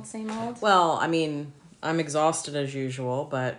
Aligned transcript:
old. 0.00 0.06
Same 0.06 0.30
old. 0.30 0.60
Well, 0.62 0.92
I 1.00 1.06
mean, 1.06 1.52
I'm 1.82 2.00
exhausted 2.00 2.56
as 2.56 2.74
usual, 2.74 3.24
but 3.30 3.56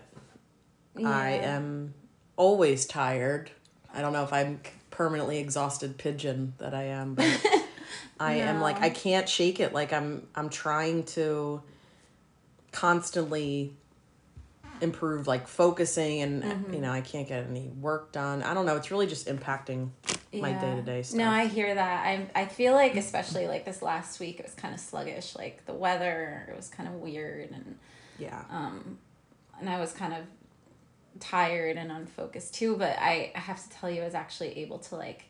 I 1.03 1.31
am 1.31 1.93
always 2.35 2.85
tired. 2.85 3.51
I 3.93 4.01
don't 4.01 4.13
know 4.13 4.23
if 4.23 4.33
I'm 4.33 4.59
permanently 4.89 5.39
exhausted 5.39 5.97
pigeon 5.97 6.53
that 6.57 6.73
I 6.73 6.83
am, 6.83 7.15
but 7.15 7.25
I 8.19 8.33
am 8.35 8.61
like 8.61 8.81
I 8.81 8.89
can't 8.89 9.27
shake 9.27 9.59
it. 9.59 9.73
Like 9.73 9.93
I'm 9.93 10.27
I'm 10.35 10.49
trying 10.49 11.03
to 11.05 11.61
constantly 12.71 13.73
improve 14.81 15.27
like 15.27 15.47
focusing 15.47 16.21
and 16.21 16.43
Mm-hmm. 16.43 16.73
you 16.73 16.81
know, 16.81 16.91
I 16.91 17.01
can't 17.01 17.27
get 17.27 17.45
any 17.47 17.67
work 17.67 18.11
done. 18.11 18.43
I 18.43 18.53
don't 18.53 18.65
know, 18.65 18.75
it's 18.75 18.91
really 18.91 19.07
just 19.07 19.27
impacting 19.27 19.89
my 20.33 20.53
day-to-day 20.53 21.03
stuff. 21.03 21.17
No, 21.17 21.29
I 21.29 21.47
hear 21.47 21.73
that. 21.73 22.05
I 22.05 22.27
I 22.35 22.45
feel 22.45 22.73
like 22.73 22.95
especially 22.95 23.47
like 23.47 23.65
this 23.65 23.81
last 23.81 24.19
week 24.19 24.39
it 24.39 24.45
was 24.45 24.55
kind 24.55 24.73
of 24.73 24.79
sluggish. 24.79 25.35
Like 25.35 25.65
the 25.65 25.73
weather 25.73 26.47
it 26.49 26.55
was 26.55 26.67
kind 26.67 26.87
of 26.87 26.95
weird 26.95 27.51
and 27.51 27.77
yeah. 28.17 28.43
um 28.49 28.97
and 29.59 29.69
I 29.69 29.79
was 29.79 29.91
kind 29.91 30.13
of 30.13 30.21
tired 31.19 31.77
and 31.77 31.91
unfocused 31.91 32.53
too, 32.53 32.77
but 32.77 32.97
I 32.99 33.31
I 33.35 33.39
have 33.39 33.61
to 33.61 33.69
tell 33.69 33.89
you 33.89 34.01
I 34.01 34.05
was 34.05 34.15
actually 34.15 34.57
able 34.59 34.79
to 34.79 34.95
like 34.95 35.25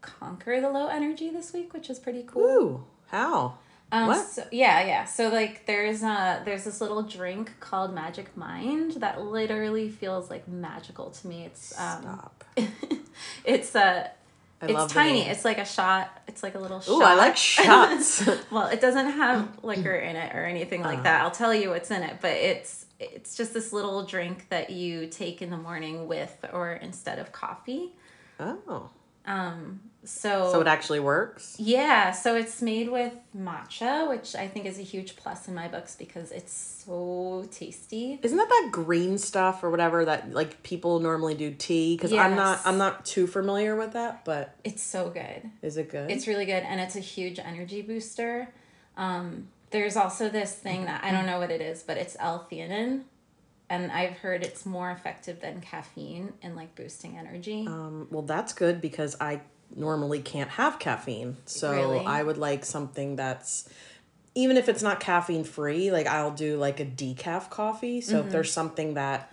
conquer 0.00 0.60
the 0.60 0.70
low 0.70 0.86
energy 0.88 1.30
this 1.30 1.52
week, 1.52 1.72
which 1.72 1.90
is 1.90 1.98
pretty 1.98 2.22
cool. 2.26 2.42
Ooh, 2.42 2.84
how? 3.08 3.58
Um, 3.92 4.08
What? 4.08 4.26
So, 4.26 4.44
yeah, 4.50 4.84
yeah. 4.84 5.04
So 5.04 5.28
like, 5.28 5.66
there's 5.66 6.02
a 6.02 6.42
there's 6.44 6.64
this 6.64 6.80
little 6.80 7.02
drink 7.02 7.52
called 7.60 7.94
Magic 7.94 8.36
Mind 8.36 8.92
that 8.92 9.22
literally 9.22 9.88
feels 9.88 10.30
like 10.30 10.48
magical 10.48 11.10
to 11.10 11.26
me. 11.26 11.44
It's 11.44 11.78
um, 11.78 12.02
Stop. 12.02 12.44
it's 13.44 13.76
uh, 13.76 14.08
I 14.62 14.66
it's 14.66 14.92
tiny. 14.92 15.22
It's 15.28 15.44
like 15.44 15.58
a 15.58 15.64
shot. 15.66 16.10
It's 16.28 16.42
like 16.42 16.54
a 16.54 16.58
little 16.58 16.80
shot. 16.80 16.92
Ooh, 16.92 17.02
I 17.02 17.14
like 17.14 17.36
shots. 17.36 18.26
well, 18.50 18.68
it 18.68 18.80
doesn't 18.80 19.10
have 19.12 19.62
liquor 19.62 19.94
in 20.08 20.16
it 20.16 20.34
or 20.34 20.44
anything 20.44 20.82
like 20.82 21.00
Uh. 21.00 21.02
that. 21.02 21.20
I'll 21.22 21.30
tell 21.30 21.54
you 21.54 21.70
what's 21.70 21.90
in 21.90 22.02
it, 22.02 22.18
but 22.20 22.32
it's 22.32 22.86
it's 22.98 23.36
just 23.36 23.52
this 23.52 23.72
little 23.74 24.04
drink 24.04 24.46
that 24.48 24.70
you 24.70 25.06
take 25.08 25.42
in 25.42 25.50
the 25.50 25.56
morning 25.58 26.08
with 26.08 26.34
or 26.52 26.72
instead 26.72 27.18
of 27.18 27.32
coffee. 27.32 27.92
oh. 28.40 28.88
Um, 29.26 29.80
so 30.06 30.50
So 30.52 30.60
it 30.60 30.66
actually 30.66 31.00
works? 31.00 31.56
yeah, 31.58 32.12
so 32.12 32.36
it's 32.36 32.62
made 32.62 32.88
with 32.88 33.12
matcha, 33.36 34.08
which 34.08 34.34
I 34.34 34.48
think 34.48 34.64
is 34.66 34.78
a 34.78 34.82
huge 34.82 35.16
plus 35.16 35.48
in 35.48 35.54
my 35.54 35.68
books 35.68 35.94
because 35.96 36.30
it's 36.32 36.52
so 36.86 37.46
tasty. 37.50 38.18
Isn't 38.22 38.38
that 38.38 38.48
that 38.48 38.68
green 38.72 39.18
stuff 39.18 39.62
or 39.64 39.70
whatever 39.70 40.04
that 40.04 40.32
like 40.32 40.62
people 40.62 41.00
normally 41.00 41.34
do 41.34 41.50
tea? 41.52 41.96
Because 41.96 42.12
I'm 42.12 42.34
not 42.36 42.60
I'm 42.64 42.78
not 42.78 43.04
too 43.04 43.26
familiar 43.26 43.76
with 43.76 43.92
that, 43.94 44.24
but 44.24 44.54
It's 44.64 44.82
so 44.82 45.10
good. 45.10 45.50
is 45.62 45.76
it 45.76 45.90
good? 45.90 46.10
It's 46.10 46.26
really 46.26 46.46
good 46.46 46.62
and 46.62 46.80
it's 46.80 46.96
a 46.96 47.00
huge 47.00 47.38
energy 47.38 47.82
booster. 47.82 48.48
Um, 48.96 49.48
there's 49.70 49.96
also 49.96 50.28
this 50.28 50.52
thing 50.54 50.84
that 50.86 51.02
I 51.04 51.10
don't 51.10 51.26
know 51.26 51.38
what 51.38 51.50
it 51.50 51.60
is, 51.60 51.82
but 51.82 51.96
it's 51.96 52.16
L-theanine. 52.20 53.02
And 53.68 53.90
I've 53.90 54.18
heard 54.18 54.44
it's 54.44 54.64
more 54.64 54.92
effective 54.92 55.40
than 55.40 55.60
caffeine 55.60 56.32
in 56.40 56.54
like 56.54 56.76
boosting 56.76 57.18
energy. 57.18 57.66
um, 57.66 58.06
well, 58.12 58.22
that's 58.22 58.52
good 58.52 58.80
because 58.80 59.16
I 59.20 59.40
normally 59.74 60.20
can't 60.20 60.50
have 60.50 60.78
caffeine, 60.78 61.36
so 61.44 61.72
Really? 61.72 62.04
I 62.06 62.22
would 62.22 62.38
like 62.38 62.64
something 62.64 63.16
that's 63.16 63.68
even 64.34 64.56
if 64.58 64.68
it's 64.68 64.82
not 64.82 65.00
caffeine 65.00 65.44
free. 65.44 65.90
Like 65.90 66.06
I'll 66.06 66.30
do 66.30 66.56
like 66.58 66.78
a 66.80 66.84
decaf 66.84 67.50
coffee. 67.50 68.00
So 68.00 68.16
Mm-hmm. 68.18 68.26
if 68.26 68.32
there's 68.32 68.52
something 68.52 68.94
that 68.94 69.32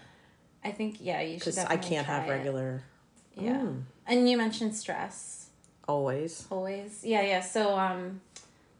I 0.63 0.71
think 0.71 0.97
yeah, 1.01 1.21
you 1.21 1.33
should 1.39 1.55
because 1.55 1.57
I 1.59 1.77
can't 1.77 2.05
have 2.07 2.25
try 2.25 2.33
it. 2.33 2.37
regular 2.37 2.83
Yeah. 3.35 3.57
Mm. 3.57 3.81
And 4.07 4.29
you 4.29 4.37
mentioned 4.37 4.75
stress. 4.75 5.47
always. 5.87 6.47
Always. 6.49 7.03
Yeah, 7.03 7.21
yeah. 7.21 7.41
So 7.41 7.77
um 7.77 8.21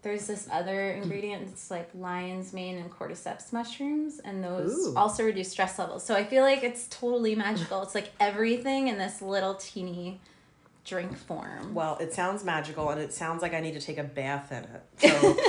there's 0.02 0.28
this 0.28 0.48
other 0.52 0.92
ingredient 0.92 1.44
it's 1.50 1.72
like 1.72 1.90
lion's 1.94 2.52
mane 2.52 2.78
and 2.78 2.92
cordyceps 2.92 3.54
mushrooms 3.54 4.20
and 4.20 4.44
those 4.44 4.72
Ooh. 4.88 4.94
also 4.98 5.24
reduce 5.24 5.50
stress 5.52 5.80
levels. 5.80 6.06
So 6.06 6.14
I 6.16 6.26
feel 6.26 6.44
like 6.44 6.64
it's 6.64 6.88
totally 6.90 7.36
magical. 7.36 7.82
it's 7.84 7.96
like 7.96 8.12
everything 8.20 8.88
in 8.90 8.98
this 8.98 9.22
little 9.22 9.56
teeny 9.56 10.20
drink 10.86 11.18
form. 11.18 11.74
Well, 11.74 11.98
it 12.00 12.14
sounds 12.14 12.44
magical 12.44 12.90
and 12.90 13.00
it 13.02 13.14
sounds 13.14 13.42
like 13.42 13.54
I 13.54 13.60
need 13.62 13.74
to 13.74 13.82
take 13.82 13.98
a 13.98 14.04
bath 14.04 14.52
in 14.52 14.64
it. 14.64 14.84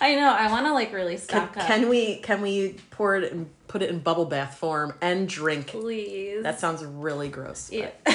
So 0.00 0.06
I 0.06 0.14
know. 0.16 0.32
I 0.32 0.50
want 0.50 0.66
to 0.66 0.72
like 0.72 0.92
really 0.92 1.16
can, 1.16 1.42
up. 1.42 1.54
can 1.54 1.88
we 1.88 2.16
can 2.16 2.40
we 2.40 2.76
pour 2.90 3.16
it 3.16 3.30
and 3.32 3.48
put 3.68 3.82
it 3.82 3.90
in 3.90 4.00
bubble 4.00 4.24
bath 4.24 4.56
form 4.56 4.94
and 5.00 5.28
drink? 5.28 5.68
please. 5.68 6.42
That 6.42 6.58
sounds 6.58 6.84
really 6.84 7.28
gross. 7.28 7.70
yeah. 7.70 7.90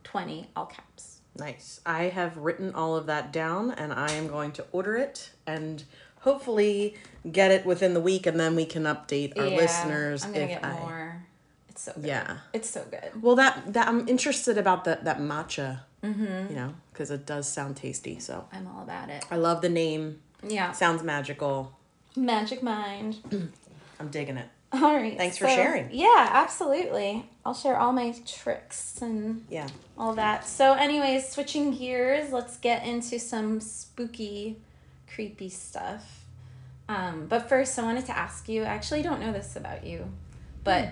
20 0.03 0.49
all 0.55 0.67
caps. 0.67 1.21
Nice. 1.37 1.81
I 1.85 2.03
have 2.03 2.37
written 2.37 2.73
all 2.73 2.95
of 2.95 3.07
that 3.07 3.33
down 3.33 3.71
and 3.71 3.91
I 3.91 4.09
am 4.11 4.27
going 4.27 4.53
to 4.53 4.65
order 4.71 4.95
it 4.95 5.31
and 5.45 5.83
hopefully 6.25 6.95
get 7.31 7.49
it 7.51 7.65
within 7.65 7.93
the 7.93 8.01
week 8.01 8.25
and 8.27 8.37
then 8.39 8.55
we 8.55 8.65
can 8.65 8.83
update 8.83 9.37
our 9.39 9.45
Yeah, 9.47 9.57
listeners 9.57 10.25
I'm 10.25 10.33
gonna 10.33 10.45
if 10.45 10.49
get 10.49 10.65
I 10.65 10.73
more. 10.73 11.23
It's 11.69 11.81
so 11.83 11.93
good. 11.93 12.05
Yeah. 12.05 12.37
It's 12.53 12.69
so 12.69 12.83
good. 12.91 13.21
Well, 13.23 13.35
that 13.35 13.73
that 13.73 13.87
I'm 13.87 14.07
interested 14.09 14.57
about 14.57 14.83
that 14.85 15.05
that 15.05 15.19
matcha. 15.19 15.79
Mm-hmm. 16.03 16.49
You 16.51 16.55
know, 16.55 16.73
because 16.91 17.09
it 17.09 17.25
does 17.25 17.47
sound 17.47 17.77
tasty. 17.77 18.19
So 18.19 18.47
I'm 18.53 18.67
all 18.67 18.83
about 18.83 19.09
it. 19.09 19.25
I 19.31 19.37
love 19.37 19.61
the 19.61 19.69
name. 19.69 20.19
Yeah. 20.47 20.71
Sounds 20.73 21.01
magical. 21.03 21.71
Magic 22.15 22.61
Mind. 22.61 23.17
I'm 23.99 24.09
digging 24.09 24.37
it. 24.37 24.47
All 24.73 24.93
right. 24.95 25.17
Thanks 25.17 25.37
for 25.37 25.47
sharing. 25.47 25.89
Yeah, 25.91 26.29
absolutely. 26.31 27.25
I'll 27.45 27.53
share 27.53 27.77
all 27.77 27.91
my 27.93 28.13
tricks 28.25 29.01
and 29.01 29.45
Yeah. 29.49 29.67
all 29.97 30.13
that. 30.15 30.45
So, 30.47 30.73
anyways, 30.73 31.29
switching 31.29 31.71
gears, 31.71 32.31
let's 32.31 32.57
get 32.57 32.85
into 32.85 33.17
some 33.19 33.59
spooky, 33.61 34.57
creepy 35.15 35.49
stuff. 35.49 36.25
Um, 36.87 37.25
but 37.27 37.49
first, 37.49 37.79
I 37.79 37.83
wanted 37.83 38.05
to 38.07 38.17
ask 38.17 38.47
you. 38.47 38.63
I 38.63 38.67
actually 38.67 39.01
don't 39.01 39.19
know 39.19 39.31
this 39.31 39.55
about 39.55 39.85
you, 39.85 40.11
but 40.63 40.89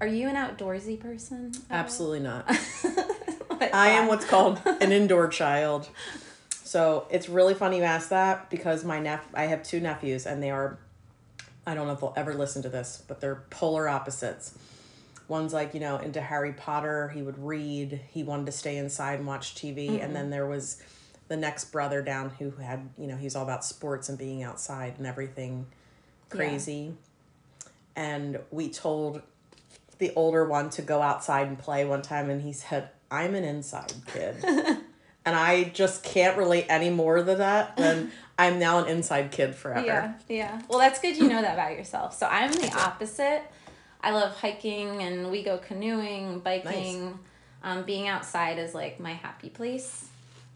are 0.00 0.06
you 0.06 0.28
an 0.28 0.36
outdoorsy 0.36 1.00
person? 1.00 1.52
Absolutely 1.70 2.20
not. 2.20 2.44
I 3.72 3.90
am 3.90 4.08
what's 4.08 4.24
called 4.24 4.60
an 4.66 4.92
indoor 4.92 5.28
child. 5.28 5.88
So 6.50 7.06
it's 7.10 7.28
really 7.28 7.54
funny 7.54 7.78
you 7.78 7.82
ask 7.82 8.08
that 8.10 8.50
because 8.50 8.84
my 8.84 8.98
nep 8.98 9.24
I 9.34 9.44
have 9.44 9.62
two 9.62 9.80
nephews 9.80 10.26
and 10.26 10.42
they 10.42 10.50
are 10.50 10.78
I 11.66 11.74
don't 11.74 11.86
know 11.86 11.92
if 11.92 12.00
they'll 12.00 12.14
ever 12.16 12.34
listen 12.34 12.62
to 12.62 12.68
this, 12.68 13.02
but 13.06 13.20
they're 13.20 13.42
polar 13.50 13.88
opposites. 13.88 14.56
One's 15.28 15.52
like, 15.52 15.74
you 15.74 15.80
know, 15.80 15.98
into 15.98 16.20
Harry 16.20 16.52
Potter, 16.52 17.08
he 17.10 17.22
would 17.22 17.38
read, 17.38 18.00
he 18.10 18.24
wanted 18.24 18.46
to 18.46 18.52
stay 18.52 18.76
inside 18.76 19.18
and 19.18 19.26
watch 19.26 19.54
TV, 19.54 20.02
and 20.02 20.14
then 20.14 20.30
there 20.30 20.46
was 20.46 20.82
the 21.32 21.36
next 21.38 21.72
brother 21.72 22.02
down 22.02 22.28
who 22.38 22.50
had, 22.50 22.90
you 22.98 23.06
know, 23.06 23.16
he's 23.16 23.34
all 23.34 23.42
about 23.42 23.64
sports 23.64 24.10
and 24.10 24.18
being 24.18 24.42
outside 24.42 24.94
and 24.98 25.06
everything 25.06 25.66
crazy. 26.28 26.94
And 27.96 28.38
we 28.50 28.68
told 28.68 29.22
the 29.96 30.12
older 30.14 30.44
one 30.44 30.68
to 30.70 30.82
go 30.82 31.00
outside 31.00 31.48
and 31.48 31.58
play 31.58 31.86
one 31.86 32.02
time 32.02 32.28
and 32.28 32.42
he 32.42 32.52
said, 32.52 32.90
I'm 33.10 33.34
an 33.34 33.44
inside 33.44 33.94
kid. 34.12 34.36
and 34.44 34.84
I 35.24 35.64
just 35.72 36.04
can't 36.04 36.36
relate 36.36 36.66
any 36.68 36.90
more 36.90 37.16
to 37.16 37.34
that 37.36 37.78
than 37.78 38.12
I'm 38.38 38.58
now 38.58 38.84
an 38.84 38.88
inside 38.88 39.32
kid 39.32 39.54
forever. 39.54 39.86
Yeah, 39.86 40.12
yeah. 40.28 40.62
Well, 40.68 40.78
that's 40.78 41.00
good 41.00 41.16
you 41.16 41.28
know 41.30 41.40
that 41.40 41.54
about 41.54 41.72
yourself. 41.78 42.14
So 42.14 42.26
I'm 42.26 42.52
the 42.52 42.74
opposite. 42.74 43.42
I 44.02 44.10
love 44.10 44.36
hiking 44.36 45.02
and 45.02 45.30
we 45.30 45.42
go 45.42 45.56
canoeing, 45.56 46.40
biking. 46.40 47.18
Um, 47.64 47.84
being 47.84 48.08
outside 48.08 48.58
is 48.58 48.74
like 48.74 49.00
my 49.00 49.12
happy 49.12 49.48
place. 49.48 50.08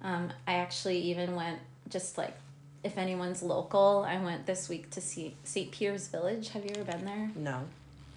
Um, 0.02 0.31
I 0.46 0.54
actually 0.54 0.98
even 0.98 1.34
went 1.34 1.58
just 1.88 2.19
like 2.19 2.37
if 2.84 2.98
anyone's 2.98 3.43
local, 3.43 4.06
I 4.08 4.19
went 4.22 4.46
this 4.46 4.69
week 4.69 4.90
to 4.90 5.00
see 5.00 5.34
St. 5.43 5.72
Pierre's 5.72 6.06
Village. 6.08 6.50
Have 6.50 6.64
you 6.64 6.70
ever 6.76 6.84
been 6.84 7.04
there? 7.04 7.31
No. 7.34 7.62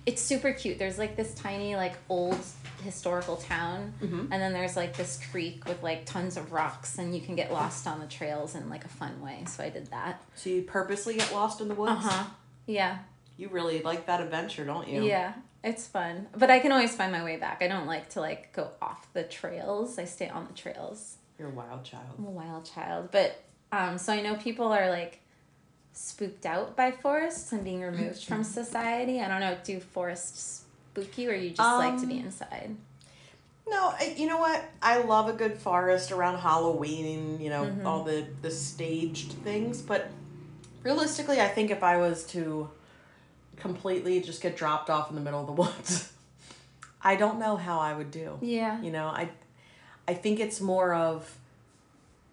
It's 0.05 0.21
super 0.21 0.53
cute. 0.53 0.77
There's 0.79 0.97
like 0.97 1.15
this 1.15 1.33
tiny 1.33 1.75
like 1.75 1.93
old 2.07 2.39
historical 2.83 3.35
town 3.37 3.93
and 4.01 4.31
then 4.31 4.53
there's 4.53 4.75
like 4.75 4.95
this 4.95 5.19
creek 5.31 5.65
with 5.67 5.83
like 5.83 6.05
tons 6.05 6.37
of 6.37 6.51
rocks 6.51 6.97
and 6.97 7.13
you 7.15 7.21
can 7.21 7.35
get 7.35 7.51
lost 7.51 7.85
on 7.85 7.99
the 7.99 8.05
trails 8.07 8.55
in 8.55 8.69
like 8.69 8.85
a 8.85 8.89
fun 8.89 9.21
way. 9.21 9.43
So 9.47 9.63
I 9.63 9.69
did 9.69 9.87
that. 9.87 10.23
So 10.35 10.49
you 10.49 10.61
purposely 10.61 11.15
get 11.15 11.31
lost 11.33 11.61
in 11.61 11.67
the 11.67 11.75
woods? 11.75 11.91
Uh-huh. 11.91 12.25
Yeah. 12.65 12.99
You 13.37 13.49
really 13.49 13.81
like 13.81 14.05
that 14.07 14.21
adventure, 14.21 14.65
don't 14.65 14.87
you? 14.87 15.03
Yeah, 15.03 15.33
it's 15.63 15.87
fun. 15.87 16.27
But 16.35 16.49
I 16.49 16.59
can 16.59 16.71
always 16.71 16.95
find 16.95 17.11
my 17.11 17.23
way 17.23 17.37
back. 17.37 17.61
I 17.61 17.67
don't 17.67 17.87
like 17.87 18.09
to 18.09 18.21
like 18.21 18.53
go 18.53 18.69
off 18.81 19.07
the 19.13 19.23
trails. 19.23 19.97
I 19.97 20.05
stay 20.05 20.27
on 20.29 20.45
the 20.45 20.53
trails. 20.53 21.17
You're 21.39 21.47
a 21.47 21.51
wild 21.51 21.83
child. 21.85 22.03
I'm 22.17 22.25
a 22.25 22.29
wild 22.29 22.65
child. 22.65 23.09
But 23.11 23.41
um 23.71 23.97
so 23.97 24.13
I 24.13 24.21
know 24.21 24.35
people 24.35 24.67
are 24.73 24.89
like 24.89 25.19
spooked 25.93 26.45
out 26.45 26.75
by 26.75 26.91
forests 26.91 27.51
and 27.51 27.63
being 27.63 27.81
removed 27.81 28.23
from 28.23 28.43
society. 28.61 29.19
I 29.21 29.27
don't 29.27 29.39
know, 29.39 29.57
do 29.63 29.79
forests 29.79 30.63
spook 30.91 31.17
you 31.17 31.31
or 31.31 31.33
you 31.35 31.49
just 31.51 31.59
like 31.59 31.99
to 32.01 32.05
be 32.07 32.19
Um, 32.19 32.25
inside? 32.25 32.75
No, 33.69 33.93
I- 33.99 34.15
you 34.17 34.27
know 34.27 34.37
what? 34.39 34.63
I 34.81 35.01
love 35.01 35.29
a 35.29 35.33
good 35.33 35.57
forest 35.57 36.11
around 36.11 36.39
Halloween, 36.39 37.39
you 37.41 37.49
know, 37.49 37.63
Mm-hmm. 37.65 37.85
all 37.87 38.03
the 38.03 38.25
the 38.41 38.51
staged 38.51 39.31
things, 39.43 39.81
but 39.81 40.09
realistically, 40.83 41.39
I 41.41 41.47
think 41.47 41.69
if 41.71 41.83
I 41.83 41.97
was 41.97 42.25
to 42.27 42.69
completely 43.57 44.21
just 44.21 44.41
get 44.41 44.55
dropped 44.57 44.89
off 44.89 45.09
in 45.09 45.15
the 45.15 45.21
middle 45.21 45.41
of 45.41 45.47
the 45.47 45.53
woods, 45.61 46.11
I 47.01 47.15
don't 47.15 47.39
know 47.39 47.55
how 47.57 47.79
I 47.79 47.93
would 47.93 48.11
do. 48.11 48.37
Yeah. 48.41 48.81
You 48.81 48.91
know, 48.91 49.07
I 49.07 49.29
I 50.09 50.15
think 50.15 50.39
it's 50.39 50.59
more 50.59 50.93
of 50.93 51.37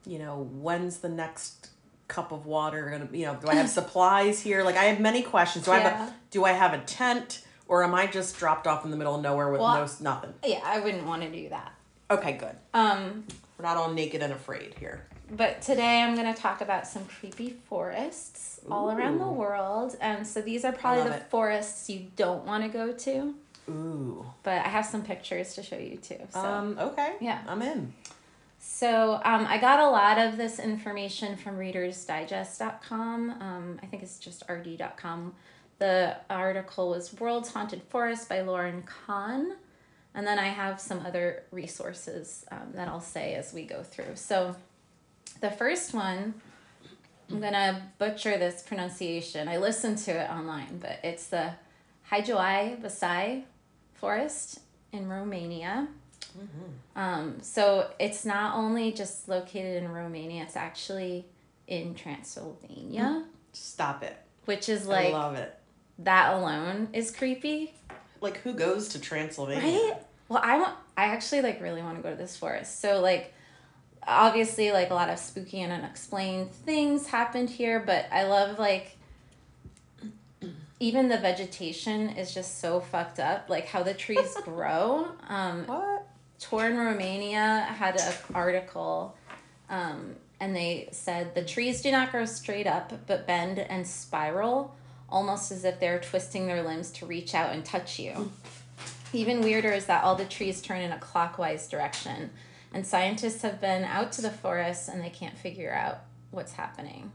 you 0.07 0.19
know, 0.19 0.49
when's 0.53 0.99
the 0.99 1.09
next 1.09 1.69
cup 2.09 2.33
of 2.33 2.47
water 2.47 2.89
gonna 2.91 3.09
you 3.13 3.27
know, 3.27 3.35
do 3.35 3.49
I 3.49 3.55
have 3.57 3.69
supplies 3.81 4.41
here? 4.41 4.63
Like 4.65 4.77
I 4.77 4.85
have 4.85 4.99
many 4.99 5.23
questions. 5.23 5.67
Do 5.67 5.73
I 5.73 5.79
have 5.81 6.09
a 6.09 6.15
do 6.31 6.45
I 6.45 6.53
have 6.53 6.73
a 6.73 6.79
tent 6.79 7.43
or 7.69 7.85
am 7.85 7.95
I 7.95 8.07
just 8.07 8.39
dropped 8.39 8.67
off 8.67 8.85
in 8.87 8.91
the 8.91 8.97
middle 8.97 9.15
of 9.15 9.23
nowhere 9.23 9.51
with 9.51 9.61
Well, 9.61 9.75
no 9.75 9.89
nothing? 10.01 10.33
Yeah, 10.45 10.61
I 10.65 10.81
wouldn't 10.81 11.05
want 11.05 11.23
to 11.23 11.31
do 11.31 11.51
that. 11.51 11.75
Okay, 12.11 12.33
good. 12.33 12.57
Um 12.73 13.25
We're 13.59 13.67
not 13.67 13.77
all 13.77 13.93
naked 13.93 14.23
and 14.23 14.33
afraid 14.33 14.75
here. 14.79 15.07
But 15.31 15.61
today 15.61 16.03
I'm 16.03 16.15
going 16.15 16.33
to 16.33 16.41
talk 16.41 16.61
about 16.61 16.87
some 16.87 17.05
creepy 17.07 17.57
forests 17.69 18.61
all 18.71 18.93
around 18.93 19.19
the 19.19 19.27
world. 19.27 19.97
And 20.01 20.25
so 20.25 20.41
these 20.41 20.65
are 20.65 20.71
probably 20.73 21.11
the 21.11 21.17
it. 21.17 21.31
forests 21.31 21.91
you 21.91 22.07
don't 22.15 22.45
want 22.45 22.63
to 22.63 22.69
go 22.69 22.93
to. 22.93 23.35
Ooh. 23.69 24.25
But 24.43 24.65
I 24.65 24.69
have 24.69 24.87
some 24.87 25.03
pictures 25.03 25.55
to 25.55 25.63
show 25.63 25.77
you 25.79 25.97
too. 25.97 26.19
So, 26.31 26.41
Um, 26.41 26.79
okay. 26.79 27.15
Yeah. 27.21 27.43
I'm 27.49 27.63
in. 27.63 27.93
so 28.59 29.15
um, 29.25 29.47
I 29.47 29.59
got 29.59 29.81
a 29.81 29.89
lot 29.89 30.19
of 30.19 30.37
this 30.37 30.59
information 30.59 31.37
from 31.37 31.59
ReadersDigest.com. 31.59 33.31
Um, 33.41 33.81
I 33.83 33.87
think 33.87 34.03
it's 34.03 34.19
just 34.19 34.45
rd.com. 34.49 35.35
The 35.79 36.17
article 36.31 36.91
was 36.91 37.13
World's 37.19 37.53
Haunted 37.53 37.83
Forest 37.83 38.29
by 38.29 38.41
Lauren 38.43 38.83
Kahn. 38.83 39.57
And 40.15 40.27
then 40.27 40.39
I 40.39 40.47
have 40.47 40.81
some 40.81 41.05
other 41.05 41.43
resources 41.51 42.47
um, 42.51 42.73
that 42.75 42.89
I'll 42.89 43.01
say 43.01 43.35
as 43.35 43.53
we 43.53 43.65
go 43.65 43.83
through. 43.83 44.15
So 44.17 44.57
the 45.43 45.51
first 45.51 45.93
one, 45.93 46.35
I'm 47.31 47.41
gonna 47.41 47.83
butcher 47.99 48.39
this 48.39 48.63
pronunciation. 48.63 49.49
I 49.49 49.59
listened 49.59 49.99
to 49.99 50.13
it 50.13 50.31
online, 50.31 50.79
but 50.81 51.01
it's 51.05 51.27
the 51.27 51.51
Haijoai 52.11 52.81
Basai 52.81 53.43
Forest 53.97 54.61
in 54.93 55.09
Romania. 55.09 55.89
Um, 56.95 57.39
so 57.41 57.91
it's 57.99 58.25
not 58.25 58.57
only 58.57 58.93
just 58.93 59.29
located 59.29 59.83
in 59.83 59.91
Romania, 59.91 60.43
it's 60.43 60.57
actually 60.57 61.25
in 61.67 61.95
Transylvania, 61.95 63.25
Stop 63.53 64.03
it. 64.03 64.17
which 64.45 64.69
is 64.69 64.87
like 64.87 65.09
I 65.09 65.13
love 65.13 65.37
it. 65.37 65.59
that 66.01 66.35
alone 66.35 66.89
is 66.93 67.11
creepy. 67.11 67.75
Like 68.21 68.39
who 68.39 68.53
goes 68.53 68.89
to 68.89 69.01
Transylvania? 69.01 69.63
Right? 69.63 69.95
Well, 70.29 70.43
I 70.43 70.59
want. 70.59 70.75
I 70.97 71.07
actually 71.07 71.43
like 71.43 71.61
really 71.63 71.83
want 71.83 71.97
to 71.97 72.03
go 72.03 72.11
to 72.11 72.17
this 72.17 72.37
forest. 72.37 72.81
So 72.81 73.01
like, 73.01 73.33
obviously, 74.07 74.73
like 74.73 74.91
a 74.91 74.95
lot 74.95 75.09
of 75.09 75.19
spooky 75.19 75.61
and 75.63 75.73
unexplained 75.73 76.53
things 76.53 77.07
happened 77.07 77.49
here, 77.49 77.81
but 77.81 78.07
I 78.13 78.25
love 78.25 78.59
like. 78.59 78.93
Even 80.79 81.09
the 81.09 81.19
vegetation 81.19 82.11
is 82.11 82.35
just 82.35 82.61
so 82.61 82.81
fucked 82.81 83.19
up, 83.19 83.49
like 83.49 83.67
how 83.67 83.83
the 83.83 83.95
trees 83.95 84.37
grow. 84.45 85.09
Um, 85.29 85.67
What? 85.67 86.07
Torn 86.39 86.77
Romania 86.77 87.67
had 87.69 87.99
an 87.99 88.13
article, 88.35 89.17
um, 89.71 90.17
and 90.39 90.55
they 90.55 90.89
said 90.93 91.35
the 91.35 91.43
trees 91.43 91.81
do 91.81 91.91
not 91.91 92.11
grow 92.13 92.27
straight 92.27 92.67
up, 92.67 92.93
but 93.07 93.27
bend 93.27 93.59
and 93.59 93.87
spiral, 93.87 94.77
almost 95.09 95.51
as 95.51 95.65
if 95.65 95.81
they're 95.81 95.99
twisting 95.99 96.47
their 96.47 96.63
limbs 96.63 96.91
to 96.91 97.07
reach 97.07 97.35
out 97.35 97.55
and 97.55 97.65
touch 97.65 97.99
you. 97.99 98.31
Even 99.15 99.41
weirder 99.41 99.71
is 99.73 99.87
that 99.87 100.05
all 100.05 100.15
the 100.15 100.27
trees 100.27 100.61
turn 100.61 100.83
in 100.83 100.93
a 100.93 100.99
clockwise 100.99 101.69
direction, 101.69 102.29
and 102.75 102.87
scientists 102.87 103.41
have 103.41 103.59
been 103.59 103.85
out 103.85 104.13
to 104.13 104.21
the 104.21 104.31
forest 104.31 104.91
and 104.91 105.03
they 105.03 105.09
can't 105.09 105.39
figure 105.39 105.73
out 105.73 106.01
what's 106.33 106.53
happening. 106.53 107.13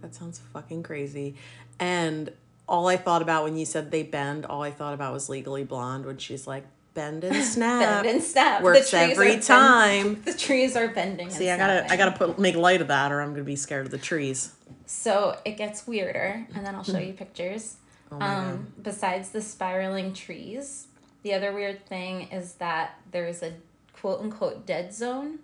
That 0.00 0.14
sounds 0.14 0.40
fucking 0.52 0.84
crazy. 0.84 1.34
And 1.80 2.30
all 2.70 2.86
I 2.88 2.96
thought 2.96 3.20
about 3.20 3.44
when 3.44 3.56
you 3.58 3.66
said 3.66 3.90
they 3.90 4.02
bend, 4.04 4.46
all 4.46 4.62
I 4.62 4.70
thought 4.70 4.94
about 4.94 5.12
was 5.12 5.28
Legally 5.28 5.64
Blonde 5.64 6.06
when 6.06 6.18
she's 6.18 6.46
like, 6.46 6.64
bend 6.94 7.24
and 7.24 7.44
snap. 7.44 7.80
Bend 8.04 8.06
and 8.16 8.22
snap. 8.22 8.62
Works 8.62 8.90
The 8.90 8.96
trees 8.96 9.10
every 9.10 9.26
are 9.26 9.32
bend- 9.32 9.42
time. 9.42 10.22
the 10.24 10.34
trees 10.34 10.76
are 10.76 10.88
bending. 10.88 11.30
See, 11.30 11.50
I 11.50 11.56
gotta, 11.56 11.90
I 11.92 11.96
gotta 11.96 12.12
put 12.16 12.38
make 12.38 12.54
light 12.56 12.80
of 12.80 12.88
that, 12.88 13.10
or 13.12 13.20
I'm 13.20 13.32
gonna 13.32 13.44
be 13.44 13.56
scared 13.56 13.86
of 13.86 13.90
the 13.92 13.98
trees. 13.98 14.54
So 14.86 15.36
it 15.44 15.56
gets 15.56 15.86
weirder, 15.86 16.46
and 16.54 16.64
then 16.64 16.74
I'll 16.74 16.84
show 16.84 16.98
you 16.98 17.12
pictures. 17.12 17.76
Oh 18.12 18.20
um, 18.20 18.72
besides 18.82 19.30
the 19.30 19.40
spiraling 19.40 20.12
trees, 20.14 20.86
the 21.22 21.34
other 21.34 21.52
weird 21.52 21.86
thing 21.86 22.22
is 22.32 22.54
that 22.54 22.98
there's 23.12 23.42
a 23.42 23.52
quote 23.92 24.20
unquote 24.20 24.66
dead 24.66 24.92
zone. 24.94 25.40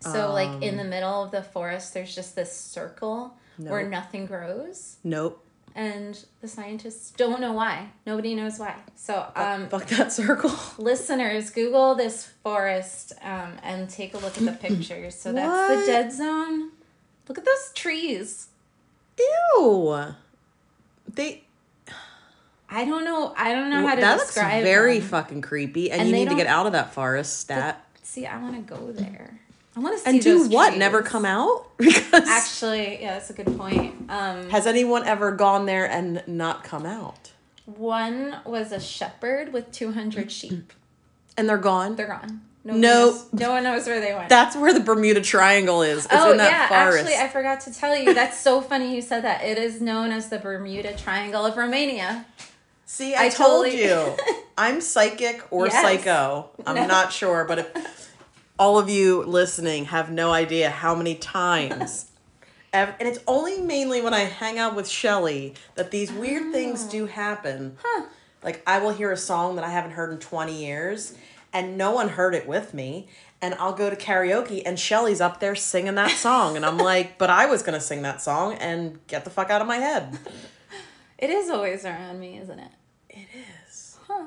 So, 0.00 0.32
like 0.32 0.62
in 0.62 0.78
the 0.78 0.84
middle 0.84 1.22
of 1.24 1.30
the 1.30 1.42
forest, 1.42 1.92
there's 1.92 2.14
just 2.14 2.34
this 2.34 2.54
circle 2.56 3.34
where 3.58 3.86
nothing 3.86 4.24
grows, 4.24 4.96
Nope. 5.04 5.44
And 5.74 6.24
the 6.40 6.48
scientists 6.48 7.10
don't 7.12 7.40
know 7.40 7.52
why. 7.52 7.88
Nobody 8.06 8.34
knows 8.34 8.58
why. 8.58 8.74
So, 8.96 9.26
um, 9.36 9.68
Fuck 9.68 9.86
that 9.86 10.12
circle. 10.20 10.52
listeners, 10.78 11.50
Google 11.50 11.94
this 11.94 12.26
forest 12.42 13.12
um, 13.22 13.54
and 13.62 13.88
take 13.88 14.14
a 14.14 14.18
look 14.18 14.36
at 14.38 14.44
the 14.44 14.52
pictures. 14.68 15.14
So 15.14 15.32
that's 15.32 15.48
What? 15.48 15.80
the 15.80 15.86
dead 15.86 16.12
zone. 16.12 16.70
Look 17.28 17.38
at 17.38 17.44
those 17.44 17.72
trees. 17.74 18.48
Ew. 19.56 20.14
They. 21.12 21.44
I 22.72 22.84
don't 22.84 23.04
know. 23.04 23.34
I 23.36 23.52
don't 23.52 23.68
know 23.70 23.86
how 23.86 23.94
to 23.96 24.00
that 24.00 24.14
looks 24.18 24.28
describe 24.34 24.62
very 24.62 25.00
them. 25.00 25.08
fucking 25.08 25.40
creepy, 25.42 25.90
and, 25.90 26.00
And 26.02 26.08
you 26.08 26.14
they 26.14 26.24
need 26.24 26.30
to 26.30 26.36
get 26.36 26.46
out 26.46 26.66
of 26.66 26.72
that 26.72 26.94
forest, 26.94 27.38
stat. 27.40 27.84
See, 28.02 28.26
I 28.26 28.40
want 28.40 28.54
to 28.56 28.62
go 28.74 28.92
there. 28.92 29.40
I 29.80 29.82
want 29.82 29.96
to 29.96 30.04
see 30.04 30.10
And 30.10 30.20
do 30.20 30.48
what? 30.48 30.68
trees. 30.68 30.78
Never 30.78 31.02
come 31.02 31.24
out? 31.24 31.66
Because 31.78 32.28
Actually, 32.28 33.00
yeah, 33.00 33.14
that's 33.14 33.30
a 33.30 33.32
good 33.32 33.56
point. 33.56 33.94
Um, 34.10 34.50
has 34.50 34.66
anyone 34.66 35.06
ever 35.06 35.32
gone 35.32 35.64
there 35.64 35.88
and 35.90 36.22
not 36.26 36.64
come 36.64 36.84
out? 36.84 37.30
one 37.64 38.36
was 38.44 38.72
a 38.72 38.80
shepherd 38.80 39.52
with 39.52 39.70
two 39.72 39.92
hundred 39.92 40.30
sheep. 40.32 40.72
And 41.36 41.48
they're 41.48 41.56
gone. 41.56 41.96
They're 41.96 42.08
gone. 42.08 42.42
No, 42.64 42.74
No. 42.74 42.74
one 42.74 42.80
knows, 42.80 43.32
no 43.32 43.50
one 43.52 43.62
knows 43.62 43.86
where 43.86 44.00
they 44.00 44.12
went. 44.12 44.28
That's 44.28 44.54
where 44.56 44.74
the 44.74 44.80
Bermuda 44.80 45.20
Triangle 45.22 45.80
is. 45.82 46.04
It's 46.04 46.14
oh 46.14 46.32
in 46.32 46.36
that 46.38 46.50
yeah, 46.50 46.68
forest. 46.68 47.04
actually, 47.06 47.16
I 47.24 47.28
forgot 47.28 47.60
to 47.62 47.72
tell 47.72 47.96
you. 47.96 48.12
That's 48.12 48.38
so 48.38 48.60
funny 48.60 48.94
you 48.94 49.00
said 49.00 49.22
that. 49.24 49.44
It 49.44 49.56
is 49.56 49.80
known 49.80 50.10
as 50.10 50.28
the 50.28 50.38
Bermuda 50.38 50.94
Triangle 50.96 51.46
of 51.46 51.56
Romania. 51.56 52.26
See, 52.84 53.14
I, 53.14 53.26
I 53.26 53.28
told 53.30 53.66
totally- 53.66 53.84
you. 53.84 54.16
I'm 54.58 54.80
psychic 54.82 55.42
or 55.50 55.68
Yes. 55.68 55.80
psycho. 55.80 56.50
I'm 56.66 56.74
No. 56.74 56.86
not 56.86 57.12
sure, 57.14 57.44
but 57.44 57.60
if 57.60 57.89
all 58.60 58.78
of 58.78 58.90
you 58.90 59.22
listening 59.22 59.86
have 59.86 60.10
no 60.10 60.32
idea 60.32 60.68
how 60.68 60.94
many 60.94 61.16
times. 61.16 62.06
And 62.72 62.94
it's 63.00 63.18
only 63.26 63.60
mainly 63.60 64.00
when 64.00 64.14
I 64.14 64.20
hang 64.20 64.56
out 64.56 64.76
with 64.76 64.88
Shelly 64.88 65.54
that 65.74 65.90
these 65.90 66.12
weird 66.12 66.44
ah. 66.46 66.52
things 66.52 66.84
do 66.84 67.06
happen. 67.06 67.76
Huh. 67.82 68.04
Like 68.44 68.62
I 68.64 68.78
will 68.78 68.92
hear 68.92 69.10
a 69.10 69.16
song 69.16 69.56
that 69.56 69.64
I 69.64 69.70
haven't 69.70 69.90
heard 69.90 70.12
in 70.12 70.20
20 70.20 70.54
years 70.64 71.16
and 71.52 71.76
no 71.76 71.90
one 71.90 72.10
heard 72.10 72.32
it 72.32 72.46
with 72.46 72.72
me. 72.72 73.08
And 73.42 73.54
I'll 73.54 73.72
go 73.72 73.90
to 73.90 73.96
karaoke 73.96 74.62
and 74.64 74.78
Shelly's 74.78 75.20
up 75.20 75.40
there 75.40 75.56
singing 75.56 75.96
that 75.96 76.12
song. 76.12 76.54
And 76.54 76.64
I'm 76.64 76.78
like, 76.92 77.18
but 77.18 77.28
I 77.28 77.46
was 77.46 77.64
going 77.64 77.74
to 77.74 77.84
sing 77.84 78.02
that 78.02 78.22
song 78.22 78.54
and 78.54 79.04
get 79.08 79.24
the 79.24 79.30
fuck 79.30 79.50
out 79.50 79.60
of 79.60 79.66
my 79.66 79.78
head. 79.78 80.16
It 81.18 81.28
is 81.28 81.50
always 81.50 81.84
around 81.84 82.18
me, 82.18 82.38
isn't 82.38 82.58
it? 82.58 82.70
It 83.10 83.26
is. 83.68 83.98
Huh. 84.06 84.24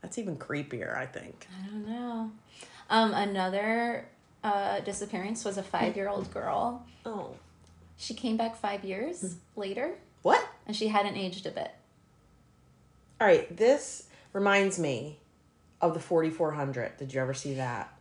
That's 0.00 0.18
even 0.18 0.36
creepier, 0.36 0.96
I 0.96 1.06
think. 1.06 1.46
I 1.62 1.66
don't 1.68 1.86
know. 1.86 2.32
Um, 2.92 3.14
another 3.14 4.06
uh, 4.44 4.80
disappearance 4.80 5.46
was 5.46 5.56
a 5.56 5.62
five 5.62 5.96
year 5.96 6.08
old 6.08 6.32
girl. 6.32 6.84
Oh. 7.06 7.30
She 7.96 8.12
came 8.12 8.36
back 8.36 8.56
five 8.56 8.84
years 8.84 9.36
later, 9.56 9.94
What? 10.20 10.46
and 10.66 10.76
she 10.76 10.88
hadn't 10.88 11.16
aged 11.16 11.46
a 11.46 11.50
bit. 11.50 11.70
All 13.20 13.26
right, 13.26 13.56
this 13.56 14.08
reminds 14.32 14.78
me 14.78 15.18
of 15.80 15.94
the 15.94 16.00
4400. 16.00 16.98
Did 16.98 17.14
you 17.14 17.20
ever 17.20 17.32
see 17.32 17.54
that? 17.54 17.96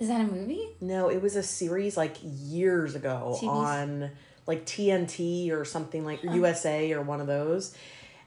Is 0.00 0.08
that 0.08 0.20
a 0.20 0.24
movie? 0.24 0.70
No, 0.80 1.08
it 1.08 1.22
was 1.22 1.36
a 1.36 1.42
series 1.42 1.96
like 1.96 2.16
years 2.22 2.96
ago 2.96 3.38
TV? 3.40 3.48
on 3.48 4.10
like 4.48 4.66
TNT 4.66 5.52
or 5.52 5.64
something 5.64 6.04
like 6.04 6.24
or 6.24 6.34
USA 6.34 6.92
or 6.92 7.02
one 7.02 7.20
of 7.20 7.28
those. 7.28 7.76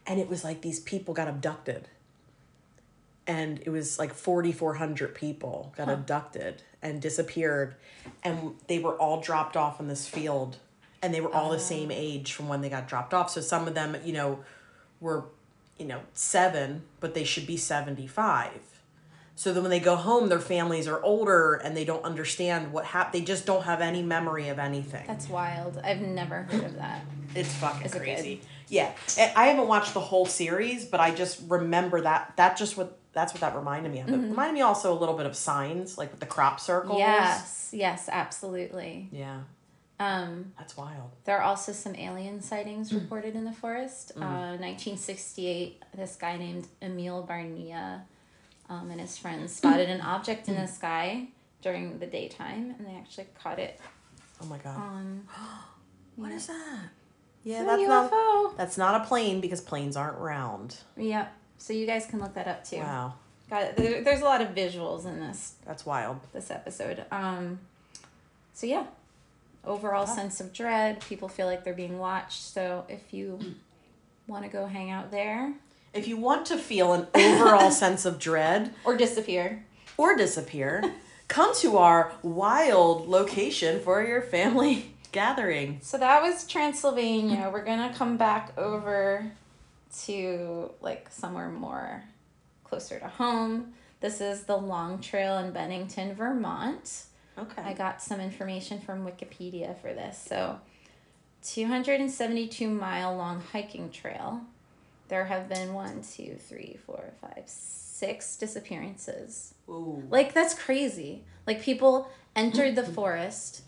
And 0.08 0.18
it 0.20 0.30
was 0.30 0.46
like 0.46 0.62
these 0.62 0.80
people 0.80 1.14
got 1.14 1.28
abducted. 1.28 1.90
And 3.28 3.60
it 3.66 3.70
was 3.70 3.98
like 3.98 4.14
4,400 4.14 5.16
people 5.16 5.74
got 5.76 5.90
abducted 5.90 6.62
and 6.82 7.02
disappeared. 7.02 7.76
And 8.24 8.56
they 8.68 8.80
were 8.80 8.96
all 8.96 9.20
dropped 9.20 9.58
off 9.58 9.80
in 9.80 9.88
this 9.88 10.08
field. 10.08 10.58
And 11.02 11.14
they 11.14 11.22
were 11.22 11.34
all 11.34 11.52
the 11.52 11.60
same 11.60 11.90
oh. 11.90 11.96
age 11.96 12.34
from 12.34 12.48
when 12.48 12.62
they 12.62 12.70
got 12.70 12.88
dropped 12.88 13.14
off. 13.14 13.32
So 13.32 13.42
some 13.42 13.68
of 13.68 13.74
them, 13.74 13.98
you 14.04 14.14
know, 14.14 14.40
were, 15.00 15.26
you 15.78 15.86
know, 15.86 16.02
seven, 16.14 16.84
but 17.00 17.14
they 17.14 17.24
should 17.24 17.48
be 17.48 17.58
75. 17.58 18.76
So 19.36 19.52
then 19.52 19.64
when 19.64 19.70
they 19.70 19.82
go 19.82 19.98
home, 19.98 20.30
their 20.30 20.40
families 20.40 20.88
are 20.88 21.02
older 21.04 21.56
and 21.56 21.76
they 21.76 21.84
don't 21.84 22.04
understand 22.06 22.72
what 22.72 22.86
happened. 22.86 23.22
They 23.22 23.26
just 23.26 23.46
don't 23.46 23.64
have 23.64 23.82
any 23.82 24.02
memory 24.02 24.48
of 24.48 24.60
anything. 24.60 25.06
That's 25.08 25.28
wild. 25.28 25.78
I've 25.84 26.00
never 26.00 26.44
heard 26.44 26.64
of 26.64 26.76
that. 26.78 27.06
It's 27.36 27.54
fucking 27.56 27.88
Is 27.88 27.94
it 27.94 28.00
crazy. 28.00 28.42
Yeah, 28.70 28.94
I 29.36 29.48
haven't 29.48 29.68
watched 29.68 29.94
the 29.94 30.00
whole 30.00 30.26
series, 30.26 30.86
but 30.86 31.02
I 31.02 31.12
just 31.12 31.42
remember 31.50 32.02
that. 32.02 32.34
That 32.38 32.56
just 32.56 32.78
what 32.78 32.98
that's 33.16 33.34
what 33.34 33.42
that 33.42 33.56
reminded 33.56 33.92
me 33.92 34.00
of. 34.02 34.08
Mm-hmm. 34.08 34.26
It 34.26 34.30
reminded 34.30 34.54
me 34.54 34.62
also 34.62 34.94
a 34.94 34.98
little 35.00 35.16
bit 35.16 35.26
of 35.26 35.36
signs, 35.36 35.98
like 35.98 36.12
with 36.12 36.20
the 36.20 36.26
crop 36.28 36.60
circles. 36.60 37.00
Yes, 37.00 37.72
yes, 37.74 38.08
absolutely. 38.12 39.10
Yeah, 39.12 39.40
Um, 40.00 40.52
that's 40.58 40.78
wild. 40.78 41.10
there 41.24 41.38
are 41.40 41.42
also 41.44 41.72
some 41.72 41.96
alien 41.96 42.42
sightings 42.42 42.94
reported 42.94 43.34
in 43.36 43.44
the 43.46 43.54
forest. 43.54 44.12
Uh, 44.16 44.58
1968, 44.60 45.82
this 45.96 46.16
guy 46.16 46.38
named 46.38 46.68
Emil 46.82 47.24
Barnea 47.24 48.04
um, 48.70 48.92
and 48.92 49.00
his 49.02 49.18
friends 49.18 49.54
spotted 49.58 49.90
an 49.90 50.02
object 50.02 50.48
in 50.48 50.56
the 50.56 50.68
sky 50.68 51.28
during 51.62 51.98
the 52.00 52.06
daytime, 52.08 52.76
and 52.78 52.86
they 52.88 52.96
actually 52.96 53.28
caught 53.42 53.58
it 53.60 53.80
Oh 54.42 54.46
my 54.48 54.58
god. 54.58 54.78
on 54.78 55.28
what 56.18 56.32
is 56.32 56.48
that? 56.48 56.80
Yeah, 57.44 57.64
that's 57.64 57.82
UFO. 57.82 58.12
not 58.12 58.58
that's 58.58 58.78
not 58.78 59.02
a 59.02 59.06
plane 59.08 59.40
because 59.40 59.62
planes 59.62 59.96
aren't 59.96 60.18
round. 60.18 60.78
Yep. 60.98 61.32
So 61.66 61.74
you 61.74 61.88
guys 61.88 62.06
can 62.06 62.20
look 62.20 62.36
that 62.36 62.48
up 62.48 62.64
too. 62.64 62.78
Wow, 62.78 63.16
Got 63.50 63.64
it. 63.64 63.76
There, 63.76 64.04
there's 64.04 64.22
a 64.22 64.24
lot 64.24 64.40
of 64.40 64.50
visuals 64.50 65.04
in 65.08 65.20
this 65.20 65.54
that's 65.66 65.84
wild. 65.84 66.20
this 66.32 66.52
episode. 66.52 67.06
Um, 67.12 67.58
so 68.54 68.68
yeah, 68.68 68.86
overall 69.66 70.06
sense 70.06 70.40
of 70.40 70.54
dread. 70.54 71.02
People 71.02 71.28
feel 71.28 71.48
like 71.48 71.64
they're 71.64 71.74
being 71.74 71.98
watched. 71.98 72.40
So 72.44 72.86
if 72.88 73.12
you 73.16 73.40
want 74.28 74.44
to 74.44 74.50
go 74.52 74.68
hang 74.68 74.92
out 74.92 75.10
there 75.10 75.56
If 75.92 76.08
you 76.08 76.18
want 76.18 76.46
to 76.48 76.58
feel 76.58 76.94
an 76.94 77.08
overall 77.16 77.72
sense 77.84 78.06
of 78.06 78.20
dread, 78.20 78.72
or 78.84 78.96
disappear, 78.96 79.66
or 79.98 80.16
disappear, 80.16 80.84
come 81.28 81.56
to 81.62 81.78
our 81.78 82.12
wild 82.22 83.08
location 83.08 83.80
for 83.80 84.06
your 84.06 84.22
family 84.22 84.94
gathering. 85.12 85.80
so 85.82 85.98
that 85.98 86.22
was 86.22 86.46
Transylvania. 86.46 87.50
We're 87.52 87.66
gonna 87.66 87.92
come 87.98 88.18
back 88.18 88.56
over 88.56 89.32
to 90.04 90.72
like 90.82 91.10
somewhere 91.10 91.50
more 91.50 92.04
closer 92.64 93.00
to 93.00 93.08
home. 93.08 93.74
This 94.02 94.22
is 94.22 94.44
the 94.44 94.58
Long 94.58 95.00
Trail 95.00 95.38
in 95.38 95.52
Bennington, 95.52 96.14
Vermont. 96.16 97.06
Okay. 97.38 97.62
I 97.62 97.74
got 97.74 98.02
some 98.02 98.20
information 98.20 98.80
from 98.80 99.06
Wikipedia 99.06 99.80
for 99.80 99.94
this. 99.94 100.18
So, 100.18 100.60
272 101.44 102.70
mile 102.70 103.16
long 103.16 103.42
hiking 103.52 103.90
trail. 103.90 104.42
There 105.08 105.26
have 105.26 105.48
been 105.48 105.74
one, 105.74 106.02
two, 106.02 106.38
three, 106.40 106.78
four, 106.86 107.14
five, 107.22 107.44
six 107.46 108.36
disappearances. 108.38 109.54
Ooh. 109.70 110.04
Like, 110.10 110.34
that's 110.34 110.54
crazy. 110.54 111.24
Like, 111.46 111.62
people 111.62 112.10
entered 112.36 112.76
the 112.76 112.84
forest, 112.98 113.62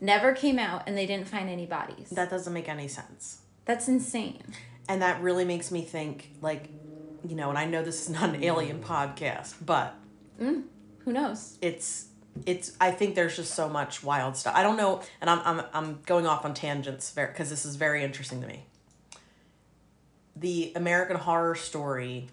never 0.00 0.32
came 0.32 0.58
out, 0.58 0.82
and 0.86 0.96
they 0.96 1.06
didn't 1.06 1.28
find 1.28 1.48
any 1.48 1.66
bodies. 1.66 2.10
That 2.10 2.28
doesn't 2.28 2.52
make 2.52 2.68
any 2.68 2.88
sense. 2.88 3.40
That's 3.64 3.88
insane. 3.88 4.42
And 4.88 5.02
that 5.02 5.22
really 5.22 5.44
makes 5.44 5.70
me 5.70 5.82
think, 5.82 6.30
like, 6.40 6.68
you 7.26 7.36
know, 7.36 7.48
and 7.48 7.58
I 7.58 7.64
know 7.66 7.82
this 7.82 8.02
is 8.02 8.10
not 8.10 8.34
an 8.34 8.42
alien 8.42 8.82
podcast, 8.82 9.54
but 9.64 9.94
Mm, 10.40 10.64
who 11.04 11.12
knows? 11.12 11.58
it's 11.60 12.06
it's 12.46 12.72
I 12.80 12.90
think 12.92 13.14
there's 13.14 13.36
just 13.36 13.54
so 13.54 13.68
much 13.68 14.02
wild 14.02 14.36
stuff. 14.36 14.54
I 14.56 14.62
don't 14.62 14.76
know, 14.76 15.02
and 15.20 15.28
I'm 15.28 15.40
I'm 15.44 15.66
I'm 15.74 15.98
going 16.06 16.26
off 16.26 16.44
on 16.44 16.54
tangents 16.54 17.12
because 17.12 17.50
this 17.50 17.64
is 17.66 17.76
very 17.76 18.02
interesting 18.02 18.40
to 18.40 18.46
me. 18.46 18.64
The 20.36 20.72
American 20.74 21.16
Horror 21.16 21.54
Story 21.56 22.28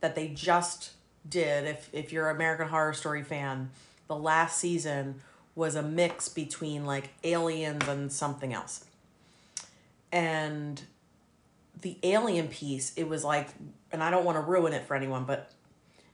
that 0.00 0.14
they 0.14 0.28
just 0.28 0.92
did, 1.28 1.64
if 1.66 1.88
if 1.92 2.12
you're 2.12 2.30
an 2.30 2.36
American 2.36 2.68
Horror 2.68 2.92
Story 2.92 3.22
fan, 3.24 3.70
the 4.06 4.16
last 4.16 4.58
season 4.58 5.20
was 5.56 5.74
a 5.74 5.82
mix 5.82 6.28
between 6.28 6.84
like 6.84 7.10
aliens 7.24 7.88
and 7.88 8.12
something 8.12 8.52
else. 8.52 8.84
And 10.12 10.82
the 11.80 11.98
alien 12.02 12.48
piece, 12.48 12.94
it 12.94 13.08
was 13.08 13.24
like, 13.24 13.48
and 13.92 14.02
I 14.02 14.10
don't 14.10 14.24
want 14.24 14.36
to 14.36 14.42
ruin 14.42 14.72
it 14.72 14.86
for 14.86 14.94
anyone, 14.94 15.24
but 15.24 15.50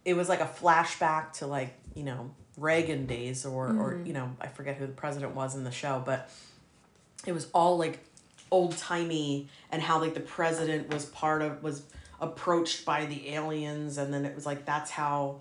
it 0.05 0.15
was 0.15 0.29
like 0.29 0.41
a 0.41 0.47
flashback 0.47 1.33
to 1.35 1.47
like 1.47 1.75
you 1.95 2.05
know 2.05 2.31
Reagan 2.57 3.07
days 3.07 3.45
or 3.45 3.67
or 3.67 3.93
mm-hmm. 3.93 4.07
you 4.07 4.13
know 4.13 4.37
I 4.41 4.49
forget 4.49 4.77
who 4.77 4.87
the 4.87 4.93
president 4.93 5.35
was 5.35 5.55
in 5.55 5.65
the 5.65 5.71
show, 5.71 6.03
but 6.05 6.31
it 7.27 7.33
was 7.33 7.49
all 7.53 7.79
like 7.79 8.01
old 8.51 8.77
timey 8.77 9.49
and 9.71 9.81
how 9.81 10.01
like 10.01 10.15
the 10.15 10.21
president 10.21 10.93
was 10.93 11.05
part 11.07 11.43
of 11.43 11.63
was 11.63 11.85
approached 12.21 12.85
by 12.85 13.07
the 13.07 13.31
aliens 13.31 13.97
and 13.97 14.13
then 14.13 14.25
it 14.25 14.35
was 14.35 14.45
like 14.45 14.65
that's 14.67 14.91
how 14.91 15.41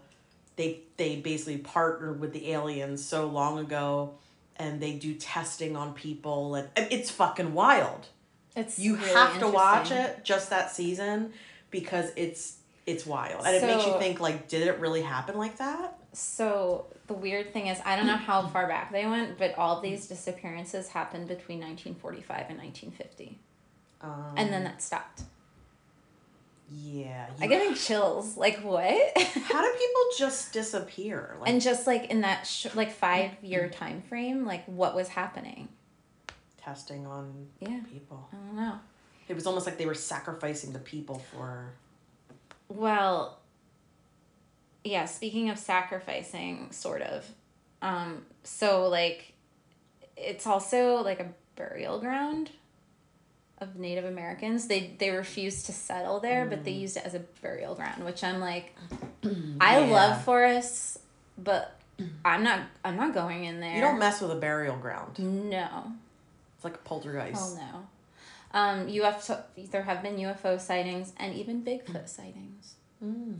they 0.55 0.79
they 0.97 1.15
basically 1.17 1.57
partnered 1.57 2.19
with 2.19 2.31
the 2.33 2.51
aliens 2.51 3.03
so 3.03 3.25
long 3.25 3.59
ago 3.59 4.13
and 4.55 4.79
they 4.79 4.93
do 4.93 5.15
testing 5.15 5.75
on 5.75 5.93
people 5.93 6.55
and 6.55 6.69
it's 6.75 7.09
fucking 7.09 7.53
wild 7.53 8.07
It's 8.56 8.79
you 8.79 8.96
really 8.96 9.10
have 9.13 9.39
to 9.39 9.48
watch 9.48 9.91
it 9.91 10.24
just 10.24 10.50
that 10.50 10.72
season 10.72 11.34
because 11.72 12.12
it's 12.15 12.58
it's 12.86 13.06
wild 13.06 13.46
and 13.46 13.56
it 13.56 13.62
makes 13.62 13.86
you 13.86 13.98
think 14.00 14.20
like 14.20 14.48
did 14.48 14.68
it 14.68 14.79
really 14.79 15.03
happen 15.03 15.38
like 15.38 15.58
that 15.58 15.98
So 16.13 16.88
the 17.06 17.13
weird 17.13 17.53
thing 17.53 17.68
is, 17.68 17.79
I 17.86 17.96
don't 17.96 18.08
know 18.08 18.15
how 18.15 18.48
far 18.48 18.68
back 18.68 18.91
they 18.91 19.06
went, 19.06 19.38
but 19.38 19.56
all 19.58 19.79
these 19.82 20.08
disappearances 20.08 20.89
happened 20.89 21.27
between 21.27 21.60
1945 21.60 22.46
and 22.50 22.58
1950, 22.58 23.38
um, 24.01 24.34
and 24.38 24.51
then 24.51 24.63
that 24.63 24.82
stopped. 24.82 25.22
yeah 26.72 27.27
I 27.39 27.44
you- 27.44 27.50
getting 27.50 27.75
chills. 27.75 28.38
Like 28.38 28.60
what? 28.60 28.82
how 29.18 29.62
do 29.62 29.72
people 29.74 30.01
just 30.18 30.51
disappear 30.53 31.36
like 31.39 31.50
and 31.50 31.62
just 31.62 31.88
like 31.88 32.06
in 32.12 32.22
that 32.22 32.46
sh- 32.48 32.68
like 32.75 32.91
five 32.91 33.32
year 33.41 33.70
time 33.70 34.01
frame, 34.01 34.46
like 34.46 34.65
what 34.65 34.96
was 34.96 35.10
happening? 35.10 35.70
Testing 36.69 37.07
on 37.07 37.47
Yeah, 37.59 37.79
people 37.91 38.29
I 38.31 38.35
don't 38.35 38.55
know. 38.55 38.75
it 39.27 39.33
was 39.33 39.47
almost 39.47 39.65
like 39.65 39.77
they 39.77 39.85
were 39.88 39.95
sacrificing 39.95 40.71
the 40.73 40.79
people 40.79 41.19
for 41.31 41.71
Well, 42.67 43.39
yeah. 44.83 45.05
Speaking 45.05 45.49
of 45.49 45.57
sacrificing, 45.57 46.71
sort 46.71 47.01
of. 47.01 47.25
Um, 47.81 48.23
so 48.43 48.88
like, 48.88 49.33
it's 50.15 50.45
also 50.45 50.97
like 51.03 51.19
a 51.19 51.27
burial 51.55 51.99
ground 51.99 52.51
of 53.57 53.75
Native 53.75 54.05
Americans. 54.05 54.67
They 54.67 54.95
they 54.99 55.09
refused 55.09 55.65
to 55.65 55.71
settle 55.73 56.19
there, 56.19 56.45
but 56.45 56.63
they 56.63 56.71
used 56.71 56.97
it 56.97 57.03
as 57.05 57.13
a 57.15 57.19
burial 57.41 57.73
ground, 57.75 58.05
which 58.05 58.23
I'm 58.23 58.39
like, 58.39 58.75
I 59.59 59.79
Yeah. 59.79 59.85
love 59.91 60.23
forests, 60.23 60.99
but 61.38 61.75
I'm 62.23 62.43
not. 62.43 62.59
I'm 62.85 62.95
not 62.95 63.13
going 63.13 63.43
in 63.45 63.59
there. 63.59 63.75
you 63.75 63.81
don't 63.81 63.99
mess 63.99 64.21
with 64.21 64.31
a 64.31 64.35
burial 64.35 64.77
ground 64.77 65.17
No. 65.19 65.91
It's 66.59 66.65
like 66.65 66.75
a 66.75 66.79
poltergeist 66.79 67.57
Oh 67.57 67.61
no. 67.73 67.87
Um, 68.51 68.87
UFO. 68.87 69.41
There 69.71 69.83
have 69.83 70.03
been 70.03 70.17
UFO 70.17 70.59
sightings 70.59 71.13
and 71.15 71.33
even 71.33 71.63
Bigfoot 71.63 72.09
sightings. 72.09 72.73
Mm. 73.03 73.37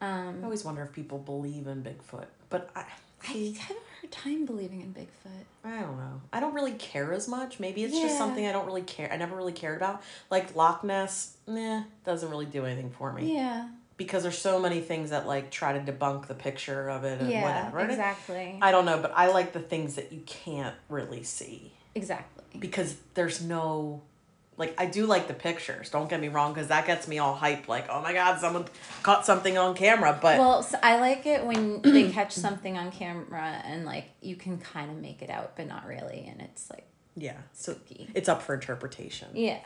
I 0.00 0.06
Um, 0.06 0.44
always 0.44 0.64
wonder 0.64 0.82
if 0.82 0.92
people 0.92 1.18
believe 1.18 1.66
in 1.66 1.82
bigfoot 1.82 2.26
but 2.50 2.70
i 2.76 2.84
I 3.26 3.54
have 3.58 3.76
a 3.76 3.80
hard 4.00 4.12
time 4.12 4.44
believing 4.44 4.82
in 4.82 4.92
Bigfoot. 4.92 5.44
I 5.64 5.80
don't 5.80 5.96
know. 5.96 6.20
I 6.30 6.40
don't 6.40 6.52
really 6.52 6.72
care 6.74 7.12
as 7.14 7.26
much. 7.26 7.58
Maybe 7.58 7.82
it's 7.82 7.98
just 7.98 8.18
something 8.18 8.46
I 8.46 8.52
don't 8.52 8.66
really 8.66 8.82
care. 8.82 9.10
I 9.10 9.16
never 9.16 9.34
really 9.34 9.54
cared 9.54 9.78
about. 9.78 10.02
Like 10.30 10.54
Loch 10.54 10.84
Ness, 10.84 11.38
nah, 11.46 11.84
doesn't 12.04 12.28
really 12.28 12.44
do 12.44 12.66
anything 12.66 12.90
for 12.90 13.14
me. 13.14 13.34
Yeah. 13.34 13.68
Because 13.96 14.24
there's 14.24 14.36
so 14.36 14.58
many 14.60 14.80
things 14.82 15.08
that 15.08 15.26
like 15.26 15.50
try 15.50 15.72
to 15.78 15.80
debunk 15.92 16.26
the 16.26 16.34
picture 16.34 16.90
of 16.90 17.04
it 17.04 17.20
and 17.22 17.30
Yeah. 17.30 17.42
whatever. 17.70 17.90
Exactly. 17.90 18.58
I 18.60 18.70
don't 18.72 18.84
know, 18.84 18.98
but 19.00 19.12
I 19.16 19.28
like 19.32 19.54
the 19.54 19.60
things 19.60 19.94
that 19.94 20.12
you 20.12 20.20
can't 20.26 20.74
really 20.90 21.22
see 21.22 21.72
exactly. 21.94 22.44
because 22.58 22.96
there's 23.14 23.42
no 23.42 24.02
like 24.56 24.74
I 24.78 24.86
do 24.86 25.06
like 25.06 25.26
the 25.26 25.34
pictures. 25.34 25.90
Don't 25.90 26.08
get 26.08 26.20
me 26.20 26.28
wrong, 26.28 26.52
because 26.52 26.68
that 26.68 26.86
gets 26.86 27.08
me 27.08 27.18
all 27.18 27.36
hyped. 27.36 27.66
Like, 27.68 27.86
oh 27.90 28.00
my 28.00 28.12
god, 28.12 28.38
someone 28.40 28.66
caught 29.02 29.26
something 29.26 29.58
on 29.58 29.74
camera. 29.74 30.18
But 30.20 30.38
Well, 30.38 30.62
so 30.62 30.78
I 30.82 31.00
like 31.00 31.26
it 31.26 31.44
when 31.44 31.82
they 31.82 32.10
catch 32.10 32.32
something 32.32 32.78
on 32.78 32.92
camera 32.92 33.60
and 33.64 33.84
like 33.84 34.10
you 34.20 34.36
can 34.36 34.58
kind 34.58 34.90
of 34.90 34.96
make 34.98 35.22
it 35.22 35.30
out, 35.30 35.56
but 35.56 35.66
not 35.66 35.86
really, 35.86 36.26
and 36.30 36.40
it's 36.40 36.70
like 36.70 36.86
yeah, 37.16 37.36
so 37.52 37.72
spooky. 37.72 38.08
it's 38.14 38.28
up 38.28 38.42
for 38.42 38.54
interpretation. 38.54 39.28
Yeah. 39.34 39.60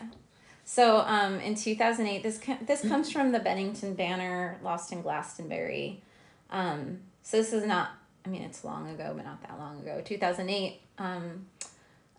So 0.64 0.99
um, 0.99 1.40
in 1.40 1.54
2008, 1.54 2.23
this 2.23 2.38
co- 2.38 2.58
this 2.66 2.87
comes 2.87 3.11
from 3.11 3.32
the 3.32 3.38
Bennington 3.40 3.94
Banner, 3.94 4.58
Lost 4.62 4.92
in 4.92 5.00
Glastonbury. 5.02 6.02
Um, 6.50 7.00
so 7.23 7.38
this 7.38 7.52
is 7.52 7.64
not, 7.64 7.90
I 8.25 8.28
mean, 8.28 8.42
it's 8.42 8.64
long 8.64 8.88
ago, 8.90 9.12
but 9.16 9.25
not 9.25 9.40
that 9.42 9.58
long 9.58 9.80
ago. 9.80 10.02
2008, 10.04 10.80
um, 10.99 11.47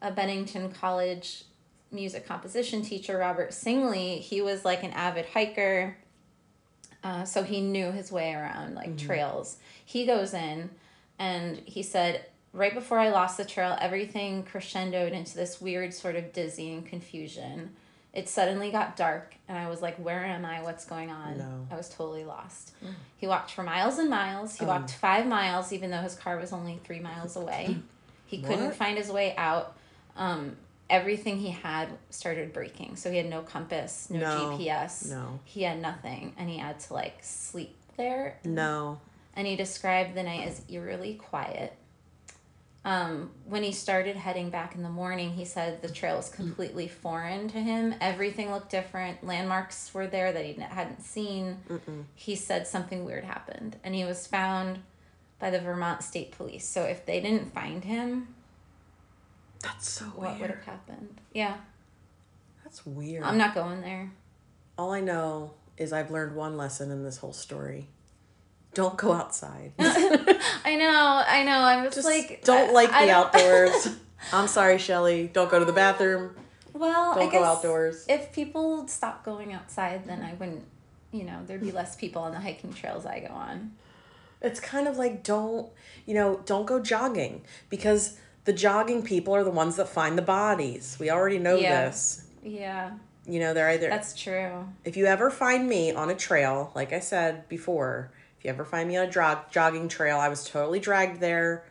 a 0.01 0.12
Bennington 0.12 0.72
College 0.72 1.44
music 1.91 2.27
composition 2.27 2.82
teacher, 2.84 3.18
Robert 3.18 3.50
Singley, 3.51 4.20
he 4.20 4.41
was 4.41 4.63
like 4.63 4.84
an 4.84 4.91
avid 4.91 5.25
hiker. 5.25 5.98
Uh, 7.03 7.24
so 7.24 7.44
he 7.44 7.62
knew 7.62 7.91
his 7.91 8.12
way 8.12 8.34
around 8.34 8.75
like 8.75 8.98
trails. 8.98 9.58
He 9.86 10.06
goes 10.06 10.34
in 10.34 10.70
and 11.18 11.58
he 11.65 11.82
said, 11.82 12.25
right 12.53 12.74
before 12.74 13.00
I 13.00 13.10
lost 13.10 13.38
the 13.38 13.46
trail, 13.46 13.77
everything 13.79 14.44
crescendoed 14.44 15.12
into 15.12 15.36
this 15.36 15.62
weird 15.62 15.94
sort 15.94 16.15
of 16.15 16.34
dizzying 16.34 16.84
confusion. 16.84 17.72
It 18.12 18.27
suddenly 18.27 18.72
got 18.72 18.98
dark, 18.98 19.36
and 19.48 19.56
I 19.56 19.70
was 19.70 19.84
like, 19.84 19.96
Where 19.98 20.25
am 20.25 20.44
I? 20.44 20.63
What's 20.63 20.84
going 20.84 21.12
on? 21.12 21.38
No. 21.38 21.68
I 21.70 21.75
was 21.77 21.89
totally 21.89 22.24
lost. 22.24 22.74
He 23.18 23.27
walked 23.27 23.51
for 23.51 23.62
miles 23.62 24.00
and 24.00 24.10
miles. 24.10 24.58
He 24.58 24.65
Oh. 24.65 24.68
walked 24.68 24.89
five 24.91 25.27
miles, 25.27 25.72
even 25.72 25.91
though 25.91 26.01
his 26.01 26.15
car 26.15 26.38
was 26.39 26.51
only 26.51 26.79
three 26.84 27.00
miles 27.00 27.36
away. 27.44 27.77
He 28.25 28.41
couldn't 28.41 28.74
find 28.74 28.98
his 28.98 29.10
way 29.12 29.36
out. 29.38 29.75
Um, 30.20 30.58
everything 30.90 31.38
he 31.40 31.50
had 31.50 31.88
started 32.12 32.52
breaking. 32.54 32.96
So 32.98 33.10
he 33.10 33.18
had 33.18 33.28
no 33.30 33.42
compass, 33.42 34.10
no, 34.10 34.20
No. 34.20 34.58
GPS. 34.58 35.10
No. 35.10 35.40
He 35.46 35.64
had 35.64 35.82
nothing, 35.82 36.34
and 36.38 36.50
he 36.50 36.58
had 36.58 36.80
to 36.82 36.94
like 36.94 37.18
sleep 37.22 37.76
there 37.98 38.38
No. 38.44 39.00
and 39.36 39.46
he 39.48 39.56
described 39.56 40.16
the 40.16 40.24
night 40.24 40.48
as 40.48 40.62
eerily 40.70 41.14
quiet. 41.16 41.74
Um, 42.86 43.32
when 43.46 43.62
he 43.64 43.72
started 43.74 44.16
heading 44.16 44.50
back 44.50 44.74
in 44.74 44.84
the 44.84 44.90
morning, 44.90 45.32
he 45.32 45.44
said 45.46 45.82
the 45.82 45.90
trail 45.90 46.16
was 46.16 46.30
completely 46.30 46.88
foreign 46.88 47.50
to 47.50 47.60
him. 47.60 47.94
Everything 48.00 48.52
looked 48.52 48.72
different. 48.72 49.24
Landmarks 49.24 49.94
were 49.94 50.08
there 50.08 50.32
that 50.32 50.46
he 50.46 50.54
hadn't 50.54 51.04
seen. 51.04 51.58
He 52.16 52.36
said 52.36 52.68
something 52.68 53.04
weird 53.06 53.26
happened, 53.26 53.76
and 53.84 53.94
he 53.96 54.06
was 54.06 54.26
found 54.28 54.80
by 55.40 55.50
the 55.50 55.60
Vermont 55.60 56.04
State 56.04 56.32
Police. 56.32 56.66
So 56.68 56.84
if 56.84 57.06
they 57.06 57.20
didn't 57.20 57.54
find 57.54 57.84
him, 57.84 58.34
That's 59.62 59.89
so 59.89 60.06
weird. 60.06 60.16
what 60.18 60.39
would 60.42 60.50
have 60.51 60.63
happened? 60.63 61.20
Yeah, 61.34 61.58
That's 62.63 62.86
weird. 62.86 63.24
I'm 63.24 63.38
not 63.38 63.54
going 63.54 63.82
there. 63.82 64.12
All 64.78 64.94
I 64.94 65.01
know 65.01 65.54
is 65.78 65.92
I've 65.94 66.12
learned 66.12 66.36
one 66.36 66.56
lesson 66.58 66.92
in 66.92 67.04
this 67.04 67.18
whole 67.18 67.34
story. 67.34 67.88
Don't 68.74 68.96
go 68.98 69.12
outside. 69.12 69.74
I 69.80 70.75
know, 70.78 71.24
I 71.28 71.44
know. 71.44 71.60
I'm 71.60 71.84
just, 71.86 71.96
Just 71.96 72.08
like 72.08 72.44
don't 72.44 72.70
I- 72.70 72.74
like 72.74 72.92
I 72.92 73.06
the 73.06 73.12
outdoors. 73.12 73.89
I'm 74.34 74.48
sorry, 74.48 74.78
Shelly. 74.78 75.30
Don't 75.32 75.50
go 75.50 75.60
to 75.60 75.66
the 75.66 75.74
bathroom. 75.74 76.36
Well, 76.74 77.13
I 77.13 77.16
Don't 77.16 77.32
guess 77.32 77.39
go 77.42 77.46
outdoors. 77.46 78.06
If 78.08 78.32
people 78.32 78.88
stop 78.88 79.25
going 79.25 79.53
outside, 79.53 80.05
then 80.05 80.22
I 80.22 80.33
wouldn't. 80.33 80.66
You 81.12 81.24
know, 81.24 81.40
there'd 81.48 81.62
be 81.62 81.72
less 81.72 81.96
people 81.96 82.22
on 82.22 82.31
the 82.33 82.40
hiking 82.40 82.72
trails 82.74 83.05
I 83.05 83.20
go 83.22 83.33
on. 83.33 83.72
It's 84.42 84.60
kind 84.60 84.88
of 84.88 84.98
like 84.98 85.24
don't, 85.24 85.70
you 86.05 86.14
know, 86.14 86.40
don't 86.46 86.66
go 86.68 86.79
jogging 86.79 87.42
because 87.70 88.18
the 88.46 88.54
jogging 88.54 89.04
people 89.04 89.36
are 89.36 89.44
the 89.44 89.52
ones 89.52 89.75
that 89.75 89.90
find 89.90 90.18
the 90.18 90.22
bodies. 90.24 90.98
We 91.00 91.10
already 91.10 91.40
know 91.40 91.56
Yeah. 91.58 91.86
this. 91.86 92.24
Yeah, 92.44 92.92
You 93.25 93.40
know, 93.40 93.54
they're 93.54 93.70
either 93.70 93.90
that's 93.90 94.14
true. 94.20 94.66
if 94.86 94.96
you 94.98 95.06
ever 95.06 95.30
find 95.30 95.68
me 95.68 95.92
on 95.92 96.10
a 96.10 96.16
trail, 96.16 96.72
like 96.74 96.94
I 96.94 97.00
said 97.00 97.48
before, 97.50 98.12
if 98.40 98.46
you 98.46 98.50
ever 98.50 98.64
find 98.66 98.88
me 98.88 98.96
on 98.98 99.08
a 99.08 99.12
jog- 99.12 99.52
jogging 99.52 99.88
trail, 99.90 100.18
I 100.18 100.30
was 100.30 100.46
totally 100.46 100.80
dragged 100.80 101.20
there 101.20 101.66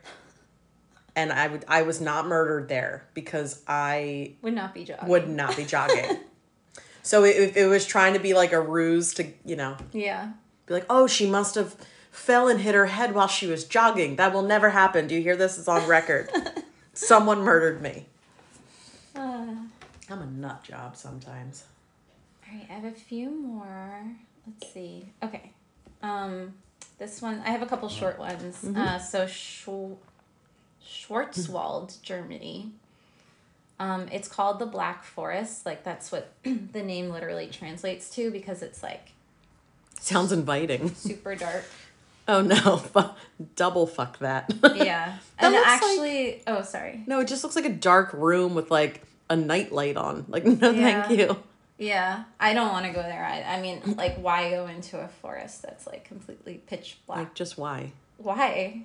and 1.17 1.33
I 1.33 1.49
would 1.49 1.65
I 1.67 1.83
was 1.83 2.01
not 2.01 2.27
murdered 2.27 2.69
there 2.69 3.07
because 3.15 3.63
I 3.67 4.35
Would 4.43 4.55
not 4.55 4.75
be 4.75 4.85
jogging. 4.85 5.09
would 5.09 5.29
not 5.29 5.57
be 5.57 5.65
jogging. 5.65 6.19
so 7.03 7.25
if 7.25 7.57
it 7.57 7.67
was 7.67 7.87
trying 7.87 8.13
to 8.13 8.21
be 8.21 8.35
like 8.35 8.53
a 8.53 8.61
ruse 8.61 9.15
to, 9.15 9.27
you 9.45 9.57
know, 9.57 9.77
Yeah. 9.93 10.29
be 10.67 10.75
like, 10.75 10.87
"Oh, 10.91 11.07
she 11.07 11.27
must 11.29 11.55
have 11.57 11.75
fell 12.11 12.49
and 12.49 12.61
hit 12.61 12.75
her 12.75 12.87
head 12.87 13.15
while 13.15 13.29
she 13.29 13.47
was 13.47 13.65
jogging." 13.65 14.17
That 14.17 14.33
will 14.33 14.43
never 14.43 14.71
happen. 14.71 15.07
Do 15.07 15.15
you 15.15 15.23
hear 15.23 15.37
this? 15.37 15.59
It's 15.59 15.69
on 15.69 15.87
record. 15.87 16.31
Someone 16.93 17.43
murdered 17.43 17.81
me. 17.81 18.07
Uh, 19.15 19.55
I'm 20.11 20.23
a 20.23 20.27
nut 20.27 20.65
job 20.65 20.97
sometimes. 20.97 21.65
all 22.47 22.55
right, 22.57 22.67
I 22.71 22.73
have 22.75 22.85
a 22.85 22.91
few 22.93 23.31
more. 23.31 24.05
Let's 24.47 24.73
see. 24.73 25.07
Okay. 25.23 25.51
Um, 26.03 26.55
this 26.99 27.21
one 27.21 27.41
I 27.45 27.51
have 27.51 27.63
a 27.63 27.67
couple 27.67 27.89
short 27.89 28.19
ones. 28.19 28.65
Uh, 28.65 28.99
so 28.99 29.27
Schw- 29.27 29.97
Schwarzwald, 30.85 32.01
Germany. 32.03 32.73
Um, 33.81 34.07
it's 34.11 34.27
called 34.29 34.59
the 34.59 34.67
Black 34.67 35.05
Forest. 35.05 35.65
Like 35.67 35.85
that's 35.85 36.11
what 36.11 36.33
the 36.43 36.83
name 36.83 37.11
literally 37.11 37.47
translates 37.49 38.11
to 38.11 38.31
because 38.31 38.63
it's 38.63 38.83
like 38.83 39.13
Sounds 40.01 40.33
inviting. 40.33 40.95
super 40.95 41.35
dark. 41.35 41.65
Oh 42.29 42.43
no, 42.43 42.83
double 43.57 43.87
fuck 43.87 44.19
that. 44.19 44.53
Yeah. 44.75 45.17
That 45.41 45.47
and 45.47 45.55
looks 45.55 45.67
like- 45.67 45.83
actually, 45.83 46.43
oh, 46.49 46.63
sorry. 46.63 47.05
no, 47.07 47.21
it 47.21 47.29
just 47.29 47.45
looks 47.45 47.55
like 47.57 47.65
a 47.65 47.69
dark 47.73 48.13
room 48.13 48.55
with 48.57 48.71
like 48.73 49.03
a 49.31 49.37
night 49.37 49.71
light 49.73 49.97
on. 49.97 50.25
Like, 50.29 50.45
no, 50.45 50.71
Yeah. 50.71 51.03
thank 51.07 51.19
you. 51.19 51.37
Yeah, 51.79 52.25
I 52.41 52.55
don't 52.55 52.73
want 52.73 52.87
to 52.87 52.93
go 52.93 53.01
there. 53.03 53.25
I, 53.25 53.43
I 53.57 53.61
mean, 53.63 53.95
like, 53.97 54.17
why 54.17 54.51
go 54.51 54.67
into 54.67 54.99
a 54.99 55.07
forest 55.07 55.63
that's 55.63 55.87
like 55.87 56.05
completely 56.05 56.55
pitch 56.67 56.99
black? 57.07 57.19
Like, 57.19 57.35
just 57.35 57.57
why? 57.57 57.93
why? 58.17 58.83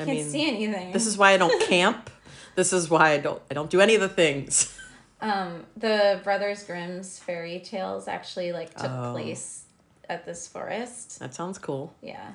I 0.00 0.04
Can't 0.04 0.08
mean, 0.08 0.24
see 0.28 0.48
anything. 0.48 0.90
this 0.92 1.06
is 1.06 1.16
why 1.16 1.30
I 1.30 1.36
don't 1.36 1.62
camp. 1.68 2.10
This 2.56 2.72
is 2.72 2.90
why 2.90 3.10
I 3.10 3.18
don't. 3.18 3.40
I 3.48 3.54
don't 3.54 3.70
do 3.70 3.80
any 3.80 3.94
of 3.94 4.00
the 4.00 4.08
things. 4.08 4.76
um 5.20 5.64
the 5.76 6.20
Brothers 6.24 6.64
Grimm's 6.64 7.20
fairy 7.20 7.60
tales 7.60 8.08
actually 8.08 8.52
like 8.52 8.74
took 8.74 8.90
Oh. 8.90 9.12
place 9.12 9.64
at 10.08 10.24
this 10.26 10.46
forest. 10.48 11.18
That 11.20 11.34
sounds 11.34 11.58
cool. 11.58 11.94
Yeah. 12.02 12.32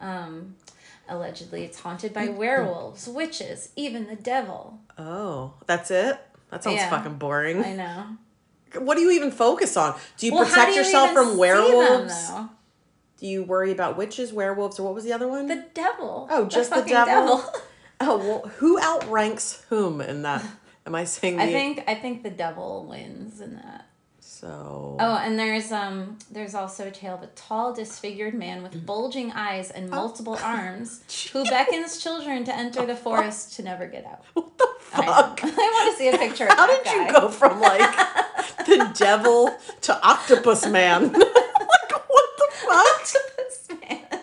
Um, 0.00 0.56
allegedly, 1.08 1.64
it's 1.64 1.80
haunted 1.80 2.12
by 2.12 2.28
werewolves, 2.28 3.08
witches, 3.08 3.70
even 3.76 4.06
the 4.06 4.16
devil. 4.16 4.80
Oh, 4.98 5.54
that's 5.66 5.90
it. 5.90 6.18
That 6.50 6.62
sounds 6.64 6.76
Yeah. 6.76 6.90
fucking 6.90 7.14
boring. 7.18 7.64
I 7.64 7.72
know. 7.74 8.04
What 8.80 8.96
do 8.96 9.02
you 9.02 9.12
even 9.12 9.30
focus 9.30 9.76
on? 9.76 9.94
Do 10.16 10.26
you 10.26 10.34
Well, 10.34 10.44
how 10.44 10.50
protect 10.50 10.68
do 10.70 10.74
you 10.74 10.78
yourself 10.82 11.10
even 11.10 11.14
from 11.14 11.24
see 11.26 11.30
them, 11.30 11.38
werewolves? 11.38 12.28
though? 12.28 12.48
do 13.18 13.26
you 13.28 13.42
worry 13.44 13.70
about 13.72 13.96
witches, 13.96 14.32
werewolves, 14.32 14.78
or 14.78 14.82
what 14.82 14.94
was 14.94 15.04
the 15.04 15.12
other 15.12 15.28
one? 15.28 15.46
The 15.46 15.64
devil. 15.74 16.28
Oh, 16.30 16.46
just 16.46 16.70
the 16.70 16.76
fucking 16.76 16.92
devil? 16.92 17.44
oh, 18.00 18.18
well, 18.18 18.40
who 18.58 18.78
outranks 18.80 19.64
whom 19.70 20.00
in 20.00 20.22
that? 20.22 20.44
Am 20.86 20.94
I 20.94 21.04
saying 21.04 21.36
the 21.38 21.42
I 21.44 21.46
think 21.52 21.84
I 21.86 21.94
think 21.94 22.22
the 22.24 22.30
devil 22.30 22.84
wins 22.88 23.40
in 23.40 23.54
that. 23.54 23.86
So? 24.40 24.96
Oh, 25.00 25.16
and 25.16 25.38
there's 25.38 25.70
um 25.72 26.18
there's 26.30 26.54
also 26.54 26.88
a 26.88 26.90
tale 26.90 27.14
of 27.14 27.22
a 27.22 27.26
tall, 27.28 27.72
disfigured 27.72 28.34
man 28.34 28.60
Mm. 28.60 28.62
with 28.64 28.86
bulging 28.86 29.32
eyes 29.32 29.70
Oh. 29.72 29.78
and 29.78 29.90
multiple 29.90 30.38
arms 30.42 31.00
who 31.32 31.44
beckons 31.44 31.98
children 32.02 32.44
to 32.44 32.54
enter 32.54 32.84
the 32.86 32.96
forest 33.06 33.54
to 33.56 33.62
never 33.62 33.86
get 33.86 34.04
out. 34.06 34.24
what 34.34 34.56
the 34.58 34.68
I, 34.94 35.06
fuck? 35.06 35.40
I 35.44 35.46
want 35.48 35.92
to 35.92 35.98
see 35.98 36.08
a 36.08 36.18
picture 36.18 36.44
of 36.46 36.50
How 36.56 36.66
did 36.66 36.84
you 36.86 37.06
guy. 37.06 37.12
go 37.12 37.28
from 37.28 37.60
like 37.60 37.96
the 38.66 38.90
devil 38.98 39.56
to 39.82 40.06
octopus 40.06 40.66
man? 40.66 41.12
like 41.12 41.22
what 41.22 42.30
the 42.38 42.48
fuck? 42.52 43.06
This 43.36 43.68
man. 43.80 44.20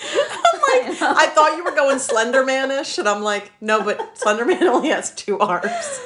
I'm 0.00 0.60
like, 0.90 1.02
I 1.02 1.26
thought 1.34 1.54
you 1.56 1.64
were 1.64 1.72
going 1.72 1.98
Slender 1.98 2.44
Man-ish, 2.44 2.98
and 2.98 3.08
I'm 3.08 3.22
like, 3.22 3.50
no, 3.60 3.82
but 3.82 4.16
Slender 4.18 4.44
Man 4.44 4.62
only 4.68 4.88
has 4.90 5.12
two 5.14 5.38
arms. 5.38 6.00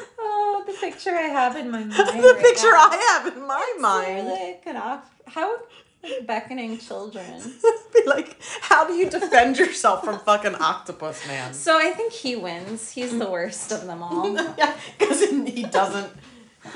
The 0.80 0.86
picture 0.86 1.10
I 1.10 1.22
have 1.22 1.56
in 1.56 1.70
my 1.70 1.78
mind. 1.84 1.92
the 1.92 2.02
right 2.04 2.42
picture 2.42 2.70
now. 2.70 2.88
I 2.90 3.20
have 3.22 3.36
in 3.36 3.46
my 3.46 3.74
mind. 3.78 4.28
Like 4.28 4.62
an 4.66 4.76
off. 4.76 5.08
How 5.26 5.56
beckoning 6.26 6.78
children. 6.78 7.40
Be 7.94 8.02
like, 8.06 8.36
how 8.60 8.86
do 8.86 8.94
you 8.94 9.08
defend 9.08 9.58
yourself 9.58 10.04
from 10.04 10.18
fucking 10.18 10.56
octopus 10.56 11.26
man? 11.28 11.54
So 11.54 11.78
I 11.78 11.90
think 11.92 12.12
he 12.12 12.34
wins. 12.36 12.90
He's 12.90 13.16
the 13.16 13.30
worst 13.30 13.70
of 13.72 13.86
them 13.86 14.02
all. 14.02 14.34
yeah, 14.58 14.74
because 14.98 15.20
he 15.22 15.62
doesn't. 15.64 16.12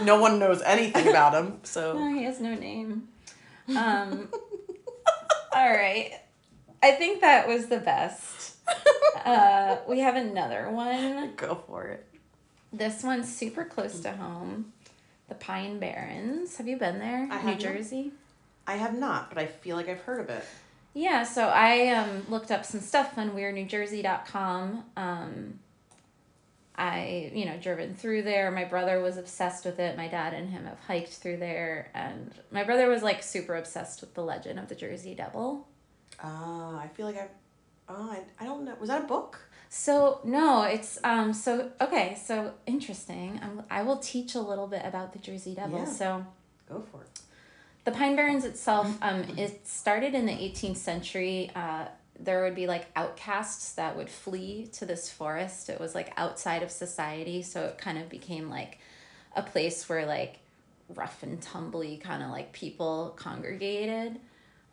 No 0.03 0.21
one 0.21 0.39
knows 0.39 0.63
anything 0.63 1.09
about 1.09 1.35
him. 1.35 1.61
So 1.65 1.99
No, 1.99 2.13
he 2.15 2.25
has 2.25 2.41
no 2.41 2.55
name. 2.55 3.09
Um, 3.77 4.29
all 5.53 5.71
right. 5.71 6.13
I 6.83 6.93
think 6.93 7.21
that 7.23 7.49
was 7.49 7.67
the 7.67 7.79
best. 7.79 8.57
Uh, 9.25 9.79
we 9.89 10.01
have 10.01 10.15
another 10.17 10.71
one. 10.71 11.33
go 11.37 11.63
for 11.67 11.85
it. 11.87 12.07
This 12.77 13.03
one's 13.03 13.35
super 13.35 13.65
close 13.65 14.01
to 14.01 14.13
home. 14.13 14.73
The 15.29 15.35
Pine 15.35 15.79
Barrens. 15.79 16.57
Have 16.59 16.69
you 16.69 16.77
been 16.77 16.99
there? 16.99 17.27
I 17.31 17.43
New 17.43 17.43
have 17.43 17.45
not. 17.45 17.59
Jersey? 17.59 18.13
I 18.67 18.75
have 18.77 18.97
not, 18.97 19.31
but 19.31 19.39
I 19.39 19.47
feel 19.47 19.77
like 19.77 19.89
I've 19.89 20.03
heard 20.03 20.21
of 20.21 20.29
it. 20.29 20.45
Yeah, 20.93 21.25
so 21.25 21.49
I 21.49 21.89
um, 21.89 22.27
looked 22.29 22.51
up 22.51 22.65
some 22.65 22.81
stuff 22.81 23.17
on 23.17 23.31
weirdnewjersey.com. 23.31 24.85
Um, 24.97 25.59
I 26.77 27.31
you 27.35 27.47
know, 27.47 27.57
driven 27.57 27.95
through 27.95 28.23
there. 28.23 28.51
My 28.51 28.65
brother 28.65 29.01
was 29.01 29.17
obsessed 29.17 29.65
with 29.65 29.79
it. 29.79 29.97
My 29.97 30.09
dad 30.09 30.35
and 30.35 30.51
him 30.51 30.67
have 30.67 30.79
hiked 30.87 31.13
through 31.13 31.39
there. 31.39 31.91
And 31.95 32.35
my 32.51 32.63
brother 32.63 32.89
was 32.89 33.03
like 33.03 33.23
super 33.23 33.57
obsessed 33.57 34.03
with 34.03 34.13
the 34.13 34.23
legend 34.23 34.59
of 34.59 34.69
the 34.69 34.75
Jersey 34.75 35.15
Devil. 35.15 35.67
Uh, 36.23 36.77
I 36.77 36.91
feel 36.95 37.07
like 37.07 37.17
I, 37.17 37.29
oh, 37.89 38.11
I, 38.11 38.21
I 38.39 38.45
don't 38.45 38.65
know. 38.65 38.75
Was 38.79 38.91
that 38.91 39.05
a 39.05 39.07
book? 39.07 39.41
So 39.69 40.21
no, 40.25 40.63
it's 40.63 40.99
um 41.05 41.33
so 41.33 41.71
okay, 41.81 42.17
so 42.25 42.53
interesting. 42.67 43.41
I'm, 43.43 43.63
I 43.71 43.83
will 43.83 43.99
teach 43.99 44.35
a 44.35 44.41
little 44.41 44.67
bit 44.67 44.83
about 44.85 45.13
the 45.13 45.19
Jersey 45.19 45.55
Devil. 45.55 45.81
Yeah. 45.81 45.85
So 45.87 46.27
Go 46.69 46.83
for 46.91 47.03
it. 47.03 47.21
the 47.85 47.93
Pine 47.93 48.17
Barrens 48.17 48.45
itself, 48.45 48.97
um, 49.03 49.23
it 49.37 49.67
started 49.67 50.15
in 50.15 50.27
the 50.27 50.33
18th 50.33 50.77
century. 50.79 51.51
Uh, 51.55 51.87
there 52.19 52.43
would 52.43 52.55
be 52.55 52.67
like 52.67 52.87
outcasts 52.97 53.75
that 53.75 53.97
would 53.97 54.09
flee 54.09 54.69
to 54.73 54.87
this 54.87 55.11
forest. 55.11 55.69
It 55.69 55.79
was 55.79 55.95
like 55.95 56.13
outside 56.17 56.63
of 56.63 56.71
society, 56.71 57.43
so 57.43 57.67
it 57.67 57.79
kind 57.79 57.99
of 57.99 58.09
became 58.09 58.49
like 58.51 58.79
a 59.37 59.43
place 59.43 59.89
where 59.89 60.07
like 60.07 60.39
rough 60.95 61.23
and 61.23 61.41
tumbly 61.41 62.01
kind 62.01 62.23
of 62.23 62.31
like 62.31 62.53
people 62.53 63.13
congregated. 63.17 64.19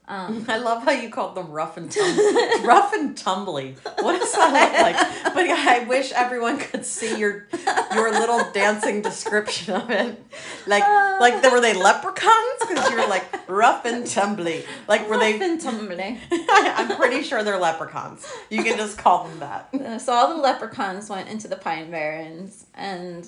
Um, 0.08 0.46
I 0.50 0.58
love 0.58 0.84
how 0.84 0.92
you 0.92 1.10
called 1.10 1.36
them 1.36 1.50
rough 1.52 1.78
and 1.78 1.90
tumbly. 1.90 2.64
rough 2.66 2.94
and 2.94 3.16
tumbly. 3.16 3.76
What 4.00 4.20
does 4.20 4.32
that 4.34 4.52
look 4.54 4.82
like? 5.24 5.34
But 5.34 5.50
I 5.50 5.86
wish 5.88 6.12
everyone 6.12 6.60
could 6.60 6.86
see 6.86 7.18
your 7.18 7.48
your 7.94 8.12
little 8.12 8.52
dancing 8.52 9.02
description 9.02 9.74
of 9.76 9.90
it. 9.90 10.22
Like 10.68 10.84
like 11.20 11.52
were 11.52 11.62
they 11.62 11.74
leprechauns? 11.74 12.60
Because 12.68 12.92
you're 12.92 13.08
like 13.08 13.50
rough 13.50 13.86
and 13.86 14.06
tumbly. 14.06 14.66
Like 14.88 15.08
were 15.10 15.18
rough 15.18 15.22
they? 15.22 15.42
and 15.42 15.60
tumbly. 15.60 16.20
I'm 16.32 16.96
pretty 16.98 17.24
sure 17.24 17.44
they're 17.44 17.60
leprechauns. 17.60 18.28
You 18.50 18.64
can 18.64 18.78
just 18.78 18.98
call 18.98 19.28
them 19.28 19.40
that. 19.40 19.70
Uh, 19.74 20.00
so 20.00 20.14
all 20.14 20.36
the 20.36 20.42
leprechauns 20.42 21.10
went 21.10 21.30
into 21.30 21.48
the 21.48 21.56
Pine 21.56 21.90
Barrens, 21.92 22.66
and 22.74 23.28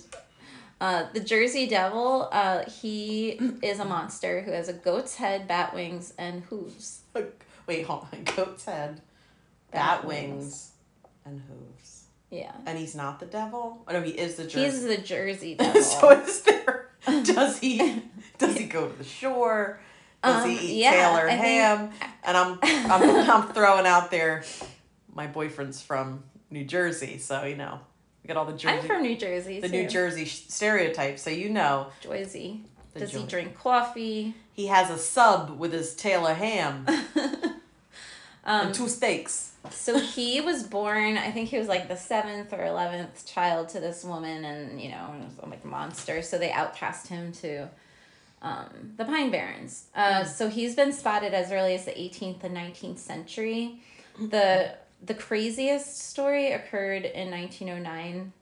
uh, 0.85 1.07
the 1.13 1.19
Jersey 1.19 1.65
Devil, 1.67 2.29
uh, 2.31 2.63
he 2.69 3.31
is 3.63 3.79
a 3.79 3.85
monster 3.85 4.41
who 4.41 4.51
has 4.51 4.67
a 4.69 4.73
goat's 4.73 5.15
head, 5.15 5.47
bat 5.47 5.73
wings, 5.73 6.13
and 6.17 6.43
hooves. 6.43 7.01
Wait, 7.67 7.85
hold 7.85 8.05
on. 8.13 8.23
Goat's 8.35 8.65
head, 8.65 9.01
bat 9.71 10.05
wings, 10.05 10.71
and 11.25 11.41
hooves. 11.47 12.03
Yeah. 12.29 12.51
And 12.67 12.77
he's 12.77 12.93
not 12.95 13.19
the 13.19 13.25
devil. 13.25 13.83
Oh 13.87 13.91
no, 13.93 14.01
he 14.03 14.11
is 14.11 14.35
the 14.35 14.43
Jersey. 14.43 14.63
He's 14.65 14.83
the 14.83 14.97
Jersey 14.97 15.55
Devil. 15.59 15.81
so 15.81 16.11
is 16.11 16.41
there? 16.41 16.89
Does 17.23 17.57
he? 17.59 18.03
Does 18.37 18.55
he 18.57 18.65
go 18.65 18.87
to 18.87 18.95
the 18.97 19.03
shore? 19.03 19.79
Does 20.23 20.43
Um, 20.43 20.49
he 20.49 20.55
eat 20.73 20.81
yeah, 20.83 20.91
Taylor 20.91 21.27
I 21.27 21.31
think- 21.31 21.41
ham? 21.43 21.89
And 22.23 22.37
I'm, 22.37 22.59
I'm 22.63 23.29
I'm 23.31 23.47
throwing 23.53 23.85
out 23.87 24.11
there. 24.11 24.43
My 25.13 25.25
boyfriend's 25.27 25.81
from 25.81 26.23
New 26.51 26.65
Jersey, 26.65 27.17
so 27.19 27.45
you 27.45 27.55
know, 27.55 27.79
we 28.25 28.33
got 28.33 28.37
all 28.37 28.51
the 28.51 28.67
I'm 28.67 28.81
from 28.81 29.03
New 29.03 29.15
Jersey. 29.15 29.59
the 29.59 29.69
too. 29.69 29.83
Jersey 29.87 30.23
Jersey 30.23 30.25
stereotypes. 30.25 31.21
So 31.21 31.29
you 31.29 31.49
know, 31.49 31.87
Jersey. 32.01 32.61
Does 32.97 33.11
he 33.11 33.23
drink 33.23 33.55
coffee? 33.55 34.33
he 34.53 34.65
has 34.67 34.89
a 34.89 34.97
sub 34.97 35.59
with 35.59 35.71
his 35.73 35.95
tail 35.95 36.25
of 36.25 36.37
ham 36.37 36.87
Um, 38.47 38.67
and 38.67 38.75
two 38.75 38.87
steaks. 38.87 39.53
so 39.71 39.99
he 39.99 40.39
was 40.49 40.63
born. 40.63 41.17
I 41.17 41.29
think 41.31 41.49
he 41.49 41.57
was 41.59 41.67
like 41.67 41.87
the 41.87 41.95
seventh 41.97 42.51
or 42.53 42.63
eleventh 42.65 43.25
child 43.27 43.69
to 43.69 43.79
this 43.79 44.03
woman, 44.03 44.43
and 44.45 44.79
you 44.81 44.89
know, 44.89 45.15
like 45.47 45.63
a 45.63 45.67
monster. 45.67 46.21
So 46.21 46.37
they 46.37 46.51
outcast 46.51 47.07
him 47.07 47.31
to 47.41 47.67
um, 48.41 48.93
the 48.97 49.05
Pine 49.05 49.29
Barrens. 49.31 49.85
Uh, 49.95 50.23
So 50.23 50.47
he's 50.49 50.75
been 50.75 50.93
spotted 50.93 51.33
as 51.33 51.51
early 51.51 51.73
as 51.75 51.85
the 51.85 51.91
18th 51.91 52.43
and 52.43 52.55
19th 52.55 52.99
century. 52.99 53.81
The 54.19 54.75
the 55.05 55.13
craziest 55.13 55.99
story 56.09 56.51
occurred 56.51 57.05
in 57.05 57.29
1909. 57.29 58.33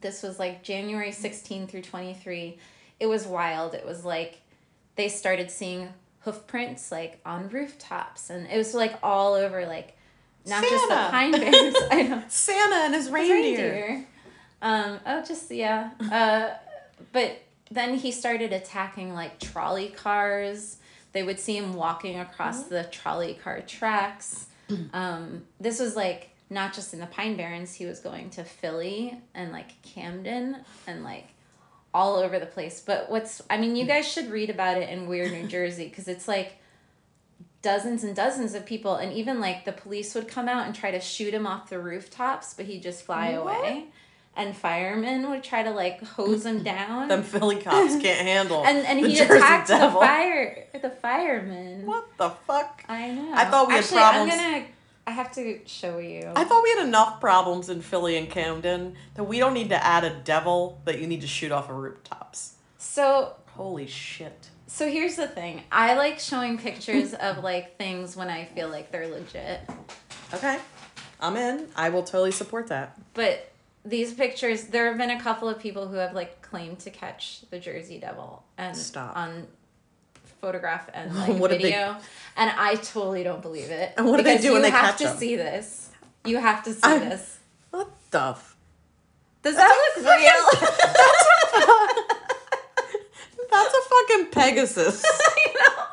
This 0.00 0.22
was 0.22 0.38
like 0.38 0.62
January 0.62 1.12
16 1.12 1.66
through 1.66 1.82
23. 1.82 2.58
It 2.98 3.06
was 3.06 3.26
wild. 3.26 3.74
It 3.74 3.84
was 3.84 4.04
like 4.04 4.40
they 4.96 5.08
started 5.08 5.50
seeing 5.50 5.92
hoof 6.20 6.46
prints 6.46 6.92
like 6.92 7.18
on 7.24 7.48
rooftops 7.48 8.28
and 8.28 8.46
it 8.46 8.56
was 8.58 8.74
like 8.74 8.94
all 9.02 9.32
over 9.32 9.64
like 9.64 9.96
not 10.46 10.62
just 10.62 10.88
the 10.88 10.94
Santa. 10.94 11.10
pine 11.10 11.32
barrens. 11.32 11.76
I 11.90 12.02
know 12.02 12.22
Santa 12.28 12.76
and 12.84 12.94
his 12.94 13.04
his 13.04 13.12
reindeer. 13.12 14.06
Um, 14.62 15.00
oh, 15.06 15.22
just 15.24 15.50
yeah. 15.50 15.90
Uh, 16.00 16.50
but 17.12 17.42
then 17.70 17.94
he 17.94 18.12
started 18.12 18.52
attacking 18.52 19.14
like 19.14 19.38
trolley 19.38 19.88
cars. 19.88 20.76
They 21.12 21.22
would 21.22 21.40
see 21.40 21.56
him 21.56 21.74
walking 21.74 22.18
across 22.18 22.64
the 22.64 22.84
trolley 22.84 23.34
car 23.34 23.60
tracks. 23.62 24.46
Um, 24.92 25.42
this 25.60 25.80
was 25.80 25.96
like 25.96 26.30
not 26.48 26.74
just 26.74 26.92
in 26.94 27.00
the 27.00 27.06
Pine 27.06 27.36
Barrens. 27.36 27.74
He 27.74 27.86
was 27.86 28.00
going 28.00 28.30
to 28.30 28.44
Philly 28.44 29.20
and 29.34 29.52
like 29.52 29.80
Camden 29.82 30.56
and 30.86 31.04
like 31.04 31.28
all 31.92 32.16
over 32.16 32.38
the 32.38 32.46
place. 32.46 32.80
But 32.80 33.10
what's 33.10 33.42
I 33.50 33.56
mean, 33.58 33.76
you 33.76 33.84
guys 33.84 34.06
should 34.06 34.30
read 34.30 34.50
about 34.50 34.76
it 34.78 34.88
in 34.88 35.06
Weird 35.06 35.32
New 35.32 35.46
Jersey 35.48 35.88
because 35.88 36.08
it's 36.08 36.26
like 36.28 36.56
dozens 37.62 38.04
and 38.04 38.16
dozens 38.16 38.54
of 38.54 38.64
people 38.64 38.94
and 38.96 39.12
even 39.12 39.40
like 39.40 39.64
the 39.64 39.72
police 39.72 40.14
would 40.14 40.26
come 40.26 40.48
out 40.48 40.66
and 40.66 40.74
try 40.74 40.90
to 40.90 41.00
shoot 41.00 41.34
him 41.34 41.46
off 41.46 41.68
the 41.68 41.78
rooftops 41.78 42.54
but 42.54 42.64
he'd 42.64 42.82
just 42.82 43.02
fly 43.04 43.36
What? 43.38 43.58
away 43.58 43.84
and 44.36 44.56
firemen 44.56 45.28
would 45.28 45.42
try 45.42 45.62
to 45.62 45.70
like 45.70 46.02
hose 46.02 46.46
him 46.46 46.62
down 46.62 47.08
Them 47.08 47.22
Philly 47.22 47.56
cops 47.56 47.96
can't 48.00 48.20
handle. 48.26 48.64
and 48.64 48.78
and 48.86 49.02
the 49.04 49.08
he 49.08 49.16
Jersey 49.16 49.34
attacked 49.36 49.68
the 49.68 49.74
Devil. 49.76 50.00
fire 50.00 50.66
the 50.80 50.90
firemen 50.90 51.84
What 51.86 52.06
the 52.16 52.30
fuck? 52.46 52.84
i 52.88 53.10
know 53.10 53.32
I 53.34 53.44
thought 53.46 53.68
we 53.68 53.74
had 53.74 53.84
problems- 53.84 54.32
i'm 54.32 54.38
gonna 54.38 54.66
i 55.06 55.10
have 55.10 55.32
to 55.32 55.60
show 55.66 55.98
you 55.98 56.30
I 56.36 56.44
thought 56.44 56.62
we 56.62 56.70
had 56.70 56.86
enough 56.86 57.20
problems 57.20 57.68
in 57.68 57.80
Philly 57.82 58.16
and 58.16 58.30
Camden 58.30 58.94
that 59.14 59.24
we 59.24 59.38
don't 59.38 59.54
need 59.54 59.70
to 59.70 59.84
add 59.84 60.04
a 60.04 60.10
devil 60.20 60.80
that 60.84 61.00
you 61.00 61.06
need 61.06 61.22
to 61.22 61.26
shoot 61.26 61.50
off 61.52 61.68
of 61.68 61.76
rooftops. 61.76 62.54
so 62.78 63.34
Holy 63.56 63.86
shit. 63.88 64.48
so 64.68 64.88
here's 64.88 65.16
the 65.16 65.26
thing 65.26 65.62
i 65.72 65.94
like 65.94 66.18
showing 66.20 66.56
pictures 66.56 67.12
of 67.14 67.42
like 67.42 67.76
things 67.76 68.14
when 68.16 68.28
i 68.30 68.44
feel 68.44 68.68
like 68.68 68.92
they're 68.92 69.08
legit 69.08 69.60
Okay. 70.32 70.58
I'm 71.22 71.36
in. 71.36 71.66
I 71.76 71.88
will 71.90 72.04
totally 72.04 72.30
support 72.30 72.68
that. 72.68 72.96
but 73.14 73.50
these 73.84 74.12
pictures 74.12 74.64
there 74.64 74.86
have 74.88 74.98
been 74.98 75.10
a 75.10 75.20
couple 75.20 75.48
of 75.48 75.58
people 75.58 75.88
who 75.88 75.96
have 75.96 76.12
like 76.14 76.42
claimed 76.42 76.78
to 76.80 76.90
catch 76.90 77.40
the 77.50 77.58
jersey 77.58 77.98
devil 77.98 78.42
and 78.58 78.76
Stop. 78.76 79.16
on 79.16 79.46
photograph 80.40 80.88
and 80.92 81.14
like 81.18 81.38
What 81.38 81.50
did 81.50 81.60
they- 81.60 81.70
video. 81.70 81.96
And 82.36 82.50
i 82.56 82.74
totally 82.76 83.22
don't 83.22 83.42
believe 83.42 83.70
it. 83.70 83.92
And 83.96 84.06
what 84.06 84.18
do 84.18 84.22
they 84.22 84.38
do 84.38 84.52
when 84.52 84.56
you 84.56 84.62
they 84.62 84.70
have 84.70 84.96
catch 84.96 84.98
to 85.12 85.16
see 85.16 85.36
this. 85.36 85.90
You 86.24 86.38
have 86.38 86.62
to 86.64 86.72
see 86.74 86.80
I- 86.82 86.98
this. 86.98 87.38
What 87.70 87.88
the 88.10 88.20
f- 88.20 88.56
does 89.42 89.56
that 89.56 89.68
look 89.96 90.04
real? 90.04 90.60
That's 90.60 91.89
a 93.68 93.88
fucking 93.88 94.26
Pegasus. 94.32 95.02
I 95.06 95.46
know. 95.60 95.84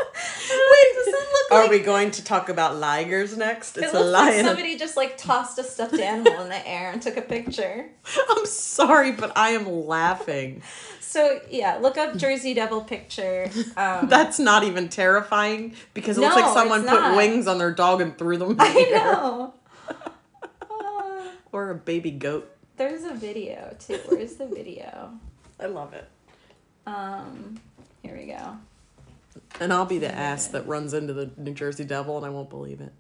Wait, 0.50 0.96
does 0.96 1.08
it 1.08 1.28
look 1.34 1.52
Are 1.52 1.62
like 1.64 1.72
we 1.72 1.80
going 1.80 2.12
to 2.12 2.24
talk 2.24 2.50
about 2.50 2.74
ligers 2.76 3.36
next? 3.38 3.78
it 3.78 3.84
It's 3.84 3.94
a 3.94 4.00
looks 4.00 4.12
like 4.14 4.46
somebody 4.46 4.78
just 4.78 4.96
like 4.98 5.18
tossed 5.18 5.60
a 5.60 5.64
stuffed 5.64 5.94
animal 6.00 6.42
in 6.42 6.50
the 6.50 6.68
air 6.68 6.92
and 6.92 7.02
took 7.02 7.18
a 7.18 7.22
picture. 7.22 7.90
I'm 8.30 8.46
sorry, 8.46 9.12
but 9.12 9.32
I 9.38 9.50
am 9.50 9.66
laughing. 9.86 10.62
So 11.02 11.40
yeah, 11.50 11.78
look 11.82 11.98
up 11.98 12.16
Jersey 12.18 12.54
Devil 12.54 12.82
picture. 12.82 13.50
Um, 13.76 14.08
That's 14.08 14.40
not 14.40 14.64
even 14.64 14.90
terrifying 14.90 15.74
because 15.94 16.18
it 16.18 16.22
looks 16.22 16.36
like 16.36 16.54
someone 16.54 16.82
put 16.82 17.00
not. 17.02 17.18
wings 17.18 17.48
on 17.48 17.58
their 17.58 17.72
dog 17.74 18.02
and 18.02 18.18
threw 18.18 18.38
them 18.38 18.52
in 18.52 18.58
the 18.58 18.64
I 18.64 18.88
air. 18.92 19.04
know. 19.04 19.54
Or 21.52 21.70
a 21.72 21.76
baby 21.76 22.12
goat. 22.12 22.52
there's 22.76 23.04
a 23.04 23.14
video 23.14 23.76
too. 23.80 24.00
Where's 24.08 24.36
the 24.36 24.46
video? 24.48 25.12
I 25.60 25.66
love 25.68 25.94
it. 25.94 26.08
Um, 26.88 27.60
here 28.02 28.16
we 28.18 28.26
go. 28.28 28.58
And 29.60 29.72
I'll 29.74 29.86
be 29.86 30.00
the 30.00 30.12
ass 30.14 30.48
that 30.48 30.66
runs 30.68 30.94
into 30.94 31.14
the 31.14 31.30
New 31.38 31.54
Jersey 31.54 31.84
Devil 31.84 32.18
and 32.18 32.26
I 32.26 32.30
won't 32.30 32.50
believe 32.50 32.82
it. 32.82 32.94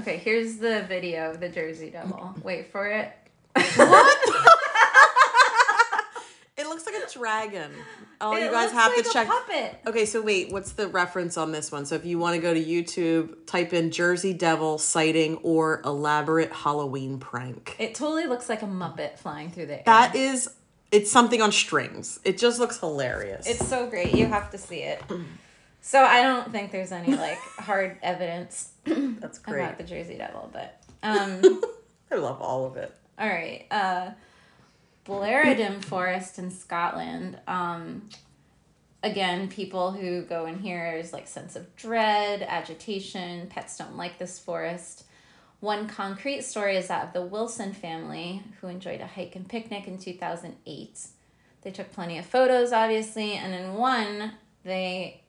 Okay, 0.00 0.16
here's 0.16 0.56
the 0.56 0.82
video 0.88 1.30
of 1.30 1.40
the 1.40 1.48
Jersey 1.48 1.90
Devil. 1.90 2.34
Wait 2.42 2.72
for 2.72 2.88
it. 2.88 3.12
What? 3.76 4.18
it 6.56 6.66
looks 6.66 6.86
like 6.86 6.96
a 6.96 7.06
dragon. 7.12 7.70
Oh, 8.20 8.34
It 8.34 8.44
you 8.44 8.50
guys 8.50 8.72
looks 8.72 8.72
have 8.72 8.92
like 8.92 9.04
to 9.04 9.10
a 9.10 9.12
check. 9.12 9.28
puppet. 9.28 9.80
Okay, 9.86 10.04
so 10.06 10.20
wait, 10.22 10.50
what's 10.52 10.72
the 10.72 10.88
reference 10.88 11.36
on 11.36 11.52
this 11.52 11.70
one? 11.70 11.86
So 11.86 11.94
if 11.94 12.04
you 12.04 12.18
want 12.18 12.34
to 12.36 12.42
go 12.42 12.52
to 12.54 12.62
YouTube, 12.64 13.46
type 13.46 13.72
in 13.72 13.90
Jersey 13.92 14.32
Devil 14.32 14.78
sighting 14.78 15.36
or 15.38 15.80
elaborate 15.84 16.52
Halloween 16.52 17.18
prank. 17.18 17.76
It 17.78 17.94
totally 17.94 18.26
looks 18.26 18.48
like 18.48 18.62
a 18.62 18.66
Muppet 18.66 19.18
flying 19.18 19.50
through 19.50 19.66
the 19.66 19.74
air. 19.76 19.82
That 19.86 20.16
is, 20.16 20.48
it's 20.94 21.10
something 21.10 21.42
on 21.42 21.50
strings. 21.52 22.20
It 22.24 22.38
just 22.38 22.58
looks 22.60 22.78
hilarious. 22.78 23.46
It's 23.46 23.66
so 23.66 23.86
great. 23.88 24.14
You 24.14 24.26
have 24.26 24.50
to 24.52 24.58
see 24.58 24.80
it. 24.82 25.02
So 25.80 26.02
I 26.02 26.22
don't 26.22 26.50
think 26.52 26.70
there's 26.72 26.92
any 26.92 27.14
like 27.14 27.38
hard 27.58 27.98
evidence 28.02 28.70
That's 28.84 29.38
great. 29.38 29.62
about 29.64 29.76
the 29.78 29.84
Jersey 29.84 30.16
Devil, 30.16 30.50
but 30.52 30.80
um 31.02 31.60
I 32.10 32.14
love 32.14 32.40
all 32.40 32.64
of 32.64 32.76
it. 32.76 32.94
all 33.18 33.28
right. 33.28 33.66
Uh 33.70 34.10
Blairadam 35.04 35.84
Forest 35.84 36.38
in 36.38 36.50
Scotland. 36.50 37.38
Um 37.46 38.08
again, 39.02 39.48
people 39.48 39.90
who 39.92 40.22
go 40.22 40.46
in 40.46 40.58
here 40.58 40.94
is 40.96 41.12
like 41.12 41.26
sense 41.28 41.56
of 41.56 41.74
dread, 41.76 42.40
agitation, 42.42 43.48
pets 43.48 43.76
don't 43.76 43.96
like 43.96 44.18
this 44.18 44.38
forest. 44.38 45.04
One 45.64 45.88
concrete 45.88 46.44
story 46.44 46.76
is 46.76 46.88
that 46.88 47.06
of 47.06 47.12
the 47.14 47.22
Wilson 47.22 47.72
family, 47.72 48.42
who 48.60 48.66
enjoyed 48.66 49.00
a 49.00 49.06
hike 49.06 49.34
and 49.34 49.48
picnic 49.48 49.88
in 49.88 49.96
2008. 49.96 51.06
They 51.62 51.70
took 51.70 51.90
plenty 51.90 52.18
of 52.18 52.26
photos, 52.26 52.70
obviously, 52.70 53.32
and 53.32 53.54
in 53.54 53.72
one, 53.72 54.32
they 54.62 55.22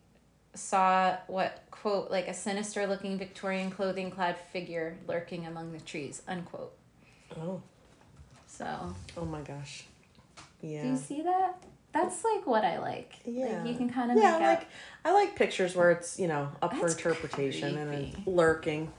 saw 0.53 1.15
what, 1.27 1.63
quote, 1.71 2.11
like 2.11 2.27
a 2.27 2.33
sinister 2.33 2.85
looking 2.85 3.17
Victorian 3.17 3.71
clothing 3.71 4.11
clad 4.11 4.35
figure 4.51 4.97
lurking 5.07 5.47
among 5.47 5.71
the 5.71 5.79
trees, 5.79 6.21
unquote. 6.27 6.73
Oh. 7.39 7.61
So, 8.45 8.93
Oh 9.15 9.23
my 9.23 9.39
gosh. 9.39 9.85
Yeah. 10.61 10.81
Do 10.81 10.89
you 10.89 10.97
see 10.97 11.21
that? 11.21 11.63
That's 11.95 12.25
like 12.25 12.45
what 12.45 12.65
I 12.65 12.79
like. 12.79 13.13
Yeah. 13.23 13.59
Like 13.59 13.67
you 13.71 13.77
can 13.77 13.89
kind 13.89 14.11
of 14.11 14.17
yeah, 14.17 14.33
make 14.33 14.41
like 14.41 14.57
up. 14.59 14.67
I 15.05 15.13
like 15.13 15.37
pictures 15.37 15.77
where 15.77 15.91
it's 15.91 16.19
you 16.19 16.27
know 16.27 16.49
up 16.61 16.73
for 16.73 16.81
That's 16.81 16.95
interpretation 16.95 17.77
and 17.77 17.93
it's 17.93 18.27
lurking. 18.27 18.91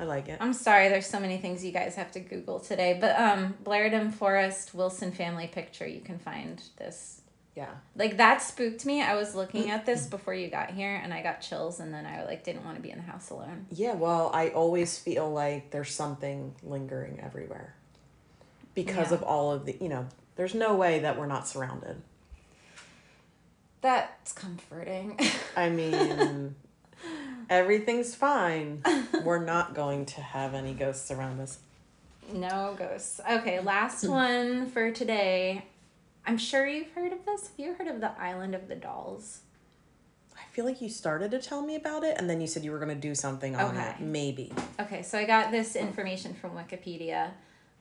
I 0.00 0.04
like 0.04 0.28
it. 0.28 0.38
I'm 0.40 0.52
sorry, 0.52 0.88
there's 0.88 1.06
so 1.06 1.18
many 1.18 1.38
things 1.38 1.64
you 1.64 1.72
guys 1.72 1.96
have 1.96 2.12
to 2.12 2.20
Google 2.20 2.60
today, 2.60 2.96
but 3.00 3.18
um, 3.18 3.54
Blairadam 3.64 4.12
Forest 4.12 4.72
Wilson 4.74 5.10
family 5.12 5.48
picture. 5.48 5.86
You 5.86 6.00
can 6.00 6.18
find 6.18 6.62
this. 6.76 7.20
Yeah. 7.56 7.70
Like 7.96 8.18
that 8.18 8.40
spooked 8.40 8.86
me. 8.86 9.02
I 9.02 9.16
was 9.16 9.34
looking 9.34 9.70
at 9.72 9.86
this 9.86 10.06
before 10.06 10.34
you 10.34 10.48
got 10.48 10.70
here, 10.70 11.00
and 11.02 11.12
I 11.12 11.22
got 11.22 11.40
chills, 11.40 11.80
and 11.80 11.92
then 11.92 12.06
I 12.06 12.24
like 12.24 12.44
didn't 12.44 12.64
want 12.64 12.76
to 12.76 12.82
be 12.82 12.90
in 12.90 12.98
the 12.98 13.04
house 13.04 13.30
alone. 13.30 13.66
Yeah. 13.72 13.94
Well, 13.94 14.30
I 14.32 14.50
always 14.50 14.96
feel 14.98 15.28
like 15.30 15.70
there's 15.72 15.92
something 15.92 16.54
lingering 16.62 17.18
everywhere 17.20 17.74
because 18.74 19.08
Yeah. 19.10 19.16
of 19.16 19.22
all 19.24 19.52
of 19.52 19.66
the 19.66 19.76
you 19.80 19.88
know. 19.88 20.06
There's 20.36 20.54
no 20.54 20.76
way 20.76 21.00
that 21.00 21.18
we're 21.18 21.26
not 21.26 21.48
surrounded. 21.48 22.00
That's 23.80 24.32
comforting. 24.32 25.18
I 25.56 25.68
mean, 25.68 26.54
everything's 27.50 28.14
fine. 28.14 28.82
We're 29.24 29.44
not 29.44 29.74
going 29.74 30.06
to 30.06 30.20
have 30.20 30.54
any 30.54 30.74
ghosts 30.74 31.10
around 31.10 31.40
us. 31.40 31.58
no 32.32 32.74
ghosts. 32.78 33.20
Okay, 33.30 33.60
last 33.60 34.04
one 34.08 34.66
for 34.70 34.90
today. 34.90 35.64
I'm 36.26 36.38
sure 36.38 36.66
you've 36.66 36.90
heard 36.92 37.12
of 37.12 37.24
this. 37.24 37.48
Have 37.48 37.58
you 37.58 37.74
heard 37.74 37.88
of 37.88 38.00
the 38.00 38.12
Island 38.20 38.54
of 38.54 38.68
the 38.68 38.74
Dolls? 38.76 39.40
I 40.36 40.42
feel 40.52 40.64
like 40.66 40.80
you 40.82 40.88
started 40.90 41.30
to 41.30 41.38
tell 41.40 41.62
me 41.62 41.74
about 41.74 42.04
it, 42.04 42.16
and 42.18 42.28
then 42.28 42.40
you 42.40 42.46
said 42.46 42.64
you 42.64 42.70
were 42.72 42.78
going 42.78 42.94
to 42.94 42.94
do 42.94 43.14
something 43.14 43.56
on 43.56 43.76
Okay. 43.76 43.90
it. 43.90 44.00
Maybe. 44.00 44.52
Okay, 44.80 45.02
so 45.02 45.18
I 45.18 45.24
got 45.24 45.50
this 45.50 45.74
information 45.76 46.34
from 46.34 46.50
Wikipedia. 46.52 47.30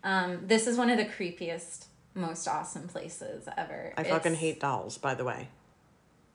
Um, 0.03 0.39
this 0.45 0.67
is 0.67 0.77
one 0.77 0.89
of 0.89 0.97
the 0.97 1.05
creepiest, 1.05 1.85
most 2.13 2.47
awesome 2.47 2.87
places 2.87 3.47
ever. 3.57 3.93
I 3.97 4.03
fucking 4.03 4.35
hate 4.35 4.59
dolls, 4.59 4.97
by 4.97 5.13
the 5.15 5.23
way. 5.25 5.49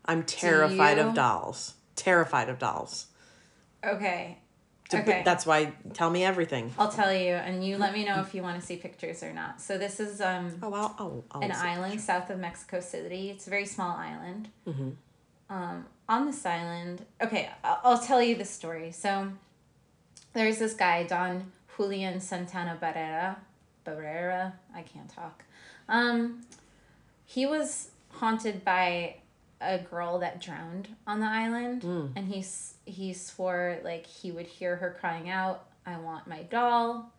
I'm 0.05 0.25
terrified 0.25 0.99
you? 0.99 1.05
of 1.05 1.15
dolls. 1.15 1.75
Terrified 1.97 2.49
of 2.49 2.59
dolls. 2.59 3.07
Okay, 3.85 4.39
To- 4.91 5.01
Okay. 5.01 5.23
That's 5.25 5.47
why. 5.47 5.73
Tell 5.95 6.11
me 6.11 6.23
everything. 6.25 6.73
I'll 6.79 6.91
tell 6.93 7.13
you, 7.13 7.33
and 7.35 7.65
you 7.65 7.79
let 7.79 7.93
me 7.95 8.05
know 8.05 8.21
if 8.21 8.35
you 8.35 8.43
want 8.43 8.61
to 8.61 8.67
see 8.67 8.77
pictures 8.77 9.23
or 9.23 9.33
not. 9.33 9.61
So 9.61 9.79
this 9.79 9.99
is 10.01 10.21
um, 10.21 10.53
Oh, 10.63 10.73
I'll. 10.73 10.95
I'll, 10.99 11.25
I'll 11.33 11.43
an 11.43 11.53
island 11.53 12.01
south 12.01 12.29
of 12.31 12.39
Mexico 12.39 12.81
City. 12.81 13.31
It's 13.31 13.47
a 13.47 13.51
very 13.51 13.67
small 13.67 13.97
island. 13.97 14.51
Mhm. 14.67 14.95
Um, 15.51 15.87
on 16.09 16.27
this 16.27 16.45
island, 16.47 17.05
okay, 17.23 17.51
I'll, 17.65 17.81
I'll 17.85 17.99
tell 17.99 18.23
you 18.23 18.35
the 18.35 18.45
story. 18.45 18.91
So 18.93 19.33
there's 20.35 20.59
this 20.59 20.75
guy, 20.75 21.05
Don 21.05 21.53
Julian 21.77 22.21
Santana 22.21 22.79
Barrera. 22.81 23.37
Barrera, 23.87 24.53
I 24.75 24.83
can't 24.83 25.09
talk. 25.09 25.45
Um, 25.89 26.43
he 27.25 27.47
was 27.47 27.91
haunted 28.13 28.65
by 28.65 29.17
a 29.63 29.79
girl 29.79 30.19
that 30.19 30.41
drowned 30.41 30.89
on 31.07 31.21
the 31.21 31.27
island, 31.27 31.85
and 32.17 32.29
he 32.29 32.45
he 32.85 33.13
swore 33.13 33.79
like 33.85 34.07
he 34.07 34.33
would 34.33 34.47
hear 34.47 34.77
her 34.77 34.97
crying 34.99 35.31
out, 35.31 35.65
"I 35.87 35.97
want 35.99 36.27
my 36.27 36.43
doll." 36.43 37.13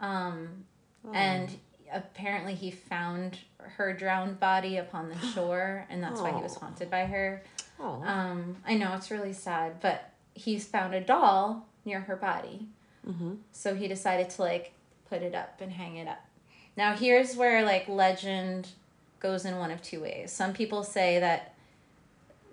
Um, 0.00 0.64
and 1.12 1.50
apparently 1.92 2.54
he 2.54 2.70
found 2.70 3.38
her 3.58 3.92
drowned 3.92 4.40
body 4.40 4.76
upon 4.76 5.08
the 5.08 5.18
shore, 5.34 5.86
and 5.90 6.02
that's 6.02 6.20
why 6.20 6.32
he 6.32 6.42
was 6.42 6.54
haunted 6.56 6.90
by 6.90 7.06
her. 7.06 7.42
Oh. 7.78 8.02
Um, 8.04 8.56
I 8.66 8.74
know 8.74 8.94
it's 8.94 9.10
really 9.10 9.32
sad, 9.32 9.80
but 9.80 10.10
he's 10.34 10.66
found 10.66 10.94
a 10.94 11.00
doll 11.00 11.66
near 11.84 12.00
her 12.00 12.16
body. 12.16 12.66
Mm-hmm. 13.06 13.34
So 13.52 13.74
he 13.74 13.88
decided 13.88 14.30
to 14.30 14.42
like 14.42 14.72
put 15.08 15.22
it 15.22 15.34
up 15.34 15.60
and 15.60 15.72
hang 15.72 15.96
it 15.96 16.08
up. 16.08 16.24
Now 16.76 16.94
here's 16.94 17.36
where 17.36 17.64
like 17.64 17.88
legend 17.88 18.68
goes 19.20 19.44
in 19.44 19.56
one 19.56 19.70
of 19.70 19.82
two 19.82 20.00
ways. 20.00 20.32
Some 20.32 20.52
people 20.52 20.82
say 20.82 21.20
that 21.20 21.54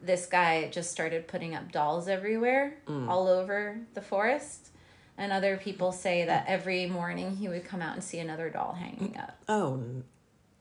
this 0.02 0.26
guy 0.26 0.70
just 0.70 0.92
started 0.92 1.28
putting 1.28 1.56
up 1.56 1.72
dolls 1.72 2.08
everywhere, 2.08 2.76
mm. 2.88 3.08
all 3.08 3.28
over 3.28 3.80
the 3.94 4.02
forest. 4.02 4.70
And 5.18 5.32
other 5.32 5.58
people 5.58 5.92
say 5.92 6.26
that 6.26 6.46
every 6.48 6.88
morning 6.88 7.38
he 7.38 7.48
would 7.48 7.66
come 7.66 7.82
out 7.82 7.94
and 7.94 8.04
see 8.04 8.20
another 8.20 8.50
doll 8.50 8.74
hanging 8.74 9.16
up. 9.18 9.38
Oh, 9.48 9.82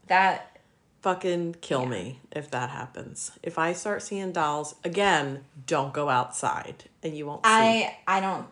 That 0.09 0.59
fucking 1.01 1.57
kill 1.61 1.83
Yeah. 1.83 1.89
me 1.89 2.21
if 2.31 2.51
that 2.51 2.71
happens. 2.71 3.33
If 3.43 3.59
I 3.59 3.73
start 3.73 4.03
seeing 4.03 4.33
dolls 4.33 4.75
again, 4.85 5.45
don't 5.67 5.93
go 5.93 6.09
outside, 6.09 6.85
and 7.03 7.17
you 7.17 7.27
won't 7.27 7.45
see. 7.45 7.51
I 7.51 7.97
I 8.07 8.21
don't 8.21 8.47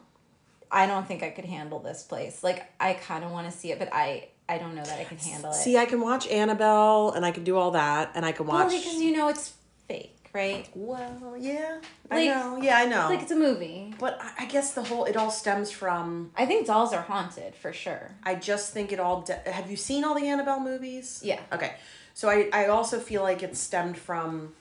I 0.72 0.86
don't 0.86 1.06
think 1.06 1.22
I 1.22 1.30
could 1.30 1.44
handle 1.44 1.80
this 1.80 2.02
place. 2.02 2.42
Like 2.42 2.72
I 2.80 2.94
kind 2.94 3.24
of 3.24 3.30
want 3.30 3.50
to 3.50 3.56
see 3.56 3.72
it, 3.72 3.78
but 3.78 3.90
I 3.92 4.28
I 4.50 4.58
don't 4.58 4.74
know 4.74 4.82
that 4.84 4.98
I 4.98 5.04
can 5.04 5.16
handle 5.18 5.50
it. 5.52 5.54
See, 5.54 5.76
I 5.78 5.86
can 5.86 6.00
watch 6.00 6.26
Annabelle, 6.28 7.12
and 7.14 7.24
I 7.24 7.30
can 7.30 7.44
do 7.44 7.56
all 7.56 7.70
that, 7.72 8.10
and 8.14 8.26
I 8.26 8.32
can 8.32 8.46
watch. 8.46 8.68
well, 8.68 8.76
because 8.78 9.00
you 9.00 9.12
know 9.16 9.28
it's 9.28 9.54
fake, 9.88 10.28
right? 10.32 10.68
Well, 10.74 11.36
yeah, 11.38 11.78
I 12.10 12.26
know. 12.26 12.58
Yeah, 12.60 12.76
I 12.78 12.84
know. 12.86 13.02
It's 13.02 13.10
Like 13.10 13.22
it's 13.22 13.30
a 13.30 13.36
movie. 13.36 13.94
but 13.98 14.18
I- 14.20 14.44
I 14.44 14.46
guess 14.46 14.74
the 14.74 14.82
whole 14.82 15.04
it 15.04 15.16
all 15.16 15.30
stems 15.30 15.70
from. 15.70 16.32
I 16.36 16.46
think 16.46 16.66
dolls 16.66 16.92
are 16.92 17.02
haunted 17.02 17.54
for 17.54 17.72
sure. 17.72 18.16
I 18.24 18.34
just 18.34 18.72
think 18.74 18.90
it 18.92 18.98
all. 18.98 19.20
De- 19.22 19.42
have 19.58 19.70
you 19.70 19.76
seen 19.76 20.02
all 20.04 20.14
the 20.20 20.26
Annabelle 20.28 20.60
movies? 20.60 21.20
Yeah. 21.22 21.40
Okay, 21.52 21.74
so 22.14 22.28
I 22.28 22.48
I 22.52 22.66
also 22.66 22.98
feel 22.98 23.22
like 23.22 23.42
it 23.44 23.56
stemmed 23.56 23.96
from 23.98 24.52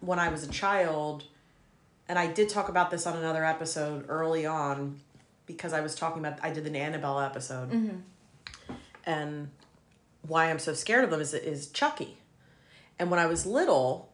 when 0.00 0.18
I 0.18 0.28
was 0.28 0.44
a 0.44 0.48
child, 0.62 1.24
and 2.08 2.18
I 2.18 2.26
did 2.26 2.48
talk 2.50 2.68
about 2.68 2.90
this 2.90 3.06
on 3.06 3.16
another 3.16 3.44
episode 3.44 4.04
early 4.08 4.44
on, 4.44 5.00
because 5.46 5.72
I 5.72 5.80
was 5.80 5.94
talking 5.94 6.20
about 6.24 6.38
I 6.42 6.50
did 6.50 6.66
an 6.66 6.76
Annabelle 6.76 7.20
episode, 7.20 7.70
mm-hmm. 7.70 7.96
And 9.06 9.50
why 10.26 10.50
I'm 10.50 10.58
so 10.58 10.74
scared 10.74 11.04
of 11.04 11.10
them 11.10 11.20
is 11.20 11.32
is 11.32 11.68
Chucky, 11.68 12.18
and 12.98 13.10
when 13.10 13.20
I 13.20 13.26
was 13.26 13.46
little, 13.46 14.10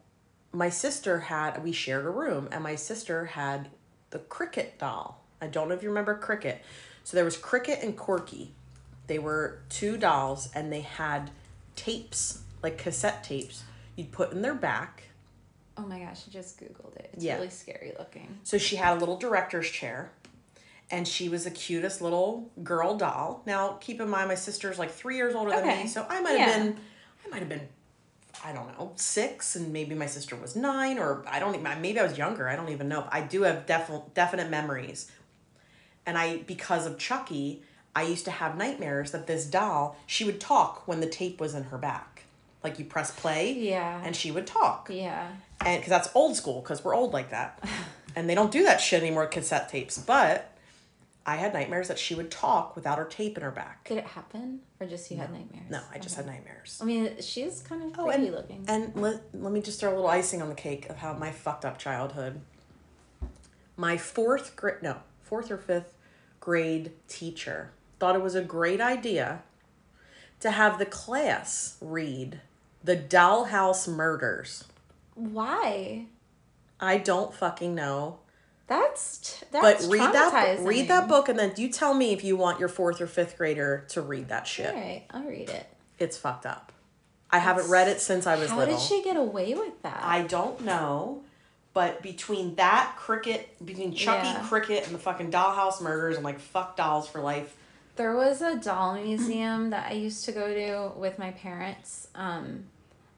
my 0.51 0.69
sister 0.69 1.19
had 1.21 1.63
we 1.63 1.71
shared 1.71 2.05
a 2.05 2.09
room, 2.09 2.47
and 2.51 2.63
my 2.63 2.75
sister 2.75 3.25
had 3.25 3.69
the 4.11 4.19
Cricket 4.19 4.77
doll. 4.79 5.23
I 5.41 5.47
don't 5.47 5.67
know 5.67 5.73
if 5.75 5.81
you 5.83 5.89
remember 5.89 6.15
Cricket. 6.15 6.63
So 7.03 7.17
there 7.17 7.25
was 7.25 7.35
Cricket 7.35 7.79
and 7.83 7.97
Corky. 7.97 8.51
They 9.07 9.19
were 9.19 9.59
two 9.69 9.97
dolls, 9.97 10.49
and 10.55 10.71
they 10.71 10.81
had 10.81 11.31
tapes 11.75 12.39
like 12.61 12.77
cassette 12.77 13.23
tapes. 13.23 13.63
You'd 13.95 14.11
put 14.11 14.31
in 14.31 14.41
their 14.41 14.53
back. 14.53 15.03
Oh 15.77 15.81
my 15.81 15.99
gosh, 15.99 16.21
I 16.27 16.31
just 16.31 16.59
googled 16.59 16.95
it. 16.95 17.09
It's 17.13 17.23
Yeah. 17.25 17.35
really 17.35 17.49
scary 17.49 17.93
looking. 17.97 18.39
So 18.43 18.57
she 18.59 18.75
had 18.75 18.95
a 18.95 18.99
little 18.99 19.17
director's 19.17 19.69
chair, 19.69 20.11
and 20.91 21.07
she 21.07 21.29
was 21.29 21.43
the 21.45 21.51
cutest 21.51 22.01
little 22.01 22.51
girl 22.63 22.95
doll. 22.97 23.41
Now 23.45 23.77
keep 23.81 23.99
in 24.01 24.09
mind, 24.09 24.27
my 24.27 24.35
sister's 24.35 24.77
like 24.79 24.91
three 24.91 25.15
years 25.15 25.33
older 25.35 25.51
than 25.51 25.59
Okay. 25.67 25.83
me, 25.83 25.87
so 25.89 26.05
I 26.09 26.21
might 26.21 26.37
have 26.37 26.47
Yeah. 26.47 26.57
been, 26.63 26.77
I 27.25 27.29
might 27.29 27.39
have 27.39 27.49
been, 27.49 27.67
I 28.43 28.51
don't 28.51 28.67
know, 28.77 28.91
six, 28.95 29.55
and 29.55 29.71
maybe 29.71 29.95
my 29.95 30.05
sister 30.07 30.35
was 30.35 30.55
nine, 30.55 30.99
or 30.99 31.23
I 31.27 31.39
don't 31.39 31.55
even. 31.55 31.81
Maybe 31.81 31.99
I 31.99 32.03
was 32.03 32.17
younger. 32.17 32.49
I 32.49 32.55
don't 32.55 32.69
even 32.69 32.87
know. 32.89 33.07
I 33.11 33.21
do 33.21 33.43
have 33.43 33.65
definite 33.65 34.13
definite 34.13 34.49
memories, 34.49 35.09
and 36.05 36.17
I 36.17 36.37
because 36.37 36.85
of 36.85 36.97
Chucky, 36.97 37.63
I 37.95 38.03
used 38.03 38.25
to 38.25 38.31
have 38.31 38.57
nightmares 38.57 39.11
that 39.11 39.27
this 39.27 39.45
doll 39.45 39.95
she 40.07 40.25
would 40.25 40.39
talk 40.41 40.87
when 40.87 40.99
the 40.99 41.07
tape 41.07 41.39
was 41.39 41.53
in 41.55 41.63
her 41.65 41.77
back, 41.77 42.23
like 42.63 42.79
you 42.79 42.85
press 42.85 43.11
play, 43.11 43.53
Yeah. 43.53 44.01
and 44.03 44.15
she 44.15 44.31
would 44.31 44.47
talk 44.47 44.89
Yeah. 44.91 45.27
and 45.65 45.79
because 45.79 45.89
that's 45.91 46.09
old 46.15 46.35
school 46.35 46.59
because 46.61 46.83
we're 46.83 46.95
old 46.95 47.13
like 47.13 47.29
that 47.29 47.63
and 48.15 48.29
they 48.29 48.35
don't 48.35 48.51
do 48.51 48.63
that 48.63 48.81
shit 48.81 49.01
anymore 49.01 49.27
cassette 49.27 49.69
tapes 49.69 49.97
but 49.97 50.51
i 51.25 51.35
had 51.37 51.53
nightmares 51.53 51.87
that 51.87 51.97
she 51.97 52.15
would 52.15 52.29
talk 52.29 52.75
without 52.75 52.97
her 52.97 53.05
tape 53.05 53.37
in 53.37 53.43
her 53.43 53.51
back. 53.51 53.87
Did 53.87 53.97
it 53.99 54.05
happen, 54.05 54.59
or 54.79 54.87
just 54.87 55.09
you 55.09 55.17
had 55.17 55.31
nightmares? 55.31 55.69
no 55.69 55.79
i 55.93 55.97
just 55.97 56.15
had 56.15 56.25
nightmares. 56.25 56.79
I 56.81 56.85
mean, 56.85 57.21
she's 57.21 57.61
kind 57.61 57.83
of 57.83 57.97
Oh, 57.99 58.05
creepy 58.05 58.27
and, 58.27 58.35
looking. 58.35 58.65
and 58.67 58.95
let, 58.95 59.21
let 59.33 59.51
me 59.53 59.61
just 59.61 59.79
throw 59.79 59.89
a 59.89 59.95
little 59.95 60.07
icing 60.09 60.41
on 60.41 60.49
the 60.49 60.55
cake 60.55 60.89
of 60.89 60.97
how 60.97 61.13
my 61.13 61.31
fucked 61.31 61.63
up 61.65 61.77
childhood. 61.77 62.41
My 63.77 63.97
fourth 63.97 64.55
grade 64.55 64.81
no 64.83 64.97
fourth 65.21 65.49
or 65.49 65.57
fifth 65.57 65.93
grade 66.39 66.91
teacher 67.07 67.71
thought 67.99 68.15
it 68.15 68.21
was 68.21 68.35
a 68.35 68.41
great 68.43 68.81
idea 68.81 69.43
to 70.41 70.51
have 70.51 70.77
the 70.77 70.85
class 70.85 71.77
read 71.79 72.41
the 72.83 72.97
dollhouse 72.97 73.87
murders. 73.87 74.65
Why? 75.15 76.05
i 76.79 76.97
don't 76.97 77.33
fucking 77.33 77.73
know 77.73 78.19
That's 78.67 79.17
t- 79.39 79.45
that's 79.51 79.85
but 79.85 79.91
read 79.91 80.13
that 80.13 80.59
read 80.61 80.87
that 80.87 81.07
book 81.07 81.27
and 81.29 81.37
then 81.37 81.53
you 81.57 81.69
tell 81.69 81.93
me 81.93 82.13
if 82.13 82.23
you 82.23 82.37
want 82.37 82.59
your 82.59 82.69
fourth 82.69 83.01
or 83.01 83.07
fifth 83.07 83.37
grader 83.37 83.85
to 83.89 84.01
read 84.01 84.29
that 84.29 84.47
shit. 84.47 84.73
All 84.73 84.79
right, 84.79 85.03
I'll 85.11 85.23
read 85.23 85.49
it. 85.49 85.67
It's 85.99 86.17
fucked 86.17 86.45
up. 86.45 86.71
I 87.29 87.39
haven't 87.39 87.69
read 87.69 87.87
it 87.87 87.99
since 87.99 88.25
I 88.25 88.35
was 88.37 88.49
How 88.51 88.59
little. 88.59 88.75
did 88.77 88.81
she 88.83 89.03
get 89.03 89.17
away 89.17 89.53
with 89.53 89.81
that? 89.81 89.99
I 90.01 90.21
don't 90.23 90.61
know, 90.61 91.23
But 91.73 92.03
between 92.03 92.53
that 92.55 92.93
cricket, 92.97 93.49
between 93.65 93.93
Chucky 93.95 94.27
Yeah. 94.27 94.45
cricket 94.47 94.85
and 94.85 94.93
the 94.93 94.99
fucking 94.99 95.31
dollhouse 95.31 95.81
murders, 95.81 96.15
I'm 96.17 96.23
like, 96.23 96.39
fuck 96.39 96.75
dolls 96.77 97.07
for 97.07 97.19
life. 97.19 97.55
There 97.95 98.15
was 98.15 98.41
a 98.43 98.55
doll 98.57 98.93
museum 98.95 99.71
that 99.71 99.89
I 99.91 99.93
used 99.95 100.23
to 100.25 100.31
go 100.31 100.53
to 100.53 100.91
with 100.99 101.17
my 101.17 101.31
parents. 101.31 102.07
Um, 102.13 102.65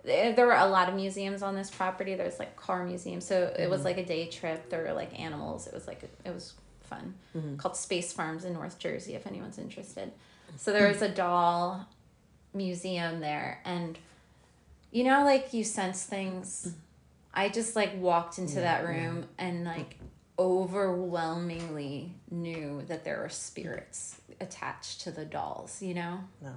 there 0.05 0.33
there 0.33 0.45
were 0.45 0.53
a 0.53 0.67
lot 0.67 0.89
of 0.89 0.95
museums 0.95 1.41
on 1.41 1.55
this 1.55 1.69
property. 1.69 2.15
There's 2.15 2.39
like 2.39 2.55
car 2.55 2.85
museum, 2.85 3.21
so 3.21 3.53
it 3.57 3.69
was 3.69 3.79
mm-hmm. 3.79 3.87
like 3.87 3.97
a 3.97 4.05
day 4.05 4.27
trip. 4.27 4.69
There 4.69 4.83
were 4.83 4.93
like 4.93 5.19
animals. 5.19 5.67
It 5.67 5.73
was 5.73 5.87
like 5.87 6.03
it 6.03 6.33
was 6.33 6.53
fun. 6.81 7.15
Mm-hmm. 7.35 7.57
Called 7.57 7.75
Space 7.75 8.13
Farms 8.13 8.45
in 8.45 8.53
North 8.53 8.79
Jersey, 8.79 9.15
if 9.15 9.27
anyone's 9.27 9.57
interested. 9.57 10.09
Mm-hmm. 10.09 10.57
So 10.57 10.71
there 10.71 10.87
was 10.87 11.01
a 11.01 11.09
doll 11.09 11.87
museum 12.53 13.19
there, 13.19 13.61
and 13.65 13.97
you 14.91 15.03
know, 15.03 15.23
like 15.23 15.53
you 15.53 15.63
sense 15.63 16.03
things. 16.03 16.73
I 17.33 17.49
just 17.49 17.75
like 17.75 17.91
walked 17.97 18.37
into 18.37 18.55
that 18.55 18.87
room 18.87 19.25
and 19.37 19.65
like 19.65 19.97
overwhelmingly 20.37 22.13
knew 22.29 22.83
that 22.87 23.03
there 23.03 23.19
were 23.19 23.29
spirits 23.29 24.21
attached 24.41 25.01
to 25.01 25.11
the 25.11 25.25
dolls, 25.25 25.81
you 25.81 25.93
know? 25.93 26.19
No. 26.41 26.53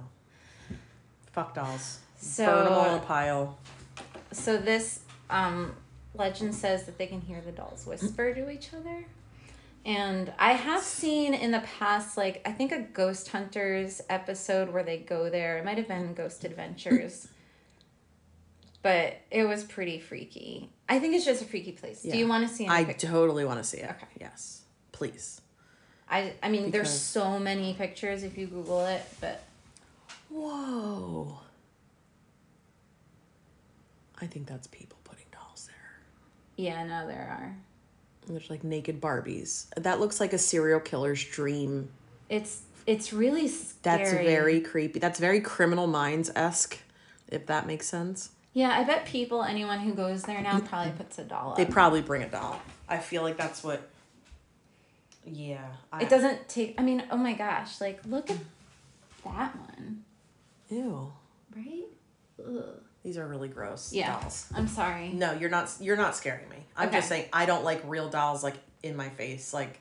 Fuck 1.31 1.55
dolls. 1.55 1.99
So 2.19 2.45
Burn 2.45 2.65
them 2.65 2.73
all 2.73 2.89
in 2.89 2.95
a 2.95 3.05
pile. 3.05 3.57
so 4.31 4.57
this 4.57 5.01
um 5.29 5.73
legend 6.13 6.53
says 6.53 6.85
that 6.85 6.97
they 6.97 7.07
can 7.07 7.21
hear 7.21 7.41
the 7.41 7.51
dolls 7.51 7.85
whisper 7.85 8.33
to 8.33 8.49
each 8.49 8.73
other. 8.73 9.05
And 9.85 10.33
I 10.37 10.53
have 10.53 10.83
seen 10.83 11.33
in 11.33 11.51
the 11.51 11.61
past, 11.79 12.17
like, 12.17 12.41
I 12.45 12.51
think 12.51 12.73
a 12.73 12.81
Ghost 12.81 13.29
Hunters 13.29 14.01
episode 14.09 14.73
where 14.73 14.83
they 14.83 14.97
go 14.97 15.29
there. 15.29 15.57
It 15.57 15.63
might 15.65 15.77
have 15.77 15.87
been 15.87 16.13
Ghost 16.13 16.43
Adventures. 16.43 17.29
but 18.81 19.17
it 19.31 19.45
was 19.45 19.63
pretty 19.63 19.99
freaky. 19.99 20.69
I 20.87 20.99
think 20.99 21.15
it's 21.15 21.25
just 21.25 21.41
a 21.41 21.45
freaky 21.45 21.71
place. 21.71 22.01
Do 22.01 22.17
you 22.17 22.27
want 22.27 22.47
to 22.47 22.53
see 22.53 22.65
any 22.65 22.73
I 22.73 22.93
totally 22.93 23.45
want 23.45 23.59
to 23.59 23.63
see 23.63 23.77
it. 23.77 23.89
Okay. 23.89 24.07
Yes. 24.19 24.63
Please. 24.91 25.41
I, 26.09 26.33
I 26.41 26.49
mean, 26.49 26.71
there's 26.71 26.89
so 26.89 27.39
many 27.39 27.73
pictures 27.73 28.23
if 28.23 28.37
you 28.37 28.47
Google 28.47 28.85
it, 28.85 29.01
but 29.21 29.43
Whoa. 30.29 31.39
I 34.21 34.27
think 34.27 34.47
that's 34.47 34.67
people 34.67 34.97
putting 35.03 35.25
dolls 35.31 35.67
there. 35.67 36.65
yeah, 36.65 36.83
no, 36.85 37.07
there 37.07 37.37
are. 37.39 37.55
There's 38.27 38.49
like 38.49 38.63
naked 38.63 39.01
Barbies. 39.01 39.67
That 39.75 39.99
looks 39.99 40.19
like 40.19 40.33
a 40.33 40.37
serial 40.37 40.79
killer's 40.79 41.23
dream. 41.23 41.89
It's 42.29 42.61
it's 42.85 43.11
really 43.13 43.47
scary. 43.47 43.79
That's 43.81 44.11
very 44.11 44.61
creepy. 44.61 44.99
That's 44.99 45.19
very 45.19 45.41
criminal 45.41 45.87
minds 45.87 46.31
esque, 46.35 46.77
if 47.27 47.45
that 47.47 47.65
makes 47.65 47.87
sense. 47.87 48.29
Yeah, 48.53 48.71
I 48.71 48.83
bet 48.83 49.05
people, 49.05 49.43
anyone 49.43 49.79
who 49.79 49.93
goes 49.93 50.23
there 50.23 50.41
now, 50.41 50.59
probably 50.59 50.91
puts 50.93 51.17
a 51.19 51.23
doll 51.23 51.51
up. 51.51 51.57
They 51.57 51.65
probably 51.65 52.01
bring 52.01 52.23
a 52.23 52.29
doll. 52.29 52.59
I 52.87 52.97
feel 52.97 53.21
like 53.21 53.37
that's 53.37 53.63
what. 53.63 53.87
Yeah. 55.25 55.65
I, 55.93 56.01
it 56.01 56.09
doesn't 56.09 56.49
take. 56.49 56.75
I 56.77 56.83
mean, 56.83 57.03
oh 57.11 57.17
my 57.17 57.33
gosh! 57.33 57.79
Like, 57.79 57.99
look 58.07 58.29
at 58.29 58.37
that 59.23 59.55
one, 59.55 60.03
Ew. 60.69 61.11
right? 61.55 61.85
Ugh. 62.39 62.81
These 63.03 63.17
are 63.17 63.25
really 63.27 63.47
gross 63.47 63.93
Yeah. 63.93 64.19
dolls. 64.19 64.47
I'm 64.53 64.67
sorry. 64.67 65.09
No, 65.09 65.33
you're 65.33 65.49
not. 65.49 65.71
You're 65.79 65.95
not 65.97 66.15
scaring 66.15 66.47
me. 66.49 66.57
I'm 66.75 66.89
Okay. 66.89 66.97
just 66.97 67.09
saying 67.09 67.29
I 67.31 67.45
don't 67.45 67.63
like 67.63 67.81
real 67.85 68.09
dolls 68.09 68.43
like 68.43 68.55
in 68.83 68.95
my 68.95 69.09
face. 69.09 69.53
Like, 69.53 69.79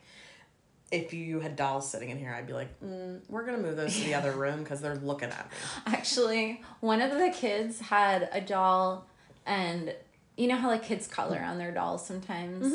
if 0.92 1.12
you 1.12 1.40
had 1.40 1.57
dolls 1.57 1.90
sitting 1.90 2.11
in 2.11 2.18
here, 2.18 2.33
I'd 2.33 2.46
be 2.46 2.52
like, 2.52 2.68
mm, 2.81 3.20
we're 3.28 3.44
gonna 3.44 3.59
move 3.59 3.76
those 3.76 3.94
to 3.98 4.04
the 4.04 4.14
other 4.14 4.33
room 4.44 4.62
because 4.62 4.81
they're 4.81 4.96
looking 4.96 5.31
at 5.31 5.50
me. 5.50 5.57
Actually, 5.87 6.62
one 6.81 7.00
of 7.02 7.11
the 7.18 7.31
kids 7.31 7.81
had 7.81 8.28
a 8.33 8.40
doll, 8.40 9.04
and 9.44 9.94
you 10.37 10.46
know 10.46 10.57
how 10.57 10.68
like 10.68 10.85
kids 10.85 11.07
color 11.09 11.40
on 11.40 11.59
their 11.59 11.72
dolls 11.72 12.07
sometimes. 12.07 12.72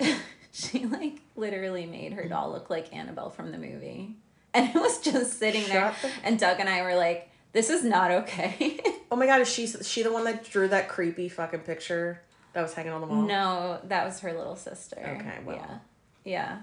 she 0.52 0.86
like 0.86 1.20
literally 1.36 1.86
made 1.86 2.12
her 2.14 2.26
doll 2.28 2.50
look 2.50 2.70
like 2.70 2.94
Annabelle 2.94 3.30
from 3.30 3.52
the 3.52 3.58
movie, 3.58 4.16
and 4.54 4.68
it 4.70 4.74
was 4.74 4.98
just 5.00 5.38
sitting 5.38 5.66
there. 5.68 5.94
The- 6.02 6.10
And 6.24 6.38
Doug 6.38 6.58
and 6.60 6.68
I 6.68 6.82
were 6.82 6.94
like, 6.96 7.28
"This 7.56 7.70
is 7.70 7.82
not 7.84 8.10
okay." 8.10 8.80
Oh 9.08 9.14
my 9.14 9.26
god, 9.26 9.40
is 9.40 9.48
she 9.48 9.66
she 9.68 10.02
the 10.02 10.12
one 10.12 10.24
that 10.24 10.44
drew 10.44 10.66
that 10.68 10.88
creepy 10.88 11.28
fucking 11.28 11.60
picture 11.60 12.20
that 12.54 12.60
was 12.62 12.74
hanging 12.74 12.90
on 12.92 13.00
the 13.00 13.06
wall? 13.06 13.22
no, 13.22 13.78
that 13.84 14.04
was 14.04 14.18
her 14.20 14.32
little 14.32 14.56
sister. 14.56 14.96
Okay, 14.98 15.38
well. 15.44 15.56
yeah, 15.56 15.78
yeah. 16.24 16.58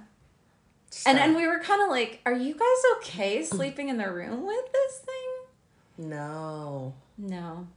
So- 0.89 1.09
And 1.09 1.17
and 1.19 1.35
we 1.37 1.47
were 1.47 1.59
kind 1.59 1.81
of 1.81 1.87
like, 1.89 2.19
"Are 2.25 2.33
you 2.33 2.53
guys 2.53 2.81
okay 2.97 3.43
sleeping 3.43 3.87
in 3.87 3.97
the 3.97 4.11
room 4.11 4.45
with 4.45 4.71
this 4.73 4.99
thing?" 4.99 6.09
no, 6.09 6.93
No. 7.17 7.67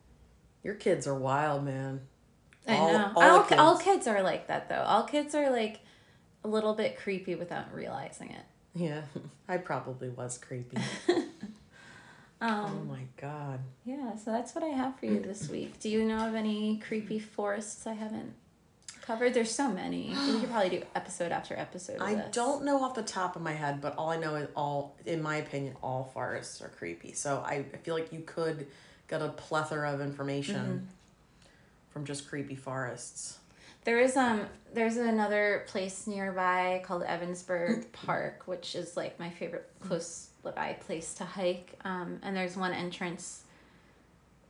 your 0.64 0.74
kids 0.74 1.06
are 1.06 1.14
wild, 1.14 1.64
man. 1.64 2.00
I 2.66 2.76
All- 2.76 2.92
know. 2.92 3.12
all 3.16 3.22
All, 3.22 3.42
the 3.44 3.58
all 3.60 3.74
kids. 3.78 3.84
kids 3.84 4.06
are 4.08 4.22
like 4.22 4.48
that 4.48 4.68
though. 4.68 4.82
All 4.82 5.04
kids 5.04 5.32
are 5.36 5.48
like 5.50 5.78
a 6.42 6.48
little 6.48 6.74
bit 6.74 6.98
creepy 6.98 7.36
without 7.36 7.72
realizing 7.72 8.30
it. 8.30 8.44
Yeah, 8.74 9.02
I 9.48 9.58
probably 9.58 10.08
was 10.08 10.38
creepy. 10.38 10.78
oh 12.40 12.46
Um, 12.46 12.88
my 12.88 13.02
god. 13.20 13.60
yeah, 13.84 14.14
so 14.16 14.30
that's 14.32 14.54
what 14.54 14.62
I 14.64 14.68
have 14.68 14.98
for 14.98 15.06
you 15.06 15.20
this 15.20 15.48
week. 15.48 15.78
Do 15.80 15.88
you 15.88 16.04
know 16.04 16.28
of 16.28 16.34
any 16.34 16.78
creepy 16.78 17.18
forests 17.18 17.86
I 17.86 17.94
haven't 17.94 18.34
covered? 19.02 19.32
There's 19.34 19.50
so 19.54 19.70
many. 19.70 20.14
We 20.26 20.40
could 20.40 20.50
probably 20.50 20.70
do 20.78 20.82
episode 20.94 21.32
after 21.32 21.56
episode. 21.56 21.96
Of 21.96 22.02
I 22.02 22.14
this. 22.16 22.34
don't 22.34 22.64
know 22.64 22.82
off 22.82 22.94
the 22.94 23.02
top 23.02 23.36
of 23.36 23.42
my 23.42 23.52
head, 23.52 23.80
but 23.80 23.94
all 23.96 24.10
I 24.10 24.16
know 24.16 24.34
is 24.34 24.48
all, 24.56 24.96
in 25.06 25.22
my 25.22 25.36
opinion, 25.36 25.76
all 25.82 26.10
forests 26.12 26.60
are 26.62 26.68
creepy. 26.68 27.12
So 27.12 27.42
I, 27.46 27.64
I 27.72 27.76
feel 27.78 27.94
like 27.94 28.12
you 28.12 28.20
could 28.26 28.66
get 29.08 29.22
a 29.22 29.28
plethora 29.28 29.92
of 29.92 30.00
information 30.00 30.56
Mm-hmm. 30.56 30.84
from 31.90 32.04
just 32.04 32.28
creepy 32.28 32.56
forests. 32.56 33.38
There 33.86 34.00
is 34.00 34.16
um 34.16 34.46
there's 34.74 34.96
another 34.96 35.64
place 35.68 36.08
nearby 36.08 36.82
called 36.84 37.04
Evansburg 37.04 37.92
Park, 37.92 38.42
which 38.46 38.74
is 38.74 38.96
like 38.96 39.18
my 39.20 39.30
favorite 39.30 39.70
close 39.80 40.30
by 40.42 40.76
place 40.84 41.14
to 41.14 41.24
hike. 41.24 41.78
Um, 41.84 42.18
and 42.22 42.36
there's 42.36 42.56
one 42.56 42.72
entrance 42.72 43.44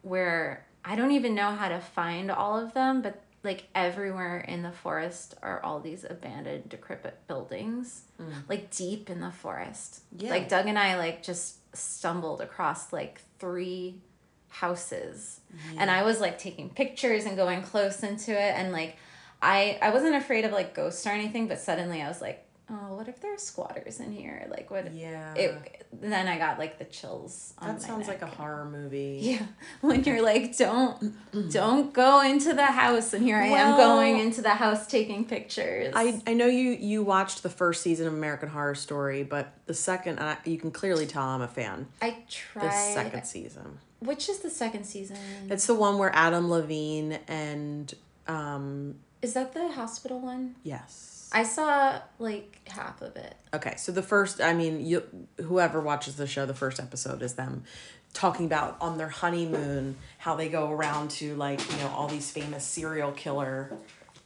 where 0.01 0.66
I 0.87 0.96
don't 0.96 1.12
even 1.12 1.35
know 1.35 1.51
how 1.51 1.68
to 1.68 1.81
find 1.81 2.31
all 2.31 2.59
of 2.59 2.72
them, 2.72 3.03
but 3.03 3.22
like 3.44 3.68
everywhere 3.75 4.40
in 4.40 4.62
the 4.62 4.72
forest 4.72 5.35
are 5.42 5.62
all 5.62 5.81
these 5.81 6.05
abandoned, 6.09 6.70
decrepit 6.70 7.27
buildings, 7.29 8.05
like 8.49 8.75
deep 8.75 9.11
in 9.11 9.20
the 9.20 9.31
forest. 9.31 10.01
Yeah. 10.16 10.31
Like 10.31 10.49
Doug 10.49 10.66
and 10.66 10.79
I 10.79 10.96
like 10.96 11.22
just 11.22 11.59
stumbled 11.77 12.40
across 12.40 12.90
like 12.90 13.20
three 13.38 14.01
houses 14.49 15.40
and 15.77 15.90
i 15.90 16.03
was 16.03 16.18
like 16.18 16.38
taking 16.38 16.70
pictures 16.70 17.27
and 17.27 17.37
going 17.37 17.61
close 17.61 18.03
into 18.03 18.31
it 18.31 18.55
and 18.57 18.72
like 18.72 18.96
i 19.42 19.79
i 19.83 19.90
wasn't 19.90 20.14
afraid 20.14 20.44
of 20.44 20.53
like 20.53 20.75
ghosts 20.75 21.07
or 21.07 21.11
anything 21.11 21.46
but 21.49 21.59
suddenly 21.61 22.03
i 22.03 22.09
was 22.09 22.20
like 22.20 22.42
oh 22.68 22.94
what 22.96 23.07
if 23.07 23.20
there 23.20 23.33
are 23.33 23.38
squatters 23.38 24.01
in 24.01 24.11
here 24.11 24.44
like 24.51 24.70
what 24.72 24.92
Yeah. 24.92 25.35
it 25.35 25.87
then 25.92 26.27
i 26.27 26.37
got 26.37 26.59
like 26.59 26.79
the 26.79 26.85
chills 26.85 27.55
on 27.59 27.68
that 27.68 27.83
sounds 27.83 28.09
like 28.09 28.22
a 28.22 28.27
horror 28.27 28.64
movie. 28.64 29.18
yeah 29.22 29.46
when 29.83 30.03
you're 30.03 30.20
like 30.20 30.57
don't 30.57 31.14
don't 31.53 31.92
go 31.92 32.22
into 32.22 32.53
the 32.55 32.66
house 32.66 33.12
and 33.14 33.22
here 33.25 33.37
i 33.37 33.46
am 33.46 33.77
going 33.77 34.18
into 34.18 34.42
the 34.42 34.51
house 34.51 34.87
taking 34.88 35.25
pictures 35.25 35.92
I, 35.94 36.20
I 36.27 36.35
know 36.35 36.46
you 36.46 36.70
you 36.72 37.05
watched 37.05 37.44
the 37.44 37.51
first 37.51 37.83
season 37.83 38.09
of 38.09 38.14
American 38.14 38.49
Horror 38.49 38.75
Story, 38.75 39.22
but 39.22 39.53
the 39.66 39.75
second 39.75 40.18
and 40.18 40.29
I, 40.31 40.37
you 40.44 40.59
can 40.59 40.70
clearly 40.72 41.07
tell 41.07 41.22
I'm 41.22 41.42
a 41.42 41.49
fan. 41.49 41.87
i 42.03 42.16
try. 42.29 42.64
The 42.66 42.70
second 42.72 43.25
season, 43.25 43.79
which 44.01 44.29
is 44.29 44.40
the 44.40 44.51
second 44.51 44.85
season 44.85 45.16
it's 45.49 45.66
the 45.66 45.75
one 45.75 45.99
where 45.99 46.11
Adam 46.14 46.51
Levine 46.51 47.18
and 47.29 47.94
um 48.27 48.96
is 49.23 49.33
that 49.35 49.53
the 49.55 49.69
hospital 49.73 50.21
one 50.21 50.55
yes. 50.63 51.29
i 51.33 51.43
saw 51.43 52.01
like 52.19 52.61
half 52.69 53.01
of 53.03 53.17
it 53.17 53.35
Okay, 53.55 53.75
so 53.79 53.91
the 53.91 54.03
first, 54.03 54.43
I 54.43 54.53
mean, 54.53 54.85
you 54.85 55.03
whoever 55.43 55.81
watches 55.81 56.17
the 56.17 56.27
show, 56.27 56.45
the 56.45 56.53
first 56.53 56.79
episode 56.79 57.23
is 57.23 57.35
them 57.35 57.64
talking 58.12 58.45
about 58.45 58.77
on 58.83 58.99
their 58.99 59.09
honeymoon 59.09 59.97
how 60.19 60.35
they 60.37 60.49
go 60.51 60.71
around 60.71 61.11
to 61.12 61.35
like 61.37 61.59
you 61.73 61.79
know 61.79 61.89
all 61.89 62.07
these 62.07 62.31
famous 62.31 62.64
serial 62.64 63.12
killer 63.12 63.73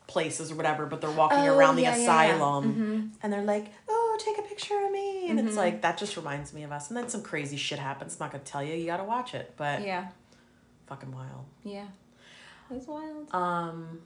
places 0.08 0.50
or 0.50 0.56
whatever, 0.56 0.86
but 0.86 1.00
they're 1.00 1.10
walking 1.12 1.38
Oh, 1.38 1.56
around 1.56 1.76
the 1.76 1.82
yeah, 1.82 1.90
yeah, 1.96 2.02
yeah. 2.02 2.34
asylum 2.34 3.12
and 3.22 3.32
they're 3.32 3.44
like, 3.44 3.66
"Oh, 3.88 4.18
take 4.24 4.38
a 4.38 4.42
picture 4.42 4.74
of 4.84 4.90
me," 4.90 5.28
and 5.30 5.38
it's 5.38 5.56
like 5.56 5.82
that 5.82 5.96
just 5.96 6.16
reminds 6.16 6.52
me 6.52 6.64
of 6.64 6.72
us. 6.72 6.88
And 6.88 6.96
then 6.96 7.08
some 7.08 7.22
crazy 7.22 7.56
shit 7.56 7.78
happens. 7.78 8.14
I'm 8.18 8.24
not 8.24 8.32
gonna 8.32 8.42
tell 8.42 8.64
you. 8.64 8.74
You 8.74 8.86
gotta 8.86 9.04
watch 9.04 9.34
it, 9.34 9.52
but 9.56 9.82
yeah 9.82 10.08
fucking 10.88 11.12
wild. 11.12 11.44
yeah 11.62 11.86
it's 12.68 12.88
wild 12.88 13.32
Um, 13.32 14.00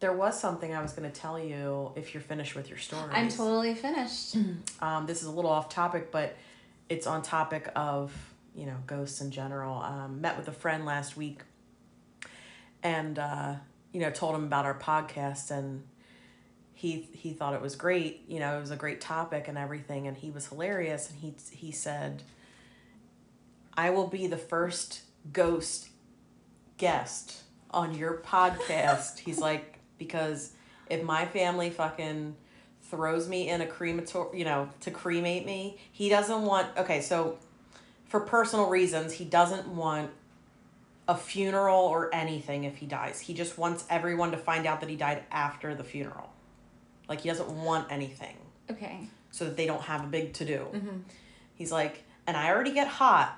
there 0.00 0.12
was 0.14 0.38
something 0.40 0.74
I 0.74 0.80
was 0.80 0.92
gonna 0.92 1.10
tell 1.10 1.38
you 1.38 1.92
if 1.94 2.14
you're 2.14 2.22
finished 2.22 2.54
with 2.54 2.68
your 2.68 2.78
story. 2.78 3.10
I'm 3.12 3.28
totally 3.28 3.74
finished. 3.74 4.36
um, 4.80 5.06
this 5.06 5.20
is 5.20 5.28
a 5.28 5.30
little 5.30 5.50
off 5.50 5.68
topic, 5.68 6.10
but 6.10 6.36
it's 6.88 7.06
on 7.06 7.22
topic 7.22 7.70
of 7.76 8.12
you 8.54 8.66
know 8.66 8.76
ghosts 8.86 9.20
in 9.20 9.30
general. 9.30 9.80
Um, 9.80 10.20
met 10.20 10.36
with 10.36 10.48
a 10.48 10.52
friend 10.52 10.86
last 10.86 11.16
week, 11.16 11.42
and 12.82 13.18
uh, 13.18 13.54
you 13.92 14.00
know 14.00 14.10
told 14.10 14.34
him 14.34 14.44
about 14.44 14.64
our 14.64 14.78
podcast, 14.78 15.50
and 15.50 15.84
he 16.72 17.08
he 17.12 17.34
thought 17.34 17.52
it 17.52 17.60
was 17.60 17.76
great. 17.76 18.24
You 18.26 18.40
know, 18.40 18.56
it 18.56 18.60
was 18.60 18.70
a 18.70 18.76
great 18.76 19.02
topic 19.02 19.48
and 19.48 19.58
everything, 19.58 20.06
and 20.06 20.16
he 20.16 20.30
was 20.30 20.46
hilarious. 20.46 21.10
And 21.10 21.18
he 21.18 21.34
he 21.50 21.72
said, 21.72 22.22
"I 23.74 23.90
will 23.90 24.06
be 24.06 24.26
the 24.26 24.38
first 24.38 25.02
ghost 25.30 25.90
guest 26.78 27.42
on 27.70 27.94
your 27.94 28.14
podcast." 28.24 29.18
He's 29.26 29.38
like, 29.38 29.79
because 30.00 30.52
if 30.88 31.04
my 31.04 31.26
family 31.26 31.70
fucking 31.70 32.34
throws 32.82 33.28
me 33.28 33.48
in 33.48 33.60
a 33.60 33.66
cremator, 33.66 34.36
you 34.36 34.44
know, 34.44 34.68
to 34.80 34.90
cremate 34.90 35.46
me, 35.46 35.78
he 35.92 36.08
doesn't 36.08 36.42
want. 36.42 36.66
Okay, 36.76 37.00
so 37.00 37.38
for 38.06 38.18
personal 38.18 38.66
reasons, 38.68 39.12
he 39.12 39.24
doesn't 39.24 39.68
want 39.68 40.10
a 41.06 41.16
funeral 41.16 41.78
or 41.80 42.12
anything 42.12 42.64
if 42.64 42.78
he 42.78 42.86
dies. 42.86 43.20
He 43.20 43.34
just 43.34 43.56
wants 43.58 43.84
everyone 43.88 44.32
to 44.32 44.36
find 44.36 44.66
out 44.66 44.80
that 44.80 44.88
he 44.88 44.96
died 44.96 45.22
after 45.30 45.74
the 45.76 45.84
funeral. 45.84 46.30
Like 47.08 47.20
he 47.20 47.28
doesn't 47.28 47.50
want 47.50 47.90
anything 47.90 48.36
Okay. 48.70 49.08
so 49.30 49.44
that 49.44 49.56
they 49.56 49.66
don't 49.66 49.82
have 49.82 50.04
a 50.04 50.06
big 50.06 50.32
to 50.34 50.44
do. 50.44 50.66
Mm-hmm. 50.72 50.96
He's 51.54 51.70
like, 51.72 52.04
and 52.26 52.36
I 52.36 52.50
already 52.50 52.72
get 52.72 52.88
hot. 52.88 53.36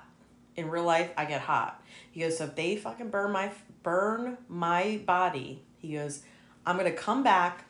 In 0.55 0.69
real 0.69 0.83
life, 0.83 1.09
I 1.17 1.25
get 1.25 1.41
hot. 1.41 1.83
He 2.11 2.19
goes, 2.19 2.37
so 2.37 2.43
if 2.43 2.53
they 2.55 2.75
fucking 2.75 3.09
burn 3.09 3.31
my 3.31 3.49
burn 3.81 4.37
my 4.47 5.01
body, 5.03 5.63
he 5.79 5.93
goes, 5.93 6.21
I'm 6.65 6.77
gonna 6.77 6.91
come 6.91 7.23
back 7.23 7.65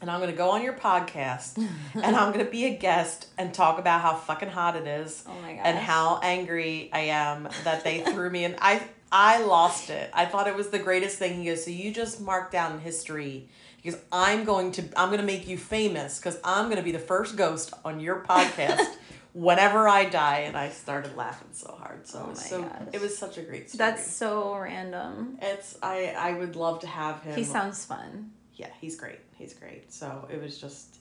and 0.00 0.10
I'm 0.10 0.20
gonna 0.20 0.32
go 0.32 0.50
on 0.50 0.62
your 0.62 0.72
podcast 0.72 1.56
and 1.94 2.16
I'm 2.16 2.32
gonna 2.32 2.44
be 2.44 2.66
a 2.66 2.76
guest 2.76 3.26
and 3.36 3.52
talk 3.52 3.78
about 3.78 4.00
how 4.00 4.14
fucking 4.14 4.48
hot 4.50 4.76
it 4.76 4.86
is 4.86 5.24
Oh 5.28 5.32
and 5.46 5.78
how 5.78 6.20
angry 6.22 6.90
I 6.92 7.00
am 7.00 7.48
that 7.64 7.84
they 7.84 8.00
threw 8.00 8.30
me 8.30 8.44
in. 8.44 8.56
I 8.60 8.82
I 9.12 9.42
lost 9.44 9.90
it. 9.90 10.08
I 10.14 10.24
thought 10.24 10.46
it 10.46 10.54
was 10.54 10.68
the 10.68 10.78
greatest 10.78 11.18
thing. 11.18 11.40
He 11.40 11.46
goes, 11.46 11.64
so 11.64 11.70
you 11.70 11.92
just 11.92 12.20
marked 12.20 12.52
down 12.52 12.80
history. 12.80 13.48
Because 13.82 13.98
I'm 14.12 14.44
going 14.44 14.72
to 14.72 14.82
I'm 14.96 15.10
gonna 15.10 15.22
make 15.22 15.48
you 15.48 15.56
famous 15.56 16.18
because 16.18 16.38
I'm 16.44 16.68
gonna 16.68 16.82
be 16.82 16.92
the 16.92 16.98
first 16.98 17.36
ghost 17.36 17.72
on 17.84 17.98
your 17.98 18.22
podcast 18.22 18.86
whenever 19.32 19.88
I 19.88 20.04
die. 20.06 20.40
And 20.40 20.56
I 20.56 20.68
started 20.70 21.16
laughing 21.16 21.48
so 21.52 21.72
hard. 21.78 22.06
So 22.06 22.20
Oh 22.20 22.24
it 22.26 22.30
was 22.30 22.44
so 22.46 22.62
gosh. 22.62 22.82
it 22.92 23.00
was 23.00 23.16
such 23.16 23.38
a 23.38 23.42
great 23.42 23.70
story. 23.70 23.78
That's 23.90 24.10
so 24.10 24.56
random. 24.56 25.38
it's 25.40 25.76
I 25.82 26.14
I 26.18 26.32
would 26.32 26.56
love 26.56 26.80
to 26.80 26.86
have 26.86 27.22
him. 27.22 27.36
He 27.36 27.44
sounds 27.44 27.84
fun. 27.84 28.32
yeah, 28.54 28.68
he's 28.80 28.96
great. 28.96 29.20
He's 29.36 29.54
great. 29.54 29.92
So 29.92 30.28
it 30.30 30.40
was 30.42 30.58
just 30.58 30.96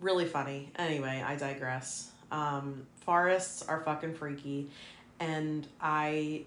really 0.00 0.26
funny. 0.26 0.70
Anyway, 0.76 1.22
I 1.26 1.36
digress. 1.36 2.10
Um, 2.30 2.86
forests 3.04 3.62
are 3.68 3.80
fucking 3.84 4.14
freaky, 4.14 4.70
and 5.20 5.66
I 5.80 6.42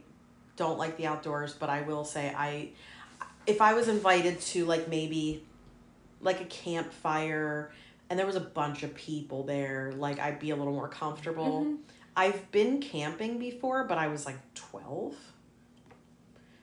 don't 0.57 0.77
like 0.77 0.97
the 0.97 1.07
outdoors. 1.07 1.53
But 1.53 1.69
I 1.69 1.81
will 1.83 2.03
say, 2.03 2.33
I 2.35 2.69
if 3.45 3.61
I 3.61 3.73
was 3.73 3.87
invited 3.87 4.41
to 4.41 4.65
like 4.65 4.87
maybe 4.89 5.43
like 6.21 6.41
a 6.41 6.45
campfire 6.45 7.71
and 8.09 8.17
there 8.17 8.25
was 8.25 8.35
a 8.35 8.41
bunch 8.41 8.83
of 8.83 8.93
people 8.95 9.43
there, 9.43 9.93
like 9.97 10.19
I'd 10.19 10.39
be 10.39 10.51
a 10.51 10.55
little 10.55 10.73
more 10.73 10.87
comfortable. 10.89 11.65
Mhm. 11.65 11.77
I've 12.15 12.49
been 12.51 12.79
camping 12.81 13.37
before, 13.37 13.83
but 13.83 13.97
I 13.97 14.07
was 14.07 14.25
like 14.25 14.37
12. 14.55 15.15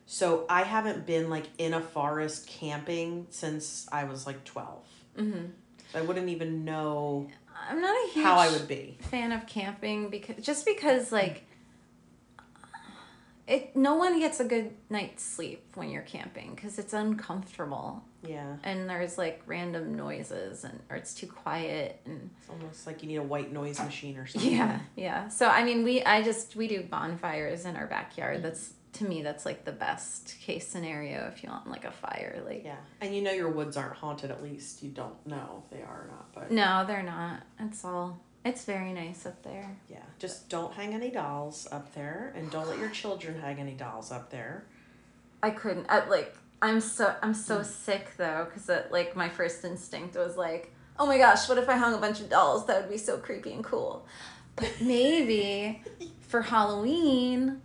So 0.06 0.44
I 0.48 0.62
haven't 0.62 1.06
been 1.06 1.30
like 1.30 1.46
in 1.58 1.74
a 1.74 1.80
forest 1.80 2.46
camping 2.46 3.26
since 3.30 3.86
I 3.90 4.04
was 4.04 4.26
like 4.26 4.44
12. 4.44 4.84
Mm-hmm. 5.16 5.46
So 5.92 5.98
I 5.98 6.02
wouldn't 6.02 6.28
even 6.28 6.64
know 6.64 7.28
I'm 7.68 7.80
not 7.80 7.94
a 7.94 8.10
huge 8.12 8.24
how 8.24 8.36
I 8.36 8.50
would 8.50 8.66
be. 8.68 8.98
fan 9.10 9.32
of 9.32 9.46
camping 9.46 10.10
because 10.10 10.44
just 10.44 10.66
because 10.66 11.12
like 11.12 11.46
it 13.46 13.76
no 13.76 13.94
one 13.96 14.18
gets 14.18 14.40
a 14.40 14.44
good 14.44 14.70
night's 14.90 15.22
sleep 15.22 15.64
when 15.74 15.90
you're 15.90 16.02
camping 16.02 16.54
because 16.54 16.78
it's 16.78 16.92
uncomfortable 16.92 18.02
Yeah. 18.22 18.56
and 18.62 18.88
there's 18.88 19.18
like 19.18 19.42
random 19.46 19.94
noises 19.94 20.64
and 20.64 20.80
or 20.90 20.96
it's 20.96 21.14
too 21.14 21.26
quiet 21.26 22.00
and 22.06 22.30
It's 22.40 22.48
almost 22.48 22.86
like 22.86 23.02
you 23.02 23.08
need 23.08 23.16
a 23.16 23.22
white 23.22 23.52
noise 23.52 23.78
machine 23.80 24.16
or 24.16 24.26
something. 24.26 24.52
yeah 24.52 24.78
yeah 24.96 25.28
so 25.28 25.48
i 25.48 25.62
mean 25.64 25.84
we 25.84 26.02
i 26.04 26.22
just 26.22 26.56
we 26.56 26.68
do 26.68 26.82
bonfires 26.82 27.64
in 27.66 27.76
our 27.76 27.86
backyard 27.86 28.36
mm-hmm. 28.36 28.44
that's 28.44 28.72
to 28.94 29.04
me 29.04 29.22
that's 29.22 29.44
like 29.44 29.64
the 29.64 29.72
best 29.72 30.36
case 30.40 30.66
scenario 30.68 31.26
if 31.34 31.42
you 31.42 31.50
want 31.50 31.68
like 31.68 31.84
a 31.84 31.90
fire 31.90 32.40
like 32.46 32.62
Yeah. 32.64 32.76
And 33.00 33.14
you 33.14 33.22
know 33.22 33.32
your 33.32 33.50
woods 33.50 33.76
aren't 33.76 33.96
haunted 33.96 34.30
at 34.30 34.40
least. 34.40 34.84
You 34.84 34.90
don't 34.90 35.26
know 35.26 35.64
if 35.64 35.70
they 35.76 35.82
are 35.82 36.02
or 36.04 36.06
not, 36.08 36.32
but 36.32 36.50
no 36.52 36.84
they're 36.86 37.02
not 37.02 37.42
it's 37.58 37.84
all 37.84 38.20
it's 38.44 38.64
very 38.64 38.92
nice 38.92 39.26
up 39.26 39.42
there 39.42 39.76
yeah. 39.88 39.98
Just 40.18 40.48
don't 40.48 40.72
hang 40.72 40.94
any 40.94 41.10
dolls 41.10 41.68
up 41.70 41.94
there 41.94 42.32
and 42.36 42.50
don't 42.50 42.68
let 42.68 42.78
your 42.78 42.90
children 42.90 43.40
hang 43.40 43.58
any 43.58 43.74
dolls 43.74 44.10
up 44.10 44.30
there. 44.30 44.64
I 45.42 45.50
couldn't. 45.50 45.86
I, 45.88 46.08
like 46.08 46.34
I'm 46.62 46.80
so 46.80 47.14
I'm 47.22 47.34
so 47.34 47.60
mm. 47.60 47.64
sick 47.64 48.12
though 48.16 48.46
because 48.46 48.70
like 48.90 49.14
my 49.14 49.28
first 49.28 49.64
instinct 49.64 50.16
was 50.16 50.36
like, 50.36 50.72
oh 50.98 51.06
my 51.06 51.18
gosh, 51.18 51.48
what 51.48 51.58
if 51.58 51.68
I 51.68 51.76
hung 51.76 51.94
a 51.94 51.98
bunch 51.98 52.20
of 52.20 52.30
dolls? 52.30 52.66
That 52.66 52.82
would 52.82 52.90
be 52.90 52.98
so 52.98 53.18
creepy 53.18 53.52
and 53.52 53.64
cool. 53.64 54.06
But 54.56 54.72
maybe 54.80 55.82
for 56.22 56.40
Halloween, 56.42 57.60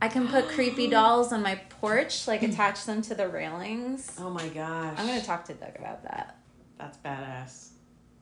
I 0.00 0.08
can 0.08 0.26
put 0.26 0.48
creepy 0.48 0.86
dolls 0.90 1.32
on 1.32 1.42
my 1.42 1.56
porch, 1.80 2.26
like 2.26 2.42
attach 2.42 2.84
them 2.84 3.02
to 3.02 3.14
the 3.14 3.28
railings. 3.28 4.16
Oh 4.18 4.30
my 4.30 4.48
gosh. 4.48 4.94
I'm 4.98 5.06
gonna 5.06 5.22
talk 5.22 5.44
to 5.44 5.54
Doug 5.54 5.76
about 5.78 6.02
that. 6.04 6.38
That's 6.78 6.98
badass. 6.98 7.68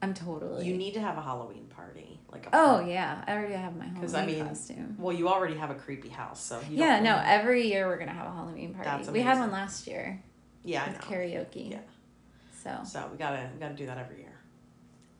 I'm 0.02 0.14
totally. 0.14 0.66
You 0.66 0.76
need 0.76 0.94
to 0.94 1.00
have 1.00 1.18
a 1.18 1.20
Halloween 1.22 1.66
party. 1.66 2.18
Like 2.32 2.46
a 2.46 2.48
Oh 2.48 2.76
party. 2.78 2.92
yeah, 2.92 3.22
I 3.26 3.32
already 3.34 3.54
have 3.54 3.76
my 3.76 3.84
Halloween 3.86 4.14
I 4.16 4.26
mean, 4.26 4.46
costume. 4.48 4.96
well, 4.98 5.14
you 5.14 5.28
already 5.28 5.56
have 5.56 5.70
a 5.70 5.74
creepy 5.74 6.08
house, 6.08 6.42
so 6.42 6.60
you 6.70 6.78
Yeah, 6.78 7.00
no. 7.00 7.20
Every 7.24 7.66
year 7.68 7.86
we're 7.86 7.98
gonna 7.98 8.12
have 8.12 8.26
a 8.26 8.30
Halloween 8.32 8.72
party. 8.74 9.10
We 9.10 9.20
had 9.20 9.38
one 9.38 9.50
last 9.50 9.86
year 9.86 10.22
yeah, 10.64 10.84
I 10.84 10.88
with 10.88 11.00
know. 11.00 11.06
karaoke. 11.16 11.70
Yeah. 11.72 11.78
So 12.62 12.78
So 12.84 13.08
we 13.12 13.18
gotta 13.18 13.48
we 13.52 13.60
gotta 13.60 13.74
do 13.74 13.86
that 13.86 13.98
every 13.98 14.18
year. 14.20 14.32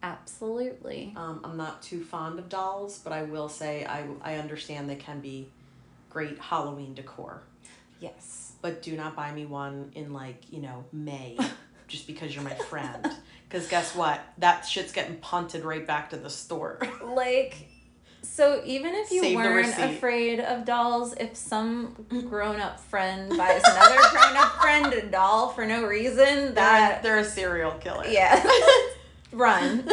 absolutely. 0.03 1.13
Um, 1.17 1.41
I'm 1.45 1.57
not 1.57 1.83
too 1.83 2.03
fond 2.05 2.39
of 2.39 2.49
dolls, 2.49 2.99
but 2.99 3.13
I 3.13 3.23
will 3.25 3.49
say 3.49 3.85
I 3.85 4.05
I 4.23 4.37
understand 4.37 4.89
they 4.89 4.97
can 4.97 5.21
be 5.21 5.49
great 6.09 6.39
Halloween 6.39 6.95
decor. 6.95 7.43
Yes. 8.01 8.53
But 8.63 8.83
do 8.83 8.97
not 8.97 9.17
buy 9.17 9.33
me 9.33 9.47
one 9.47 9.91
in 9.95 10.13
like 10.13 10.51
you 10.51 10.61
know 10.61 10.85
May, 10.93 11.39
just 11.89 12.07
because 12.07 12.35
you're 12.35 12.45
my 12.45 12.55
friend. 12.55 13.11
Because 13.51 13.67
guess 13.67 13.97
what? 13.97 14.21
That 14.39 14.61
shit's 14.63 14.93
getting 14.93 15.17
punted 15.17 15.65
right 15.65 15.85
back 15.85 16.11
to 16.11 16.17
the 16.17 16.31
store. 16.31 16.79
Like, 17.05 17.69
so 18.23 18.63
even 18.65 18.95
if 18.95 19.11
you 19.11 19.23
Save 19.23 19.37
weren't 19.37 19.79
afraid 19.79 20.39
of 20.39 20.65
dolls, 20.65 21.15
if 21.15 21.35
some 21.37 22.07
grown 22.29 22.61
up 22.61 22.79
friend 22.79 23.37
buys 23.37 23.63
another 23.65 23.97
grown 24.13 24.37
up 24.37 24.53
friend 24.61 24.93
a 24.93 25.03
doll 25.07 25.49
for 25.49 25.67
no 25.67 25.85
reason, 25.85 26.17
They're, 26.17 26.53
that. 26.55 27.03
they're 27.03 27.19
a 27.19 27.25
serial 27.25 27.73
killer. 27.73 28.07
Yeah. 28.07 28.43
Run. 29.33 29.85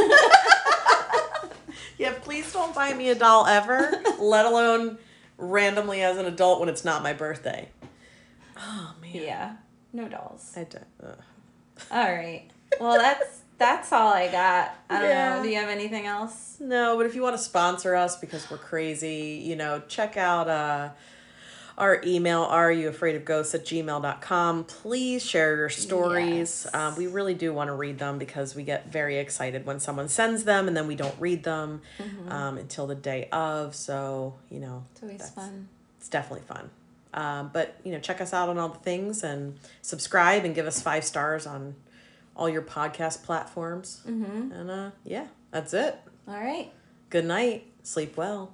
Yeah, 1.98 2.14
please 2.22 2.52
don't 2.54 2.76
buy 2.76 2.94
me 2.94 3.10
a 3.10 3.16
doll 3.16 3.48
ever, 3.48 3.92
let 4.20 4.46
alone 4.46 5.00
randomly 5.38 6.02
as 6.04 6.18
an 6.18 6.26
adult 6.28 6.60
when 6.60 6.70
it's 6.70 6.86
not 6.86 7.02
my 7.02 7.14
birthday. 7.14 7.70
Oh 8.58 8.94
man. 9.02 9.12
yeah. 9.16 9.56
No 9.94 10.08
dolls. 10.08 10.54
I 10.56 10.64
do. 10.66 10.78
ugh. 11.04 11.18
All 11.92 12.14
right. 12.14 12.50
Well, 12.80 12.98
that's 13.00 13.37
that's 13.58 13.92
all 13.92 14.14
I 14.14 14.28
got. 14.32 14.76
I 14.90 15.02
don't 15.02 15.10
Yeah. 15.10 15.36
know. 15.38 15.44
Do 15.44 15.50
you 15.50 15.56
have 15.58 15.70
anything 15.70 16.06
else? 16.06 16.58
No, 16.60 16.96
but 16.98 17.06
if 17.06 17.16
you 17.16 17.22
want 17.22 17.36
to 17.36 17.42
sponsor 17.42 17.96
us 17.96 18.16
because 18.18 18.50
we're 18.50 18.58
crazy, 18.58 19.42
you 19.44 19.56
know, 19.56 19.82
check 19.88 20.18
out 20.18 20.48
uh, 20.48 20.90
our 21.78 22.02
email, 22.06 22.42
are 22.44 22.72
you 22.72 22.88
afraid 22.90 23.16
of 23.16 23.24
ghosts 23.26 23.54
at 23.54 23.64
gmail.com. 23.66 24.64
Please 24.64 25.24
share 25.24 25.56
your 25.56 25.70
stories. 25.70 26.64
Yes. 26.66 26.74
Um, 26.74 26.96
we 26.96 27.06
really 27.08 27.36
do 27.36 27.54
want 27.54 27.68
to 27.68 27.74
read 27.74 28.00
them 28.00 28.18
because 28.18 28.56
we 28.56 28.64
get 28.64 28.92
very 28.92 29.18
excited 29.18 29.66
when 29.66 29.80
someone 29.80 30.10
sends 30.10 30.44
them 30.44 30.68
and 30.68 30.76
then 30.76 30.88
we 30.88 30.96
don't 30.96 31.14
read 31.20 31.44
them 31.44 31.82
um, 32.30 32.58
until 32.58 32.88
the 32.88 32.96
day 32.96 33.30
of. 33.32 33.76
So, 33.76 34.36
you 34.50 34.60
know, 34.60 34.84
It's 34.94 35.04
always 35.04 35.30
fun. 35.30 35.68
it's 36.00 36.10
definitely 36.10 36.46
fun. 36.48 36.70
Um, 37.14 37.50
but 37.54 37.80
you 37.84 37.92
know, 37.92 38.00
check 38.00 38.22
us 38.22 38.34
out 38.34 38.50
on 38.50 38.58
all 38.58 38.70
the 38.70 38.80
things 38.80 39.24
and 39.24 39.58
subscribe 39.82 40.46
and 40.46 40.54
give 40.54 40.68
us 40.68 40.82
five 40.82 41.04
stars 41.04 41.48
on 41.48 41.76
all 42.38 42.48
your 42.48 42.62
podcast 42.62 43.24
platforms. 43.24 44.02
Mm-hmm. 44.08 44.52
And 44.52 44.72
uh, 44.72 44.92
yeah, 45.04 45.28
that's 45.52 45.74
it. 45.74 46.00
All 46.28 46.36
right. 46.36 46.72
Good 47.10 47.26
night. 47.26 47.66
Sleep 47.84 48.16
well. 48.16 48.54